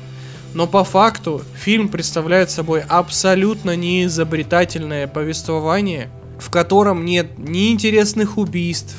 Но 0.56 0.66
по 0.66 0.84
факту 0.84 1.42
фильм 1.54 1.90
представляет 1.90 2.50
собой 2.50 2.80
абсолютно 2.88 3.76
неизобретательное 3.76 5.06
повествование, 5.06 6.08
в 6.38 6.48
котором 6.48 7.04
нет 7.04 7.36
ни 7.36 7.72
интересных 7.72 8.38
убийств, 8.38 8.96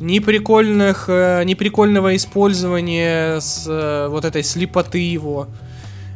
ни 0.00 0.20
прикольных, 0.20 1.04
э, 1.08 1.42
ни 1.44 1.52
прикольного 1.52 2.16
использования 2.16 3.40
с, 3.40 3.66
э, 3.68 4.08
вот 4.08 4.24
этой 4.24 4.42
слепоты 4.42 5.00
его, 5.00 5.48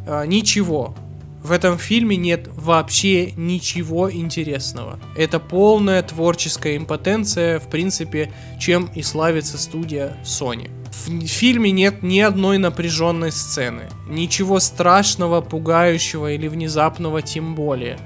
э, 0.07 0.25
ничего. 0.27 0.95
В 1.43 1.53
этом 1.53 1.77
фильме 1.77 2.17
нет 2.17 2.49
вообще 2.57 3.33
ничего 3.33 4.11
интересного. 4.11 4.99
Это 5.15 5.41
полная 5.41 6.03
творческая 6.03 6.79
импотенция, 6.79 7.61
в 7.61 7.69
принципе, 7.69 8.33
чем 8.59 8.89
и 8.95 9.03
славится 9.03 9.59
студия 9.59 10.17
Sony. 10.25 10.71
В 11.07 11.27
фильме 11.27 11.71
нет 11.71 12.03
ни 12.03 12.21
одной 12.21 12.59
напряженной 12.59 13.31
сцены. 13.31 13.91
Ничего 14.09 14.59
страшного, 14.61 15.41
пугающего 15.41 16.33
или 16.33 16.49
внезапного 16.49 17.21
тем 17.23 17.55
более. 17.55 17.99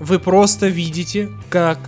Вы 0.00 0.18
просто 0.18 0.66
видите, 0.66 1.28
как 1.50 1.78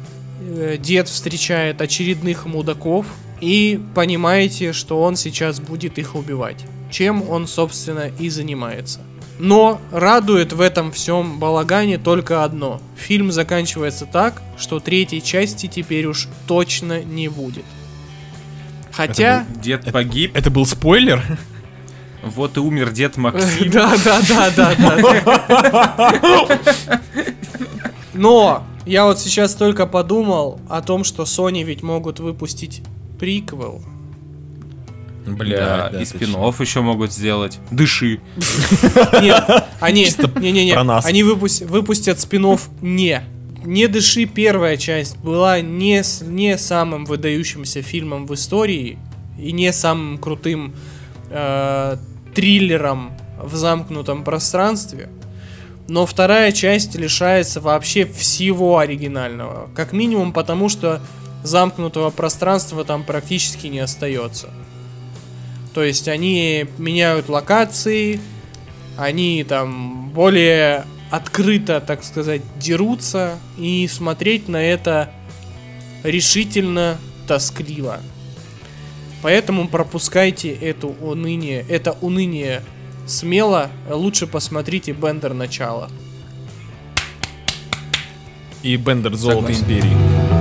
э, 0.41 0.77
дед 0.79 1.09
встречает 1.09 1.81
очередных 1.81 2.47
мудаков 2.47 3.07
и 3.41 3.81
понимаете, 3.95 4.73
что 4.73 5.03
он 5.03 5.17
сейчас 5.17 5.61
будет 5.61 5.99
их 5.99 6.15
убивать. 6.15 6.65
Чем 6.91 7.29
он, 7.29 7.49
собственно, 7.49 8.11
и 8.19 8.29
занимается. 8.29 9.01
Но 9.39 9.81
радует 9.91 10.53
в 10.53 10.61
этом 10.61 10.93
всем 10.93 11.39
балагане 11.39 11.99
только 11.99 12.45
одно. 12.45 12.81
Фильм 12.97 13.31
заканчивается 13.33 14.07
так, 14.07 14.41
что 14.57 14.81
третьей 14.81 15.23
части 15.23 15.67
теперь 15.67 16.07
уж 16.07 16.29
точно 16.47 17.03
не 17.03 17.29
будет. 17.29 17.65
Хотя... 18.97 19.45
Дед 19.63 19.93
погиб, 19.93 20.35
Это 20.35 20.51
был 20.51 20.65
спойлер? 20.65 21.23
вот 22.23 22.57
и 22.57 22.61
умер 22.61 22.91
дед 22.93 23.19
Максим. 23.19 23.71
Да, 23.71 23.95
да, 24.03 24.21
да, 24.27 24.51
да, 24.57 24.75
да. 24.97 26.57
Но 28.15 28.67
я 28.87 29.05
вот 29.05 29.21
сейчас 29.21 29.55
только 29.55 29.87
подумал 29.87 30.61
о 30.71 30.81
том, 30.81 31.05
что 31.05 31.25
Sony 31.25 31.63
ведь 31.63 31.83
могут 31.83 32.21
выпустить 32.21 32.83
приквел. 33.21 33.83
Бля, 35.27 35.91
Да, 35.93 36.01
и 36.01 36.05
спин 36.05 36.31
еще 36.31 36.81
могут 36.81 37.13
сделать. 37.13 37.59
Дыши. 37.71 38.21
Нет, 39.21 39.45
они, 39.81 40.07
не, 40.41 40.53
не, 40.53 40.65
не, 40.67 40.75
они 40.75 41.23
выпус- 41.23 41.65
выпустят 41.67 42.19
спинов 42.21 42.71
не. 42.81 43.23
Не 43.67 43.89
дыши 43.89 44.27
первая 44.27 44.77
часть 44.77 45.19
была 45.19 45.61
не, 45.61 46.01
не 46.23 46.57
самым 46.57 47.05
выдающимся 47.05 47.83
фильмом 47.83 48.25
в 48.27 48.33
истории 48.35 48.97
и 49.41 49.51
не 49.51 49.73
самым 49.73 50.19
крутым 50.19 50.73
э, 51.31 51.97
триллером 52.33 53.11
в 53.43 53.57
замкнутом 53.57 54.23
пространстве. 54.23 55.09
Но 55.89 56.07
вторая 56.07 56.53
часть 56.53 56.95
лишается 56.95 57.61
вообще 57.61 58.07
всего 58.07 58.79
оригинального. 58.79 59.69
Как 59.75 59.93
минимум 59.93 60.33
потому, 60.33 60.69
что 60.69 61.01
замкнутого 61.43 62.11
пространства 62.11 62.85
там 62.85 63.03
практически 63.03 63.67
не 63.67 63.81
остается. 63.81 64.49
То 65.75 65.83
есть 65.83 66.07
они 66.07 66.67
меняют 66.79 67.29
локации, 67.29 68.21
они 68.97 69.43
там 69.43 70.11
более 70.11 70.85
открыто, 71.11 71.81
так 71.81 72.05
сказать, 72.05 72.43
дерутся, 72.59 73.39
и 73.59 73.87
смотреть 73.89 74.49
на 74.49 74.63
это 74.63 75.11
решительно 76.03 76.99
тоскливо. 77.27 78.01
Поэтому 79.23 79.69
пропускайте 79.69 80.53
эту 80.53 80.89
уныние, 80.89 81.65
это 81.69 81.93
уныние 82.01 82.63
смело, 83.07 83.71
лучше 83.89 84.27
посмотрите 84.27 84.93
Бендер 84.93 85.35
начало. 85.35 85.91
И 88.63 88.77
Бендер 88.77 89.15
Золото 89.15 89.53
Согласен. 89.53 89.65
Империи. 89.65 90.37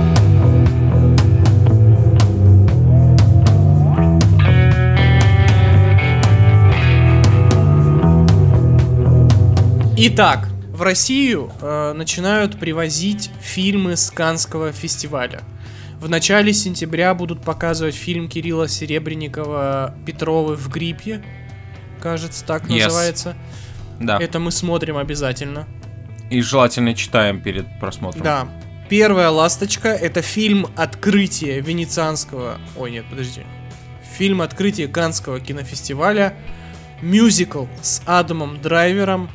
Итак, 9.98 10.48
в 10.76 10.82
Россию 10.82 11.50
э, 11.62 11.94
начинают 11.94 12.60
привозить 12.60 13.30
фильмы 13.40 13.96
с 13.96 14.10
Канского 14.10 14.72
фестиваля. 14.72 15.40
В 15.98 16.08
начале 16.10 16.52
сентября 16.52 17.14
будут 17.14 17.40
показывать 17.40 17.94
фильм 17.94 18.28
Кирилла 18.28 18.68
Серебренникова 18.68 19.94
«Петровы 20.04 20.54
в 20.54 20.68
гриппе». 20.68 21.24
Кажется, 22.02 22.44
так 22.44 22.64
Yes. 22.64 22.84
называется. 22.84 23.36
Да. 23.98 24.18
Это 24.20 24.38
мы 24.38 24.50
смотрим 24.52 24.98
обязательно. 24.98 25.66
И 26.28 26.42
желательно 26.42 26.92
читаем 26.94 27.40
перед 27.40 27.64
просмотром. 27.80 28.22
Да. 28.22 28.48
Первая 28.90 29.30
ласточка 29.30 29.88
это 29.88 30.20
фильм 30.20 30.66
открытие 30.76 31.62
венецианского. 31.62 32.58
Ой, 32.76 32.90
нет, 32.90 33.06
подожди. 33.08 33.40
Фильм 34.18 34.42
открытие 34.42 34.88
Канского 34.88 35.40
кинофестиваля. 35.40 36.34
Мюзикл 37.00 37.64
с 37.80 38.02
Адамом 38.04 38.60
Драйвером. 38.60 39.30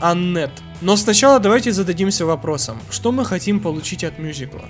Аннет. 0.00 0.50
Но 0.80 0.96
сначала 0.96 1.40
давайте 1.40 1.72
зададимся 1.72 2.24
вопросом, 2.24 2.78
что 2.90 3.12
мы 3.12 3.24
хотим 3.24 3.60
получить 3.60 4.04
от 4.04 4.18
мюзикла? 4.18 4.64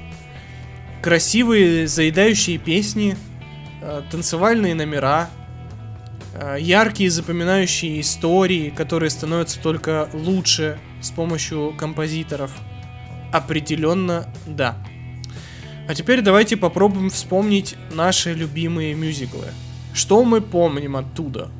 Красивые 1.03 1.87
заедающие 1.87 2.59
песни, 2.59 3.17
э, 3.83 4.03
танцевальные 4.11 4.75
номера, 4.75 5.29
э, 6.35 6.57
яркие 6.61 7.11
запоминающие 7.11 8.01
истории, 8.01 8.71
которые 8.71 9.11
становятся 9.11 9.61
только 9.61 10.09
лучше 10.13 10.79
с 11.01 11.11
помощью 11.11 11.75
композиторов. 11.79 12.51
Определенно, 13.33 14.33
да. 14.47 14.77
А 15.89 15.95
теперь 15.95 16.21
давайте 16.21 16.57
попробуем 16.57 17.11
вспомнить 17.11 17.77
наши 17.93 18.35
любимые 18.35 18.95
мюзиклы. 18.95 19.47
Что 19.95 20.23
мы 20.23 20.41
помним 20.41 20.97
оттуда? 20.97 21.51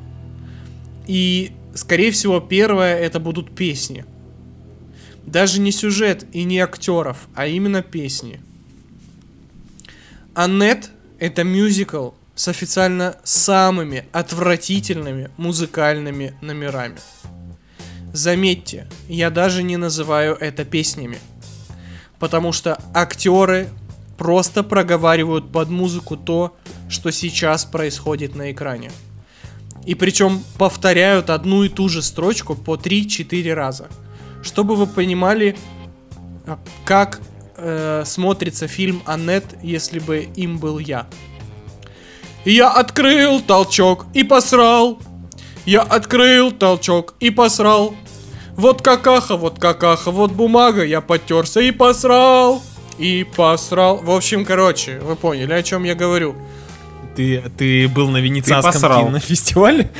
И, 1.07 1.51
скорее 1.75 2.11
всего, 2.11 2.39
первое 2.39 2.97
это 2.97 3.19
будут 3.19 3.55
песни. 3.55 4.05
Даже 5.25 5.59
не 5.59 5.71
сюжет 5.71 6.25
и 6.33 6.43
не 6.43 6.59
актеров, 6.59 7.27
а 7.35 7.47
именно 7.47 7.81
песни. 7.81 8.41
Аннет 10.33 10.89
это 11.19 11.43
мюзикл 11.43 12.11
с 12.35 12.47
официально 12.47 13.17
самыми 13.23 14.05
отвратительными 14.11 15.29
музыкальными 15.37 16.33
номерами. 16.41 16.97
Заметьте, 18.13 18.87
я 19.07 19.29
даже 19.29 19.61
не 19.61 19.77
называю 19.77 20.35
это 20.35 20.65
песнями. 20.65 21.19
Потому 22.17 22.51
что 22.51 22.81
актеры 22.93 23.69
просто 24.17 24.63
проговаривают 24.63 25.51
под 25.51 25.69
музыку 25.69 26.17
то, 26.17 26.57
что 26.89 27.11
сейчас 27.11 27.65
происходит 27.65 28.35
на 28.35 28.51
экране. 28.51 28.91
И 29.85 29.95
причем 29.95 30.43
повторяют 30.57 31.29
одну 31.29 31.63
и 31.63 31.69
ту 31.69 31.89
же 31.89 32.01
строчку 32.01 32.55
по 32.55 32.75
3-4 32.75 33.53
раза. 33.53 33.87
Чтобы 34.43 34.75
вы 34.75 34.87
понимали, 34.87 35.55
а, 36.45 36.59
как 36.85 37.21
э, 37.57 38.03
смотрится 38.05 38.67
фильм 38.67 39.01
Аннет, 39.05 39.45
если 39.61 39.99
бы 39.99 40.27
им 40.35 40.57
был 40.57 40.79
я. 40.79 41.07
Я 42.45 42.69
открыл 42.69 43.41
толчок 43.41 44.05
и 44.13 44.23
посрал. 44.23 44.99
Я 45.65 45.81
открыл 45.81 46.51
толчок 46.51 47.15
и 47.19 47.29
посрал. 47.29 47.93
Вот 48.55 48.81
какаха, 48.81 49.35
вот 49.37 49.59
какаха, 49.59 50.11
вот 50.11 50.31
бумага, 50.31 50.83
я 50.83 51.01
потерся 51.01 51.59
и 51.59 51.71
посрал. 51.71 52.61
И 52.97 53.25
посрал. 53.35 53.97
В 53.97 54.11
общем, 54.11 54.45
короче, 54.45 54.99
вы 54.99 55.15
поняли, 55.15 55.53
о 55.53 55.63
чем 55.63 55.83
я 55.83 55.95
говорю. 55.95 56.35
Ты, 57.19 57.43
ты 57.57 57.89
был 57.89 58.09
на 58.11 58.21
венецианском 58.21 59.07
кинофестивале? 59.07 59.91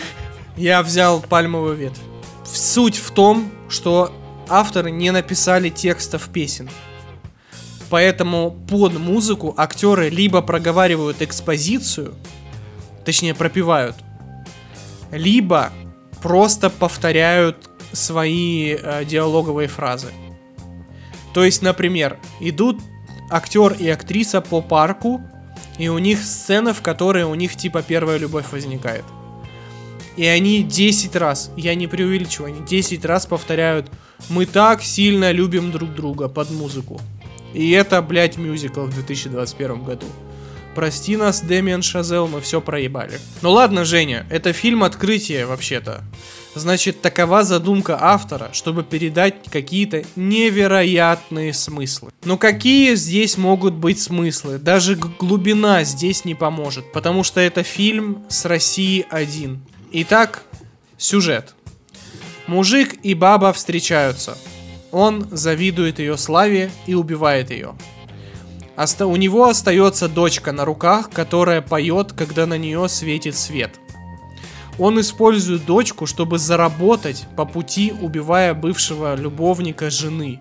Я 0.56 0.82
взял 0.82 1.20
пальмовую 1.20 1.76
ветвь. 1.76 2.00
Суть 2.46 2.96
в 2.96 3.12
том, 3.12 3.52
что 3.68 4.14
авторы 4.48 4.90
не 4.90 5.12
написали 5.12 5.68
текстов 5.68 6.30
песен. 6.30 6.70
Поэтому 7.90 8.52
под 8.70 8.98
музыку 8.98 9.54
актеры 9.58 10.08
либо 10.08 10.42
проговаривают 10.42 11.22
экспозицию, 11.22 12.14
точнее 13.04 13.36
пропивают, 13.36 13.98
либо 15.12 15.74
просто 16.22 16.70
повторяют 16.70 17.70
свои 17.92 18.78
э, 18.82 19.04
диалоговые 19.04 19.68
фразы. 19.68 20.08
То 21.34 21.44
есть, 21.44 21.62
например, 21.64 22.18
идут 22.40 22.80
актер 23.30 23.74
и 23.74 23.90
актриса 23.90 24.40
по 24.40 24.62
парку, 24.62 25.22
и 25.80 25.88
у 25.88 25.98
них 25.98 26.22
сцена, 26.24 26.74
в 26.74 26.82
которой 26.84 27.24
у 27.24 27.34
них 27.34 27.56
типа 27.56 27.82
первая 27.82 28.18
любовь 28.18 28.52
возникает. 28.52 29.06
И 30.18 30.26
они 30.26 30.62
10 30.62 31.16
раз, 31.16 31.52
я 31.56 31.74
не 31.74 31.88
преувеличиваю, 31.88 32.54
они 32.54 32.66
10 32.66 33.06
раз 33.06 33.26
повторяют 33.26 33.90
«Мы 34.28 34.46
так 34.46 34.84
сильно 34.84 35.32
любим 35.32 35.72
друг 35.72 35.96
друга» 35.96 36.28
под 36.28 36.52
музыку. 36.52 37.00
И 37.54 37.72
это, 37.72 38.02
блядь, 38.02 38.38
мюзикл 38.38 38.82
в 38.82 38.94
2021 38.94 39.84
году. 39.84 40.06
Прости 40.76 41.16
нас, 41.16 41.40
Дэмиан 41.40 41.82
Шазел, 41.82 42.28
мы 42.28 42.42
все 42.42 42.60
проебали. 42.60 43.18
Ну 43.42 43.52
ладно, 43.52 43.86
Женя, 43.86 44.28
это 44.30 44.52
фильм 44.52 44.84
открытие 44.84 45.46
вообще-то. 45.46 46.04
Значит, 46.56 47.02
такова 47.02 47.44
задумка 47.44 47.98
автора, 48.02 48.50
чтобы 48.54 48.84
передать 48.84 49.36
какие-то 49.52 50.04
невероятные 50.16 51.54
смыслы. 51.54 52.12
Но 52.24 52.38
какие 52.38 52.96
здесь 52.96 53.38
могут 53.38 53.76
быть 53.76 54.02
смыслы? 54.02 54.58
Даже 54.58 54.96
глубина 54.96 55.84
здесь 55.84 56.26
не 56.26 56.34
поможет, 56.34 56.92
потому 56.92 57.24
что 57.24 57.40
это 57.40 57.62
фильм 57.64 58.24
с 58.30 58.46
России 58.46 59.06
1. 59.10 59.62
Итак, 59.92 60.44
сюжет. 60.98 61.54
Мужик 62.48 62.96
и 63.04 63.14
баба 63.14 63.54
встречаются. 63.54 64.36
Он 64.92 65.28
завидует 65.32 66.00
ее 66.00 66.18
славе 66.18 66.72
и 66.88 66.96
убивает 66.96 67.52
ее. 67.52 67.76
Оста- 68.76 69.06
у 69.06 69.16
него 69.18 69.48
остается 69.48 70.08
дочка 70.10 70.52
на 70.52 70.66
руках, 70.66 71.12
которая 71.12 71.62
поет, 71.62 72.14
когда 72.14 72.48
на 72.48 72.58
нее 72.58 72.90
светит 72.90 73.36
свет. 73.36 73.76
Он 74.80 75.00
использует 75.00 75.66
дочку, 75.66 76.06
чтобы 76.06 76.40
заработать 76.40 77.26
по 77.36 77.46
пути, 77.46 77.94
убивая 78.00 78.54
бывшего 78.54 79.16
любовника 79.16 79.90
жены. 79.90 80.40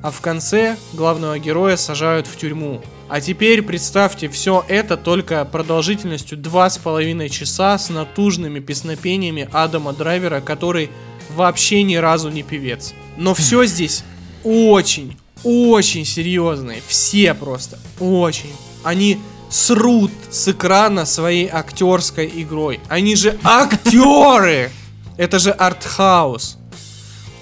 А 0.00 0.10
в 0.10 0.20
конце 0.20 0.76
главного 0.92 1.38
героя 1.38 1.76
сажают 1.76 2.26
в 2.26 2.36
тюрьму. 2.36 2.82
А 3.08 3.20
теперь 3.20 3.62
представьте 3.62 4.28
все 4.28 4.64
это 4.68 4.96
только 4.96 5.44
продолжительностью 5.44 6.38
2,5 6.38 7.28
часа 7.30 7.76
с 7.76 7.90
натужными 7.90 8.60
песнопениями 8.60 9.48
Адама 9.50 9.92
Драйвера, 9.92 10.40
который 10.40 10.90
вообще 11.30 11.82
ни 11.82 11.96
разу 11.96 12.28
не 12.30 12.42
певец. 12.42 12.94
Но 13.16 13.34
все 13.34 13.64
здесь 13.66 14.04
очень, 14.44 15.16
очень 15.42 16.04
серьезные. 16.04 16.82
Все 16.86 17.34
просто. 17.34 17.78
Очень. 17.98 18.52
Они 18.84 19.18
срут 19.54 20.10
с 20.30 20.48
экрана 20.48 21.04
своей 21.04 21.48
актерской 21.48 22.28
игрой. 22.42 22.80
Они 22.88 23.14
же 23.14 23.38
актеры! 23.44 24.72
Это 25.16 25.38
же 25.38 25.52
артхаус. 25.52 26.58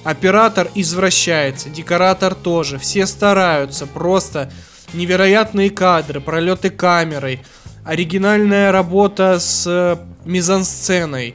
Оператор 0.05 0.69
извращается, 0.75 1.71
декоратор 1.71 2.35
тоже. 2.35 2.79
Все 2.79 3.07
стараются. 3.07 3.87
Просто 3.87 4.53
невероятные 4.93 5.71
кадры, 5.71 6.21
пролеты 6.21 6.69
камерой, 6.69 7.41
оригинальная 7.83 8.73
работа 8.73 9.41
с 9.41 9.67
э, 9.67 9.97
мизансценой. 10.27 11.35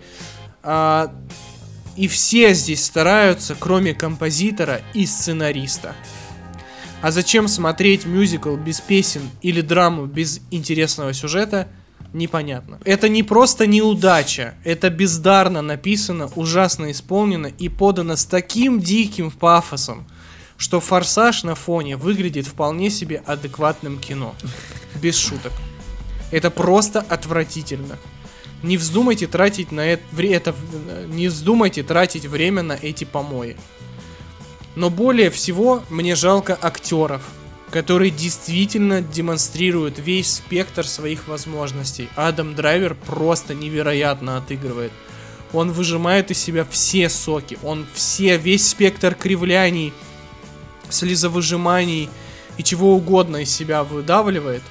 А, 0.62 1.12
и 1.96 2.08
все 2.08 2.54
здесь 2.54 2.86
стараются, 2.86 3.56
кроме 3.60 3.96
композитора 3.96 4.82
и 4.94 5.08
сценариста. 5.08 5.96
А 7.02 7.12
зачем 7.12 7.48
смотреть 7.48 8.06
мюзикл 8.06 8.56
без 8.56 8.82
песен 8.82 9.30
или 9.42 9.62
драму 9.62 10.06
без 10.08 10.42
интересного 10.50 11.14
сюжета, 11.14 11.68
непонятно. 12.12 12.80
Это 12.86 13.08
не 13.08 13.22
просто 13.22 13.68
неудача, 13.68 14.56
это 14.64 14.90
бездарно 14.90 15.62
написано, 15.62 16.30
ужасно 16.36 16.92
исполнено 16.92 17.48
и 17.48 17.70
подано 17.70 18.16
с 18.16 18.26
таким 18.26 18.80
диким 18.80 19.30
пафосом, 19.30 20.08
что 20.58 20.80
«Форсаж» 20.80 21.44
на 21.44 21.54
фоне 21.54 21.98
выглядит 21.98 22.48
вполне 22.48 22.90
себе 22.90 23.22
адекватным 23.26 24.00
кино. 24.00 24.34
Без 24.96 25.16
шуток. 25.16 25.54
Это 26.32 26.50
просто 26.50 27.02
отвратительно. 27.02 27.98
Не 28.64 28.78
вздумайте 28.78 29.28
тратить 29.28 29.72
на 29.72 29.82
это, 29.82 30.04
это 30.18 30.56
не 31.08 31.28
вздумайте 31.28 31.84
тратить 31.84 32.26
время 32.26 32.64
на 32.64 32.74
эти 32.74 33.04
помои. 33.04 33.56
Но 34.78 34.92
более 34.92 35.32
всего 35.32 35.82
мне 35.90 36.14
жалко 36.14 36.56
актеров, 36.62 37.24
которые 37.72 38.12
действительно 38.12 39.02
демонстрируют 39.02 39.98
весь 39.98 40.36
спектр 40.36 40.86
своих 40.86 41.28
возможностей. 41.28 42.10
Адам 42.16 42.54
Драйвер 42.54 42.94
просто 42.94 43.56
невероятно 43.56 44.38
отыгрывает. 44.38 44.92
Он 45.52 45.72
выжимает 45.72 46.30
из 46.30 46.38
себя 46.38 46.64
все 46.70 47.10
соки, 47.10 47.58
он 47.64 47.88
все, 47.96 48.38
весь 48.38 48.70
спектр 48.70 49.16
кривляний, 49.16 49.96
слезовыжиманий 50.90 52.08
и 52.58 52.64
чего 52.64 52.96
угодно 52.96 53.38
из 53.38 53.50
себя 53.50 53.84
выдавливает. 53.84 54.62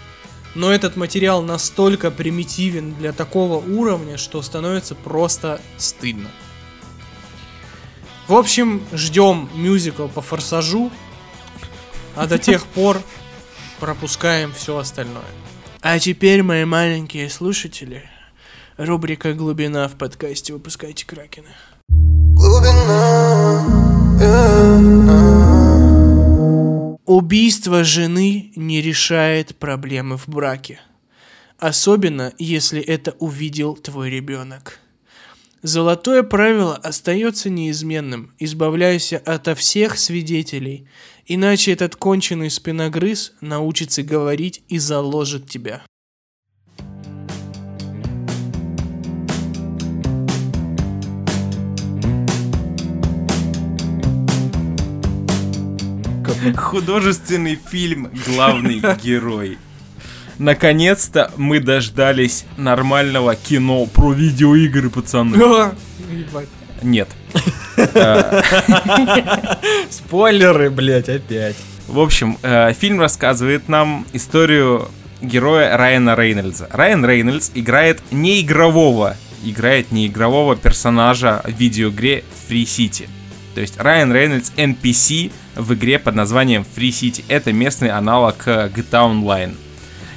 Но 0.54 0.70
этот 0.70 0.94
материал 0.94 1.42
настолько 1.42 2.12
примитивен 2.12 2.94
для 2.94 3.12
такого 3.12 3.56
уровня, 3.56 4.18
что 4.18 4.40
становится 4.42 4.94
просто 4.94 5.60
стыдно. 5.78 6.30
В 8.28 8.34
общем, 8.34 8.82
ждем 8.92 9.48
мюзикл 9.54 10.08
по 10.08 10.20
форсажу, 10.20 10.90
а 12.16 12.26
до 12.26 12.38
тех 12.38 12.66
пор 12.74 13.00
пропускаем 13.78 14.52
все 14.52 14.78
остальное. 14.78 15.22
А 15.80 16.00
теперь, 16.00 16.42
мои 16.42 16.64
маленькие 16.64 17.30
слушатели, 17.30 18.02
рубрика 18.76 19.32
«Глубина» 19.32 19.86
в 19.86 19.92
подкасте 19.96 20.52
«Выпускайте 20.52 21.06
Кракена». 21.06 21.50
Глубина, 21.88 23.64
э, 24.20 24.24
э. 25.02 25.36
Убийство 27.06 27.84
жены 27.84 28.50
не 28.56 28.82
решает 28.82 29.56
проблемы 29.56 30.16
в 30.16 30.26
браке. 30.26 30.80
Особенно, 31.58 32.32
если 32.38 32.80
это 32.82 33.12
увидел 33.20 33.76
твой 33.76 34.10
ребенок. 34.10 34.80
Золотое 35.66 36.22
правило 36.22 36.76
остается 36.76 37.50
неизменным. 37.50 38.36
Избавляйся 38.38 39.18
ото 39.18 39.56
всех 39.56 39.98
свидетелей, 39.98 40.86
иначе 41.26 41.72
этот 41.72 41.96
конченый 41.96 42.50
спиногрыз 42.50 43.32
научится 43.40 44.04
говорить 44.04 44.62
и 44.68 44.78
заложит 44.78 45.50
тебя. 45.50 45.82
Художественный 56.54 57.56
фильм 57.56 58.12
«Главный 58.24 58.80
герой». 59.02 59.58
Наконец-то 60.38 61.30
мы 61.36 61.60
дождались 61.60 62.44
нормального 62.56 63.34
кино 63.34 63.86
про 63.86 64.12
видеоигры, 64.12 64.90
пацаны. 64.90 65.36
Нет. 66.82 67.08
Спойлеры, 69.90 70.70
блять, 70.70 71.08
опять. 71.08 71.56
В 71.88 72.00
общем, 72.00 72.38
э, 72.42 72.72
фильм 72.74 73.00
рассказывает 73.00 73.68
нам 73.68 74.06
историю 74.12 74.88
героя 75.22 75.76
Райана 75.76 76.14
Рейнольдса. 76.14 76.68
Райан 76.70 77.04
Рейнольдс 77.04 77.50
играет 77.54 78.02
неигрового, 78.10 79.16
играет 79.44 79.90
неигрового 79.90 80.56
персонажа 80.56 81.40
в 81.44 81.52
видеоигре 81.52 82.24
Free 82.48 82.64
City. 82.64 83.08
То 83.54 83.62
есть 83.62 83.80
Райан 83.80 84.12
Рейнольдс 84.12 84.52
NPC 84.56 85.32
в 85.54 85.72
игре 85.72 85.98
под 85.98 86.14
названием 86.14 86.66
Free 86.76 86.90
City. 86.90 87.24
Это 87.28 87.54
местный 87.54 87.88
аналог 87.88 88.46
э, 88.46 88.70
GTA 88.74 89.10
Online 89.10 89.54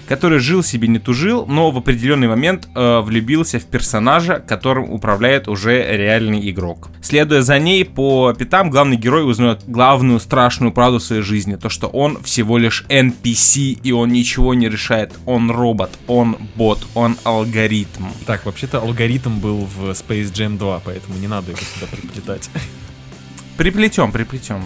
который 0.10 0.40
жил 0.40 0.64
себе 0.64 0.88
не 0.88 0.98
тужил, 0.98 1.46
но 1.46 1.70
в 1.70 1.78
определенный 1.78 2.28
момент 2.28 2.68
э, 2.74 3.00
влюбился 3.02 3.60
в 3.60 3.66
персонажа, 3.66 4.44
которым 4.46 4.92
управляет 4.92 5.48
уже 5.48 5.86
реальный 5.96 6.50
игрок. 6.50 6.90
Следуя 7.00 7.44
за 7.44 7.60
ней 7.60 7.86
по 7.86 8.34
пятам, 8.34 8.72
главный 8.72 8.98
герой 8.98 9.30
узнает 9.30 9.62
главную 9.68 10.20
страшную 10.20 10.72
правду 10.72 11.00
своей 11.00 11.22
жизни, 11.22 11.58
то 11.58 11.70
что 11.70 11.86
он 11.88 12.24
всего 12.24 12.58
лишь 12.58 12.86
NPC 12.90 13.80
и 13.84 13.92
он 13.92 14.10
ничего 14.10 14.56
не 14.56 14.68
решает, 14.68 15.14
он 15.28 15.52
робот, 15.52 15.92
он 16.08 16.38
бот, 16.56 16.88
он 16.96 17.16
алгоритм. 17.24 18.06
Так, 18.26 18.48
вообще-то 18.48 18.80
алгоритм 18.80 19.38
был 19.38 19.68
в 19.78 19.92
Space 19.92 20.34
Jam 20.34 20.58
2, 20.58 20.82
поэтому 20.86 21.20
не 21.20 21.28
надо 21.28 21.52
его 21.52 21.60
сюда 21.60 21.86
приплетать. 21.86 22.50
Приплетем, 23.58 24.12
приплетем. 24.12 24.64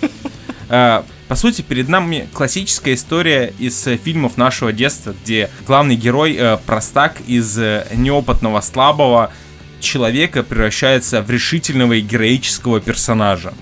Э, 0.70 1.02
По 1.28 1.36
сути, 1.36 1.62
перед 1.62 1.88
нами 1.88 2.28
классическая 2.32 2.94
история 2.94 3.52
из 3.58 3.86
э, 3.86 3.96
фильмов 3.96 4.36
нашего 4.36 4.72
детства, 4.72 5.14
где 5.22 5.50
главный 5.66 5.96
герой, 5.96 6.36
э, 6.38 6.58
простак 6.64 7.20
из 7.26 7.56
неопытного, 7.56 8.60
слабого 8.60 9.32
человека 9.80 10.42
превращается 10.42 11.22
в 11.22 11.30
решительного 11.30 11.94
и 11.94 12.00
героического 12.00 12.80
персонажа. 12.80 13.52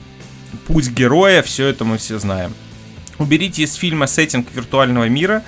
Путь 0.67 0.91
героя, 0.91 1.43
все 1.43 1.67
это 1.67 1.85
мы 1.85 1.97
все 1.99 2.19
знаем. 2.19 2.53
Уберите 3.19 3.63
из 3.63 3.75
фильма 3.75 4.07
сеттинг 4.07 4.49
виртуального 4.55 5.09
мира, 5.09 5.43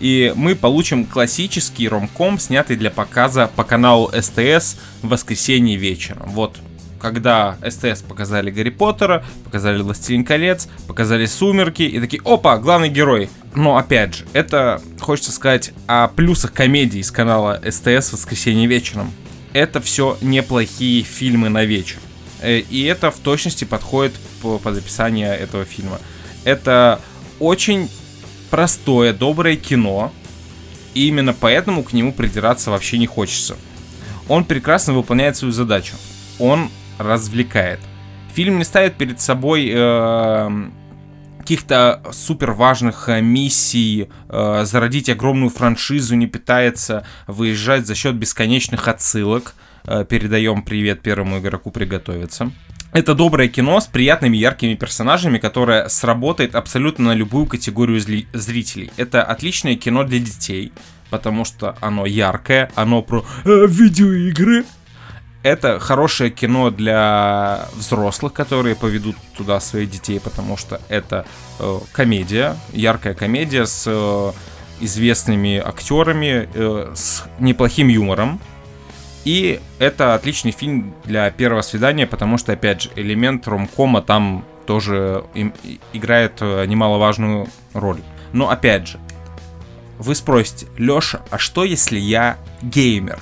и 0.00 0.32
мы 0.34 0.56
получим 0.56 1.06
классический 1.06 1.88
ромком, 1.88 2.38
снятый 2.38 2.76
для 2.76 2.90
показа 2.90 3.50
по 3.54 3.62
каналу 3.62 4.10
СТС 4.12 4.76
в 5.02 5.08
воскресенье 5.08 5.76
вечером. 5.76 6.28
Вот 6.30 6.58
когда 7.04 7.56
СТС 7.68 8.00
показали 8.00 8.50
Гарри 8.50 8.70
Поттера, 8.70 9.22
показали 9.44 9.82
Властелин 9.82 10.24
колец, 10.24 10.68
показали 10.86 11.26
Сумерки, 11.26 11.82
и 11.82 12.00
такие, 12.00 12.22
опа, 12.24 12.56
главный 12.56 12.88
герой. 12.88 13.28
Но 13.54 13.76
опять 13.76 14.14
же, 14.14 14.24
это, 14.32 14.80
хочется 15.00 15.30
сказать, 15.32 15.72
о 15.86 16.08
плюсах 16.08 16.54
комедии 16.54 17.02
с 17.02 17.10
канала 17.10 17.60
СТС 17.62 18.08
в 18.08 18.12
воскресенье 18.14 18.66
вечером. 18.66 19.12
Это 19.52 19.82
все 19.82 20.16
неплохие 20.22 21.02
фильмы 21.02 21.50
на 21.50 21.64
вечер. 21.64 21.98
Э, 22.40 22.60
И 22.60 22.84
это 22.84 23.10
в 23.10 23.18
точности 23.18 23.64
подходит 23.64 24.14
по- 24.40 24.58
под 24.58 24.78
описание 24.78 25.36
этого 25.36 25.66
фильма. 25.66 26.00
Это 26.44 27.00
очень 27.38 27.90
простое, 28.50 29.12
доброе 29.12 29.56
кино, 29.56 30.10
и 30.94 31.08
именно 31.08 31.34
поэтому 31.34 31.82
к 31.82 31.92
нему 31.92 32.12
придираться 32.14 32.70
вообще 32.70 32.96
не 32.96 33.06
хочется. 33.06 33.56
Он 34.26 34.44
прекрасно 34.46 34.94
выполняет 34.94 35.36
свою 35.36 35.52
задачу. 35.52 35.94
Он 36.38 36.70
развлекает. 36.98 37.80
Фильм 38.34 38.58
не 38.58 38.64
ставит 38.64 38.94
перед 38.94 39.20
собой 39.20 39.70
э, 39.72 40.70
каких-то 41.38 42.02
супер 42.12 42.52
важных 42.52 43.08
э, 43.08 43.20
миссий, 43.20 44.08
э, 44.28 44.62
зародить 44.64 45.08
огромную 45.08 45.50
франшизу, 45.50 46.16
не 46.16 46.26
пытается 46.26 47.06
выезжать 47.26 47.86
за 47.86 47.94
счет 47.94 48.14
бесконечных 48.16 48.88
отсылок. 48.88 49.54
Э, 49.84 50.04
передаем 50.08 50.62
привет 50.62 51.02
первому 51.02 51.38
игроку 51.38 51.70
приготовиться. 51.70 52.50
Это 52.94 53.14
доброе 53.14 53.48
кино 53.48 53.80
с 53.80 53.86
приятными 53.86 54.36
яркими 54.36 54.74
персонажами, 54.74 55.38
которое 55.38 55.88
сработает 55.88 56.54
абсолютно 56.54 57.06
на 57.06 57.14
любую 57.14 57.46
категорию 57.46 58.00
зрителей. 58.00 58.92
Это 58.96 59.22
отличное 59.24 59.74
кино 59.74 60.04
для 60.04 60.20
детей, 60.20 60.72
потому 61.10 61.44
что 61.44 61.76
оно 61.80 62.06
яркое, 62.06 62.70
оно 62.76 63.02
про 63.02 63.26
э, 63.44 63.66
видеоигры. 63.68 64.64
Это 65.44 65.78
хорошее 65.78 66.30
кино 66.30 66.70
для 66.70 67.68
взрослых, 67.74 68.32
которые 68.32 68.74
поведут 68.74 69.14
туда 69.36 69.60
своих 69.60 69.90
детей, 69.90 70.18
потому 70.18 70.56
что 70.56 70.80
это 70.88 71.26
э, 71.58 71.80
комедия, 71.92 72.56
яркая 72.72 73.12
комедия 73.12 73.66
с 73.66 73.84
э, 73.86 74.32
известными 74.80 75.58
актерами, 75.58 76.48
э, 76.54 76.92
с 76.94 77.24
неплохим 77.40 77.88
юмором. 77.88 78.40
И 79.26 79.60
это 79.78 80.14
отличный 80.14 80.50
фильм 80.50 80.94
для 81.04 81.30
первого 81.30 81.60
свидания, 81.60 82.06
потому 82.06 82.38
что, 82.38 82.52
опять 82.54 82.80
же, 82.80 82.90
элемент 82.96 83.46
ромкома 83.46 84.00
там 84.00 84.46
тоже 84.66 85.24
им- 85.34 85.52
играет 85.92 86.38
э, 86.40 86.64
немаловажную 86.64 87.48
роль. 87.74 88.00
Но, 88.32 88.48
опять 88.48 88.88
же, 88.88 88.98
вы 89.98 90.14
спросите, 90.14 90.68
Лёша, 90.78 91.20
а 91.28 91.36
что 91.36 91.64
если 91.64 91.98
я 91.98 92.38
геймер? 92.62 93.18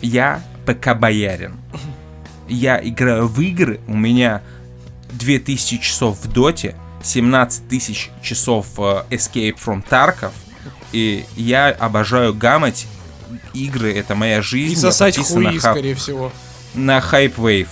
Я 0.00 0.44
ПК-боярин. 0.66 1.54
Я 2.48 2.80
играю 2.82 3.26
в 3.28 3.40
игры, 3.40 3.80
у 3.86 3.96
меня 3.96 4.42
2000 5.12 5.78
часов 5.78 6.18
в 6.22 6.32
Доте, 6.32 6.74
17 7.02 7.68
тысяч 7.68 8.10
часов 8.22 8.66
э, 8.78 9.02
Escape 9.10 9.56
from 9.64 9.84
Tarkov, 9.88 10.32
и 10.92 11.24
я 11.36 11.68
обожаю 11.70 12.34
гамать. 12.34 12.86
Игры— 13.54 13.92
это 13.94 14.14
моя 14.14 14.40
жизнь. 14.42 14.72
И 14.74 14.76
сосать 14.76 15.16
подписан 15.16 15.42
на 15.42 15.50
хуи, 15.50 15.58
хаб- 15.58 15.72
скорее 15.72 15.94
всего. 15.96 16.32
на 16.74 16.98
Hype 16.98 17.34
Wave. 17.36 17.68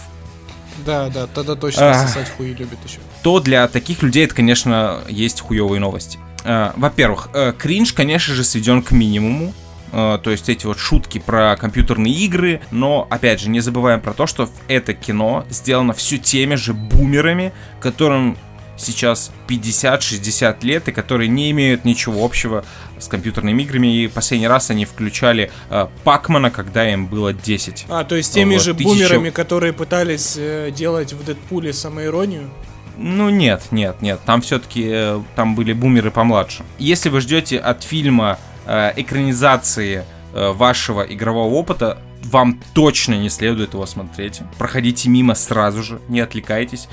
Да, 0.85 1.09
да, 1.09 1.27
тогда 1.29 1.55
точно 1.55 1.91
Ах. 1.93 2.09
сосать 2.09 2.31
хуи 2.37 2.49
любит 2.53 2.79
еще. 2.85 2.99
то 3.23 3.39
для 3.41 3.69
таких 3.69 4.03
людей 4.03 4.25
это, 4.25 4.35
конечно, 4.35 5.01
есть 5.09 5.41
хуевые 5.41 5.81
новости. 5.81 6.19
Э, 6.45 6.73
Во-первых, 6.77 7.29
э, 7.33 7.53
кринж, 7.57 7.93
конечно 7.93 8.35
же, 8.35 8.43
сведен 8.45 8.83
к 8.83 8.91
минимуму. 8.91 9.55
Э, 9.95 10.19
То 10.23 10.31
есть 10.31 10.49
эти 10.49 10.67
вот 10.67 10.79
шутки 10.79 11.19
про 11.19 11.57
компьютерные 11.57 12.13
игры. 12.13 12.61
Но, 12.73 13.07
опять 13.11 13.41
же, 13.41 13.49
не 13.49 13.61
забываем 13.61 14.01
про 14.01 14.13
то, 14.13 14.27
что 14.27 14.49
это 14.67 14.93
кино 14.93 15.45
сделано 15.51 15.93
все 15.93 16.19
теми 16.19 16.57
же 16.57 16.75
бумерами, 16.75 17.53
которым 17.81 18.37
сейчас 18.77 19.31
50-60 19.47 20.65
лет, 20.65 20.89
и 20.89 20.93
которые 20.93 21.29
не 21.29 21.51
имеют 21.53 21.85
ничего 21.85 22.25
общего 22.25 22.65
с 22.99 23.07
компьютерными 23.07 23.63
играми. 23.63 23.87
И 24.03 24.09
последний 24.09 24.49
раз 24.49 24.69
они 24.71 24.85
включали 24.85 25.53
э, 25.71 25.87
Пакмана, 26.03 26.51
когда 26.51 26.91
им 26.93 27.07
было 27.07 27.33
10. 27.33 27.87
А, 27.89 28.03
то 28.05 28.17
есть 28.17 28.35
теми 28.35 28.55
Вот, 28.55 28.63
же 28.65 28.75
тысяча- 28.75 28.89
бумерами, 28.89 29.31
которые 29.31 29.73
пытались 29.73 30.35
э, 30.37 30.73
делать 30.75 31.13
в 31.13 31.25
Дэдпуле 31.25 31.73
самоиронию. 31.73 32.51
Ну 32.97 33.29
нет, 33.29 33.63
нет, 33.73 34.03
нет, 34.03 34.21
там 34.25 34.41
все-таки 34.41 35.21
там 35.35 35.57
были 35.57 35.73
бумеры 35.73 36.11
помладше. 36.13 36.63
Если 36.79 37.09
вы 37.09 37.21
ждете 37.21 37.59
от 37.59 37.83
фильма 37.83 38.39
э, 38.67 38.93
экранизации 38.97 40.05
э, 40.33 40.51
вашего 40.53 41.03
игрового 41.03 41.53
опыта, 41.55 41.99
вам 42.23 42.61
точно 42.73 43.15
не 43.15 43.29
следует 43.29 43.75
его 43.75 43.87
смотреть. 43.87 44.41
Проходите 44.59 45.09
мимо 45.09 45.35
сразу 45.35 45.83
же, 45.83 46.01
не 46.09 46.21
отвлекайтесь. 46.21 46.89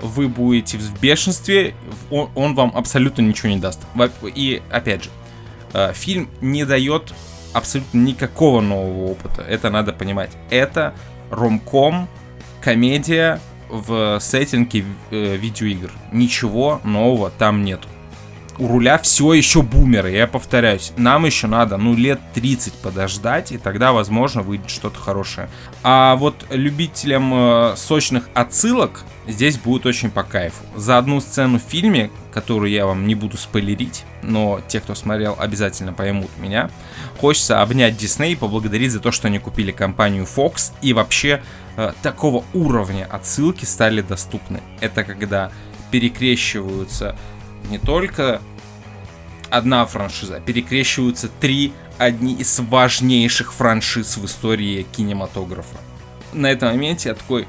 Вы 0.00 0.28
будете 0.28 0.78
в 0.78 1.00
бешенстве, 1.00 1.74
он, 2.10 2.28
он 2.34 2.54
вам 2.54 2.72
абсолютно 2.74 3.22
ничего 3.22 3.48
не 3.48 3.58
даст. 3.58 3.80
И 4.22 4.62
опять 4.70 5.04
же, 5.04 5.10
э, 5.72 5.92
фильм 5.94 6.28
не 6.40 6.64
дает 6.64 7.12
абсолютно 7.52 7.98
никакого 7.98 8.60
нового 8.60 9.10
опыта. 9.10 9.42
Это 9.42 9.70
надо 9.70 9.92
понимать. 9.92 10.30
Это 10.50 10.94
ромком, 11.30 12.08
комедия 12.60 13.40
в 13.68 14.18
сеттинге 14.20 14.84
видеоигр. 15.10 15.90
Ничего 16.12 16.80
нового 16.84 17.30
там 17.30 17.64
нету. 17.64 17.88
У 18.58 18.68
руля 18.68 18.98
все 18.98 19.32
еще 19.32 19.62
бумеры. 19.62 20.10
Я 20.10 20.26
повторяюсь, 20.26 20.92
нам 20.96 21.26
еще 21.26 21.46
надо, 21.46 21.76
ну, 21.76 21.94
лет 21.94 22.20
30 22.34 22.74
подождать, 22.74 23.52
и 23.52 23.58
тогда, 23.58 23.92
возможно, 23.92 24.42
выйдет 24.42 24.70
что-то 24.70 24.98
хорошее. 24.98 25.48
А 25.82 26.16
вот 26.16 26.46
любителям 26.50 27.32
э, 27.34 27.74
сочных 27.76 28.28
отсылок 28.34 29.04
здесь 29.26 29.58
будет 29.58 29.86
очень 29.86 30.10
по 30.10 30.22
кайфу. 30.22 30.64
За 30.74 30.98
одну 30.98 31.20
сцену 31.20 31.58
в 31.58 31.62
фильме, 31.62 32.10
которую 32.32 32.70
я 32.70 32.86
вам 32.86 33.06
не 33.06 33.14
буду 33.14 33.36
спойлерить, 33.36 34.04
но 34.22 34.60
те, 34.68 34.80
кто 34.80 34.94
смотрел, 34.94 35.36
обязательно 35.38 35.92
поймут 35.92 36.30
меня, 36.38 36.70
хочется 37.20 37.62
обнять 37.62 37.94
Disney 37.94 38.32
и 38.32 38.36
поблагодарить 38.36 38.92
за 38.92 39.00
то, 39.00 39.10
что 39.10 39.28
они 39.28 39.38
купили 39.38 39.72
компанию 39.72 40.24
Fox 40.24 40.72
и 40.82 40.92
вообще 40.92 41.42
э, 41.76 41.92
такого 42.02 42.44
уровня 42.54 43.06
отсылки 43.10 43.64
стали 43.64 44.00
доступны. 44.00 44.62
Это 44.80 45.04
когда 45.04 45.50
перекрещиваются 45.90 47.16
не 47.70 47.78
только 47.78 48.40
одна 49.50 49.86
франшиза, 49.86 50.36
а 50.36 50.40
перекрещиваются 50.40 51.28
три 51.40 51.72
одни 51.98 52.34
из 52.34 52.58
важнейших 52.60 53.54
франшиз 53.54 54.16
в 54.16 54.26
истории 54.26 54.86
кинематографа. 54.96 55.76
На 56.32 56.50
этом 56.50 56.70
моменте 56.70 57.10
я 57.10 57.14
такой, 57.14 57.46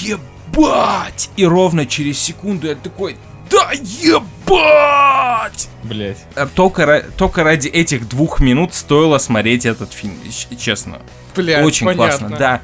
ебать! 0.00 1.30
И 1.36 1.44
ровно 1.44 1.86
через 1.86 2.18
секунду 2.18 2.68
я 2.68 2.74
такой, 2.74 3.16
да 3.50 3.72
ебать! 3.72 5.68
Блять. 5.82 6.18
А 6.36 6.46
Только, 6.46 7.04
только 7.16 7.42
ради 7.42 7.68
этих 7.68 8.08
двух 8.08 8.40
минут 8.40 8.74
стоило 8.74 9.18
смотреть 9.18 9.66
этот 9.66 9.92
фильм, 9.92 10.14
честно. 10.58 11.00
Блядь, 11.34 11.64
Очень 11.64 11.86
понятно. 11.86 12.28
классно, 12.28 12.36
да. 12.36 12.60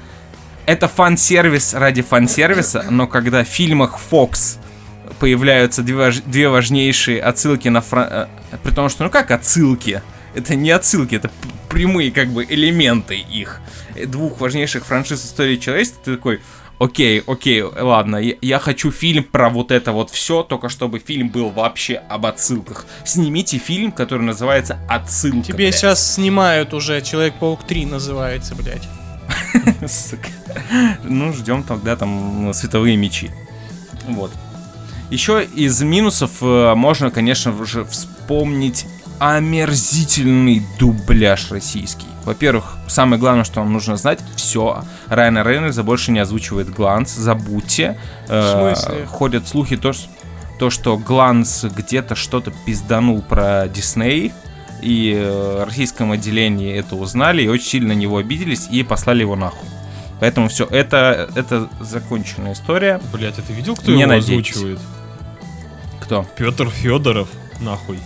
Это 0.67 0.89
фан-сервис 0.89 1.75
ради 1.75 2.03
фан-сервиса, 2.03 2.87
но 2.91 3.07
когда 3.07 3.45
в 3.45 3.49
фильмах 3.49 3.99
Fox 4.11 4.59
появляются 5.19 5.83
две, 5.83 5.95
важ- 5.95 6.23
две 6.27 6.49
важнейшие 6.49 7.21
отсылки 7.21 7.69
на 7.69 7.81
фран... 7.81 8.09
э, 8.11 8.27
При 8.63 8.73
том, 8.73 8.89
что, 8.89 9.05
ну 9.05 9.11
как 9.11 9.31
отсылки? 9.31 10.03
Это 10.35 10.55
не 10.55 10.71
отсылки, 10.71 11.15
это 11.15 11.31
прямые 11.69 12.11
как 12.11 12.29
бы 12.29 12.45
элементы 12.49 13.17
их. 13.17 13.61
Э, 13.95 14.07
Двух 14.07 14.41
важнейших 14.41 14.85
франшиз 14.85 15.25
истории 15.25 15.57
человечества. 15.57 16.01
Ты 16.05 16.17
такой, 16.17 16.41
окей, 16.79 17.23
окей, 17.27 17.63
ладно, 17.63 18.17
я, 18.17 18.35
я 18.43 18.59
хочу 18.59 18.91
фильм 18.91 19.25
про 19.25 19.49
вот 19.49 19.71
это 19.71 19.93
вот 19.93 20.11
все, 20.11 20.43
только 20.43 20.69
чтобы 20.69 20.99
фильм 20.99 21.29
был 21.31 21.51
вообще 21.51 21.95
об 22.09 22.27
отсылках. 22.27 22.85
Снимите 23.05 23.59
фильм, 23.59 23.93
который 23.93 24.23
называется 24.23 24.79
«Отсылка». 24.89 25.47
Тебе 25.49 25.55
блядь». 25.57 25.75
сейчас 25.77 26.15
снимают 26.15 26.75
уже 26.75 27.01
Человек-паук 27.01 27.65
3 27.67 27.87
называется, 27.87 28.55
блядь. 28.55 28.87
Ну, 31.05 31.33
ждем 31.33 31.63
тогда 31.63 31.97
там 31.97 32.53
световые 32.55 32.97
мечи. 32.97 33.31
Вот. 34.09 34.31
Еще 35.11 35.45
из 35.45 35.81
минусов 35.83 36.43
э, 36.43 36.75
можно, 36.75 37.11
конечно 37.11 37.53
же, 37.65 37.85
вспомнить 37.85 38.87
омерзительный 39.19 40.63
дубляж 40.79 41.51
российский. 41.51 42.07
Во-первых, 42.25 42.77
самое 42.89 43.21
главное, 43.21 43.45
что 43.45 43.61
вам 43.61 43.73
нужно 43.73 43.97
знать, 43.97 44.19
все, 44.35 44.85
Райана 45.07 45.45
Рейнольдса 45.45 45.85
больше 45.85 46.11
не 46.11 46.19
озвучивает 46.19 46.71
Гланс, 46.71 47.15
забудьте. 47.15 47.99
Э, 48.29 48.75
В 48.75 48.77
смысле? 48.77 49.07
ходят 49.07 49.47
слухи, 49.47 49.77
то, 49.77 49.93
то, 50.59 50.71
что 50.71 50.99
Гланс 50.99 51.65
где-то 51.65 52.17
что-то 52.17 52.53
пизданул 52.67 53.23
про 53.23 53.69
Дисней, 53.69 54.33
и 54.83 55.15
э, 55.17 55.61
в 55.63 55.65
российском 55.67 56.13
отделении 56.13 56.77
это 56.77 56.97
узнали, 56.97 57.43
и 57.43 57.49
очень 57.49 57.67
сильно 57.67 57.95
на 57.95 57.99
него 57.99 58.19
обиделись, 58.19 58.67
и 58.71 58.83
послали 58.83 59.21
его 59.21 59.37
нахуй. 59.37 59.69
Поэтому 60.21 60.49
все, 60.49 60.65
это, 60.67 61.29
это 61.35 61.69
законченная 61.81 62.55
история. 62.55 63.01
Блять, 63.13 63.39
а 63.39 63.43
ты 63.43 63.53
видел, 63.53 63.77
кто 63.77 63.93
Не 63.93 64.01
его 64.03 64.09
надейтесь. 64.13 64.57
озвучивает? 64.57 64.81
Кто? 66.01 66.25
Петр 66.37 66.71
Федоров, 66.71 67.29
нахуй. 67.61 67.99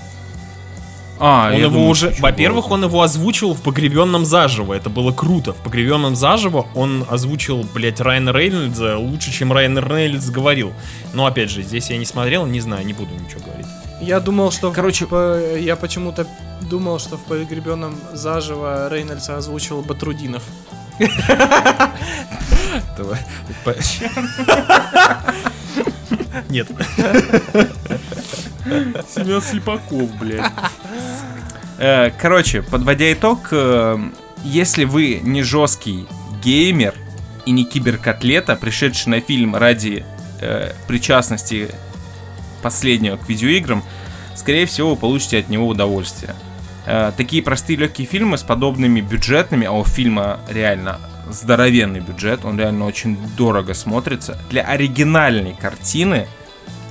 А, 1.23 1.49
Он 1.49 1.53
я 1.53 1.59
его 1.65 1.73
думал, 1.75 1.91
уже, 1.91 2.15
во-первых, 2.19 2.71
он 2.71 2.83
его 2.85 3.03
озвучивал 3.03 3.53
в 3.55 3.61
погребенном 3.61 4.25
заживо. 4.25 4.73
Это 4.73 4.89
было 4.89 5.13
круто. 5.13 5.53
В 5.53 5.57
погребенном 5.57 6.17
заживо 6.17 6.67
он 6.75 7.05
озвучил, 7.11 7.63
блять, 7.75 8.01
Райана 8.01 8.31
Рейнольдса 8.33 8.97
лучше, 8.97 9.31
чем 9.31 9.53
Райан 9.53 9.79
Рейнольдс 9.79 10.31
говорил. 10.31 10.73
Но 11.13 11.27
опять 11.27 11.51
же, 11.51 11.63
здесь 11.63 11.91
я 11.91 11.99
не 11.99 12.07
смотрел, 12.07 12.47
не 12.47 12.61
знаю, 12.61 12.87
не 12.87 12.95
буду 12.95 13.11
ничего 13.15 13.43
говорить. 13.45 13.67
Я 14.01 14.19
думал, 14.21 14.51
что... 14.51 14.73
Короче- 14.73 15.07
по- 15.07 15.57
я 15.59 15.77
почему-то 15.77 16.27
думал, 16.63 16.99
что 16.99 17.19
в 17.19 17.25
погребенном 17.25 17.95
заживо 18.15 18.89
Рейнольдса 18.89 19.37
озвучивал 19.37 19.83
Батрудинов. 19.83 20.43
Нет. 26.49 26.69
Семен 29.15 29.43
Слепаков, 29.43 30.15
блядь. 30.19 30.51
Э, 31.79 32.11
Короче, 32.19 32.63
подводя 32.63 33.13
итог, 33.13 33.49
э, 33.53 33.99
если 34.45 34.85
вы 34.85 35.21
не 35.23 35.43
жесткий 35.43 36.07
геймер 36.43 36.95
и 37.47 37.53
не 37.53 37.65
киберкотлета, 37.65 38.57
пришедший 38.57 39.11
на 39.11 39.21
фильм 39.21 39.57
ради 39.57 40.05
э, 40.41 40.73
причастности 40.87 41.71
последнего 42.63 43.17
к 43.17 43.29
видеоиграм, 43.29 43.83
скорее 44.35 44.67
всего, 44.67 44.91
вы 44.91 44.97
получите 44.97 45.39
от 45.39 45.49
него 45.49 45.67
удовольствие. 45.69 46.35
Э, 46.87 47.13
Такие 47.17 47.43
простые 47.43 47.77
легкие 47.77 48.07
фильмы 48.07 48.39
с 48.39 48.43
подобными 48.43 49.01
бюджетными, 49.01 49.67
а 49.67 49.73
у 49.73 49.85
фильма 49.85 50.41
реально 50.49 50.99
здоровенный 51.33 52.01
бюджет, 52.01 52.45
он 52.45 52.59
реально 52.59 52.87
очень 52.87 53.17
дорого 53.37 53.75
смотрится. 53.75 54.39
Для 54.51 54.63
оригинальной 54.63 55.55
картины 55.55 56.27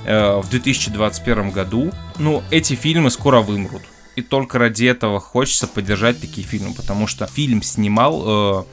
э, 0.04 0.40
в 0.40 0.48
2021 0.48 1.50
году, 1.50 1.92
ну, 2.18 2.42
эти 2.50 2.74
фильмы 2.74 3.10
скоро 3.10 3.40
вымрут. 3.40 3.82
И 4.16 4.22
только 4.22 4.58
ради 4.58 4.84
этого 4.84 5.20
хочется 5.20 5.66
поддержать 5.66 6.20
такие 6.20 6.46
фильмы, 6.46 6.74
потому 6.74 7.06
что 7.06 7.26
фильм 7.26 7.62
снимал 7.62 8.22
э, 8.26 8.64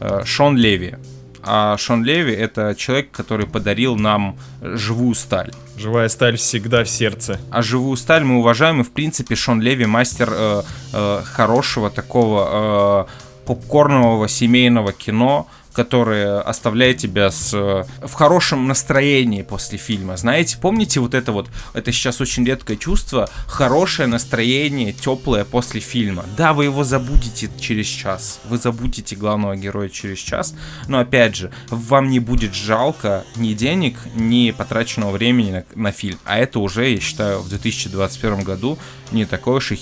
э, 0.00 0.24
Шон 0.24 0.56
Леви. 0.56 0.96
А 1.42 1.76
Шон 1.76 2.04
Леви 2.04 2.32
это 2.32 2.74
человек, 2.74 3.10
который 3.10 3.46
подарил 3.46 3.96
нам 3.96 4.38
живую 4.62 5.14
сталь. 5.14 5.52
Живая 5.76 6.08
сталь 6.08 6.36
всегда 6.36 6.84
в 6.84 6.88
сердце. 6.88 7.40
А 7.50 7.62
живую 7.62 7.96
сталь 7.96 8.24
мы 8.24 8.38
уважаем, 8.38 8.80
и 8.80 8.84
в 8.84 8.92
принципе 8.92 9.34
Шон 9.34 9.60
Леви 9.60 9.86
мастер 9.86 10.28
э, 10.32 10.62
э, 10.92 11.22
хорошего 11.24 11.90
такого 11.90 13.08
э, 13.08 13.44
попкорнового 13.46 14.28
семейного 14.28 14.92
кино, 14.92 15.48
которое 15.74 16.40
оставляет 16.40 16.98
тебя 16.98 17.30
с, 17.30 17.52
э, 17.52 17.84
в 18.06 18.12
хорошем 18.14 18.66
настроении 18.66 19.42
после 19.42 19.76
фильма. 19.76 20.16
Знаете, 20.16 20.56
помните 20.60 21.00
вот 21.00 21.14
это 21.14 21.32
вот, 21.32 21.48
это 21.74 21.92
сейчас 21.92 22.20
очень 22.20 22.44
редкое 22.44 22.76
чувство, 22.76 23.28
хорошее 23.46 24.08
настроение, 24.08 24.92
теплое 24.92 25.44
после 25.44 25.80
фильма. 25.80 26.24
Да, 26.36 26.52
вы 26.52 26.64
его 26.64 26.84
забудете 26.84 27.50
через 27.60 27.86
час, 27.86 28.40
вы 28.48 28.58
забудете 28.58 29.16
главного 29.16 29.56
героя 29.56 29.88
через 29.88 30.18
час, 30.18 30.54
но 30.88 31.00
опять 31.00 31.36
же, 31.36 31.52
вам 31.68 32.08
не 32.08 32.20
будет 32.20 32.54
жалко 32.54 33.24
ни 33.36 33.52
денег, 33.54 33.98
ни 34.14 34.52
потраченного 34.52 35.10
времени 35.10 35.50
на, 35.50 35.64
на 35.74 35.92
фильм. 35.92 36.18
А 36.24 36.38
это 36.38 36.60
уже, 36.60 36.88
я 36.88 37.00
считаю, 37.00 37.40
в 37.40 37.48
2021 37.48 38.42
году 38.42 38.78
не 39.10 39.26
такое 39.26 39.56
уж 39.56 39.72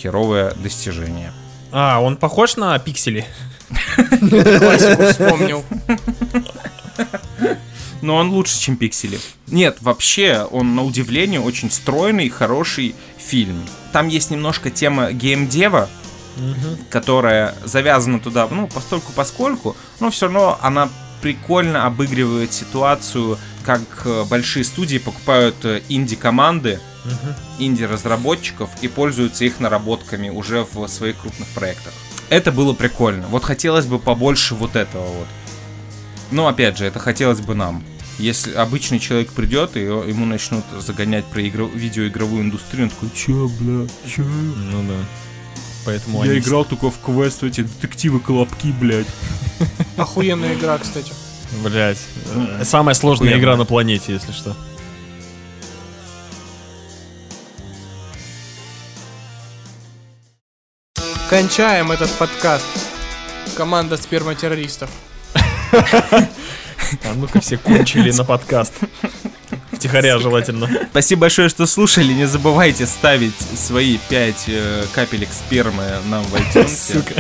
достижение. 0.62 1.32
А, 1.70 2.01
он 2.01 2.16
похож 2.16 2.57
на 2.57 2.78
пиксели? 2.78 3.26
Классику 4.20 5.03
вспомнил. 5.11 5.64
Но 8.01 8.16
он 8.16 8.31
лучше, 8.31 8.59
чем 8.59 8.77
пиксели. 8.77 9.18
Нет, 9.47 9.79
вообще, 9.81 10.47
он 10.51 10.75
на 10.75 10.83
удивление 10.83 11.41
очень 11.41 11.70
стройный, 11.70 12.29
хороший 12.29 12.97
фильм. 13.16 13.64
Там 13.93 14.09
есть 14.09 14.31
немножко 14.31 14.70
тема 14.70 15.12
геймдева, 15.12 15.89
которая 16.91 17.55
завязана 17.64 18.18
туда, 18.18 18.49
ну, 18.51 18.66
постольку 18.66 19.12
поскольку, 19.14 19.77
но 20.01 20.11
все 20.11 20.27
равно 20.27 20.59
она 20.61 20.89
прикольно 21.20 21.87
обыгрывает 21.87 22.53
ситуацию, 22.53 23.39
как 23.64 23.81
э, 24.05 24.25
большие 24.25 24.64
студии 24.64 24.99
покупают 24.99 25.64
э, 25.64 25.83
инди-команды, 25.89 26.81
инди-разработчиков 27.59 28.70
и 28.81 28.89
пользуются 28.89 29.45
их 29.45 29.61
наработками 29.61 30.31
уже 30.31 30.66
в 30.73 30.87
своих 30.89 31.18
крупных 31.18 31.49
проектах. 31.49 31.93
Это 32.33 32.51
было 32.51 32.72
прикольно. 32.72 33.26
Вот 33.26 33.45
хотелось 33.45 33.85
бы 33.85 33.99
побольше 33.99 34.55
вот 34.55 34.74
этого 34.74 35.05
вот. 35.05 35.26
Но 36.30 36.48
опять 36.48 36.78
же, 36.78 36.86
это 36.86 36.98
хотелось 36.98 37.43
бы 37.43 37.55
нам. 37.55 37.85
Если 38.19 38.55
обычный 38.55 38.98
человек 39.01 39.31
придет 39.32 39.77
и 39.77 39.81
ему 39.81 40.24
начнут 40.24 40.65
загонять 40.81 41.27
про 41.27 41.43
игро- 41.43 41.70
видеоигровую 41.70 42.40
индустрию, 42.44 42.85
он 42.85 42.90
такой, 42.90 43.11
чё, 43.15 43.51
бля, 43.61 43.86
чё? 44.09 44.23
Ну 44.23 44.82
да. 44.89 44.94
Поэтому 45.85 46.24
Я 46.24 46.31
они 46.31 46.40
играл 46.40 46.65
только 46.65 46.90
в 46.90 46.98
квест, 47.01 47.43
эти 47.43 47.65
детективы 47.65 48.19
колобки, 48.19 48.69
блядь. 48.81 49.06
Охуенная 49.98 50.55
игра, 50.55 50.78
кстати. 50.78 51.12
Блять. 51.62 51.98
Самая 52.62 52.94
сложная 52.94 53.39
игра 53.39 53.59
на 53.59 53.66
планете, 53.66 54.15
если 54.15 54.32
что. 54.32 54.56
Кончаем 61.32 61.90
этот 61.90 62.10
подкаст. 62.18 62.66
Команда 63.56 63.96
сперматеррористов. 63.96 64.90
А 65.72 67.14
ну-ка 67.14 67.40
все 67.40 67.56
кончили 67.56 68.10
на 68.12 68.22
подкаст. 68.22 68.74
Втихаря 69.72 70.18
желательно. 70.18 70.68
Спасибо 70.90 71.22
большое, 71.22 71.48
что 71.48 71.64
слушали. 71.64 72.12
Не 72.12 72.26
забывайте 72.26 72.84
ставить 72.84 73.32
свои 73.56 73.96
5 74.10 74.50
капелек 74.92 75.30
спермы 75.32 75.84
нам 76.10 76.22
в 76.24 76.34
iTunes. 76.54 76.92
Сука. 76.92 77.14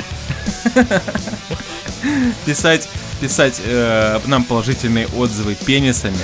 Писать, 2.44 2.90
писать 3.18 3.62
э, 3.64 4.20
нам 4.26 4.44
положительные 4.44 5.06
отзывы 5.16 5.54
пенисами. 5.54 6.18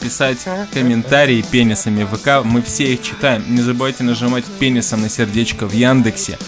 Писать 0.00 0.38
комментарии 0.72 1.42
пенисами 1.42 2.04
в 2.04 2.16
ВК. 2.16 2.42
Мы 2.42 2.62
все 2.62 2.94
их 2.94 3.02
читаем. 3.02 3.44
Не 3.54 3.60
забывайте 3.60 4.02
нажимать 4.02 4.46
пенисом 4.58 5.02
на 5.02 5.10
сердечко 5.10 5.66
в 5.66 5.74
Яндексе. 5.74 6.38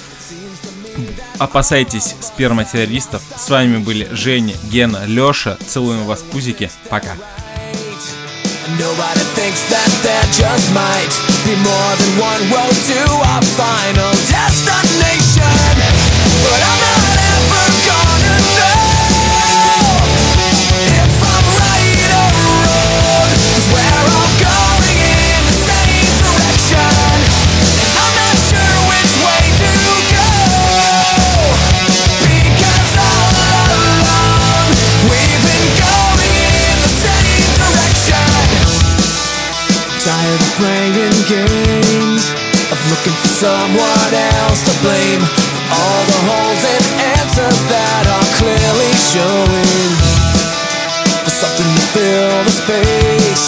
Опасайтесь 1.39 2.15
сперматеррористов. 2.21 3.23
С 3.37 3.49
вами 3.49 3.79
были 3.79 4.09
Женя, 4.13 4.55
Гена, 4.71 5.05
Лёша. 5.07 5.57
Целуем 5.67 6.05
вас, 6.05 6.21
пузики. 6.21 6.71
Пока. 6.89 7.15
Nobody 8.79 9.25
thinks 9.35 9.63
that 9.69 9.91
there 10.03 10.25
just 10.33 10.73
might 10.73 11.13
be 11.45 11.57
more 11.59 11.93
than 12.01 12.11
one 12.23 12.43
road 12.55 12.77
to 12.89 13.01
our 13.35 13.43
final 13.59 14.13
destination. 14.31 15.45
But 16.45 16.61
I'm 16.63 16.81
not 16.81 17.00
games, 41.31 42.35
of 42.75 42.79
looking 42.91 43.15
for 43.23 43.31
someone 43.39 44.13
else 44.35 44.61
to 44.67 44.75
blame 44.83 45.23
for 45.23 45.63
all 45.79 46.03
the 46.11 46.21
holes 46.27 46.63
and 46.75 46.85
answers 47.23 47.61
that 47.71 48.03
are 48.11 48.29
clearly 48.43 48.93
showing. 49.15 49.91
For 51.23 51.31
something 51.31 51.71
to 51.71 51.85
fill 51.95 52.35
the 52.43 52.51
space 52.51 53.47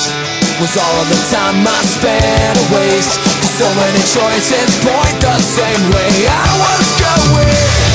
was 0.62 0.78
all 0.78 0.96
of 1.02 1.08
the 1.10 1.20
time 1.34 1.66
I 1.66 1.80
spent 1.82 2.54
a 2.62 2.66
waste. 2.70 3.18
'Cause 3.18 3.54
so 3.58 3.68
many 3.82 4.02
choices 4.14 4.70
point 4.86 5.16
the 5.18 5.36
same 5.42 5.82
way 5.90 6.12
I 6.30 6.48
was 6.62 6.86
going, 7.02 7.91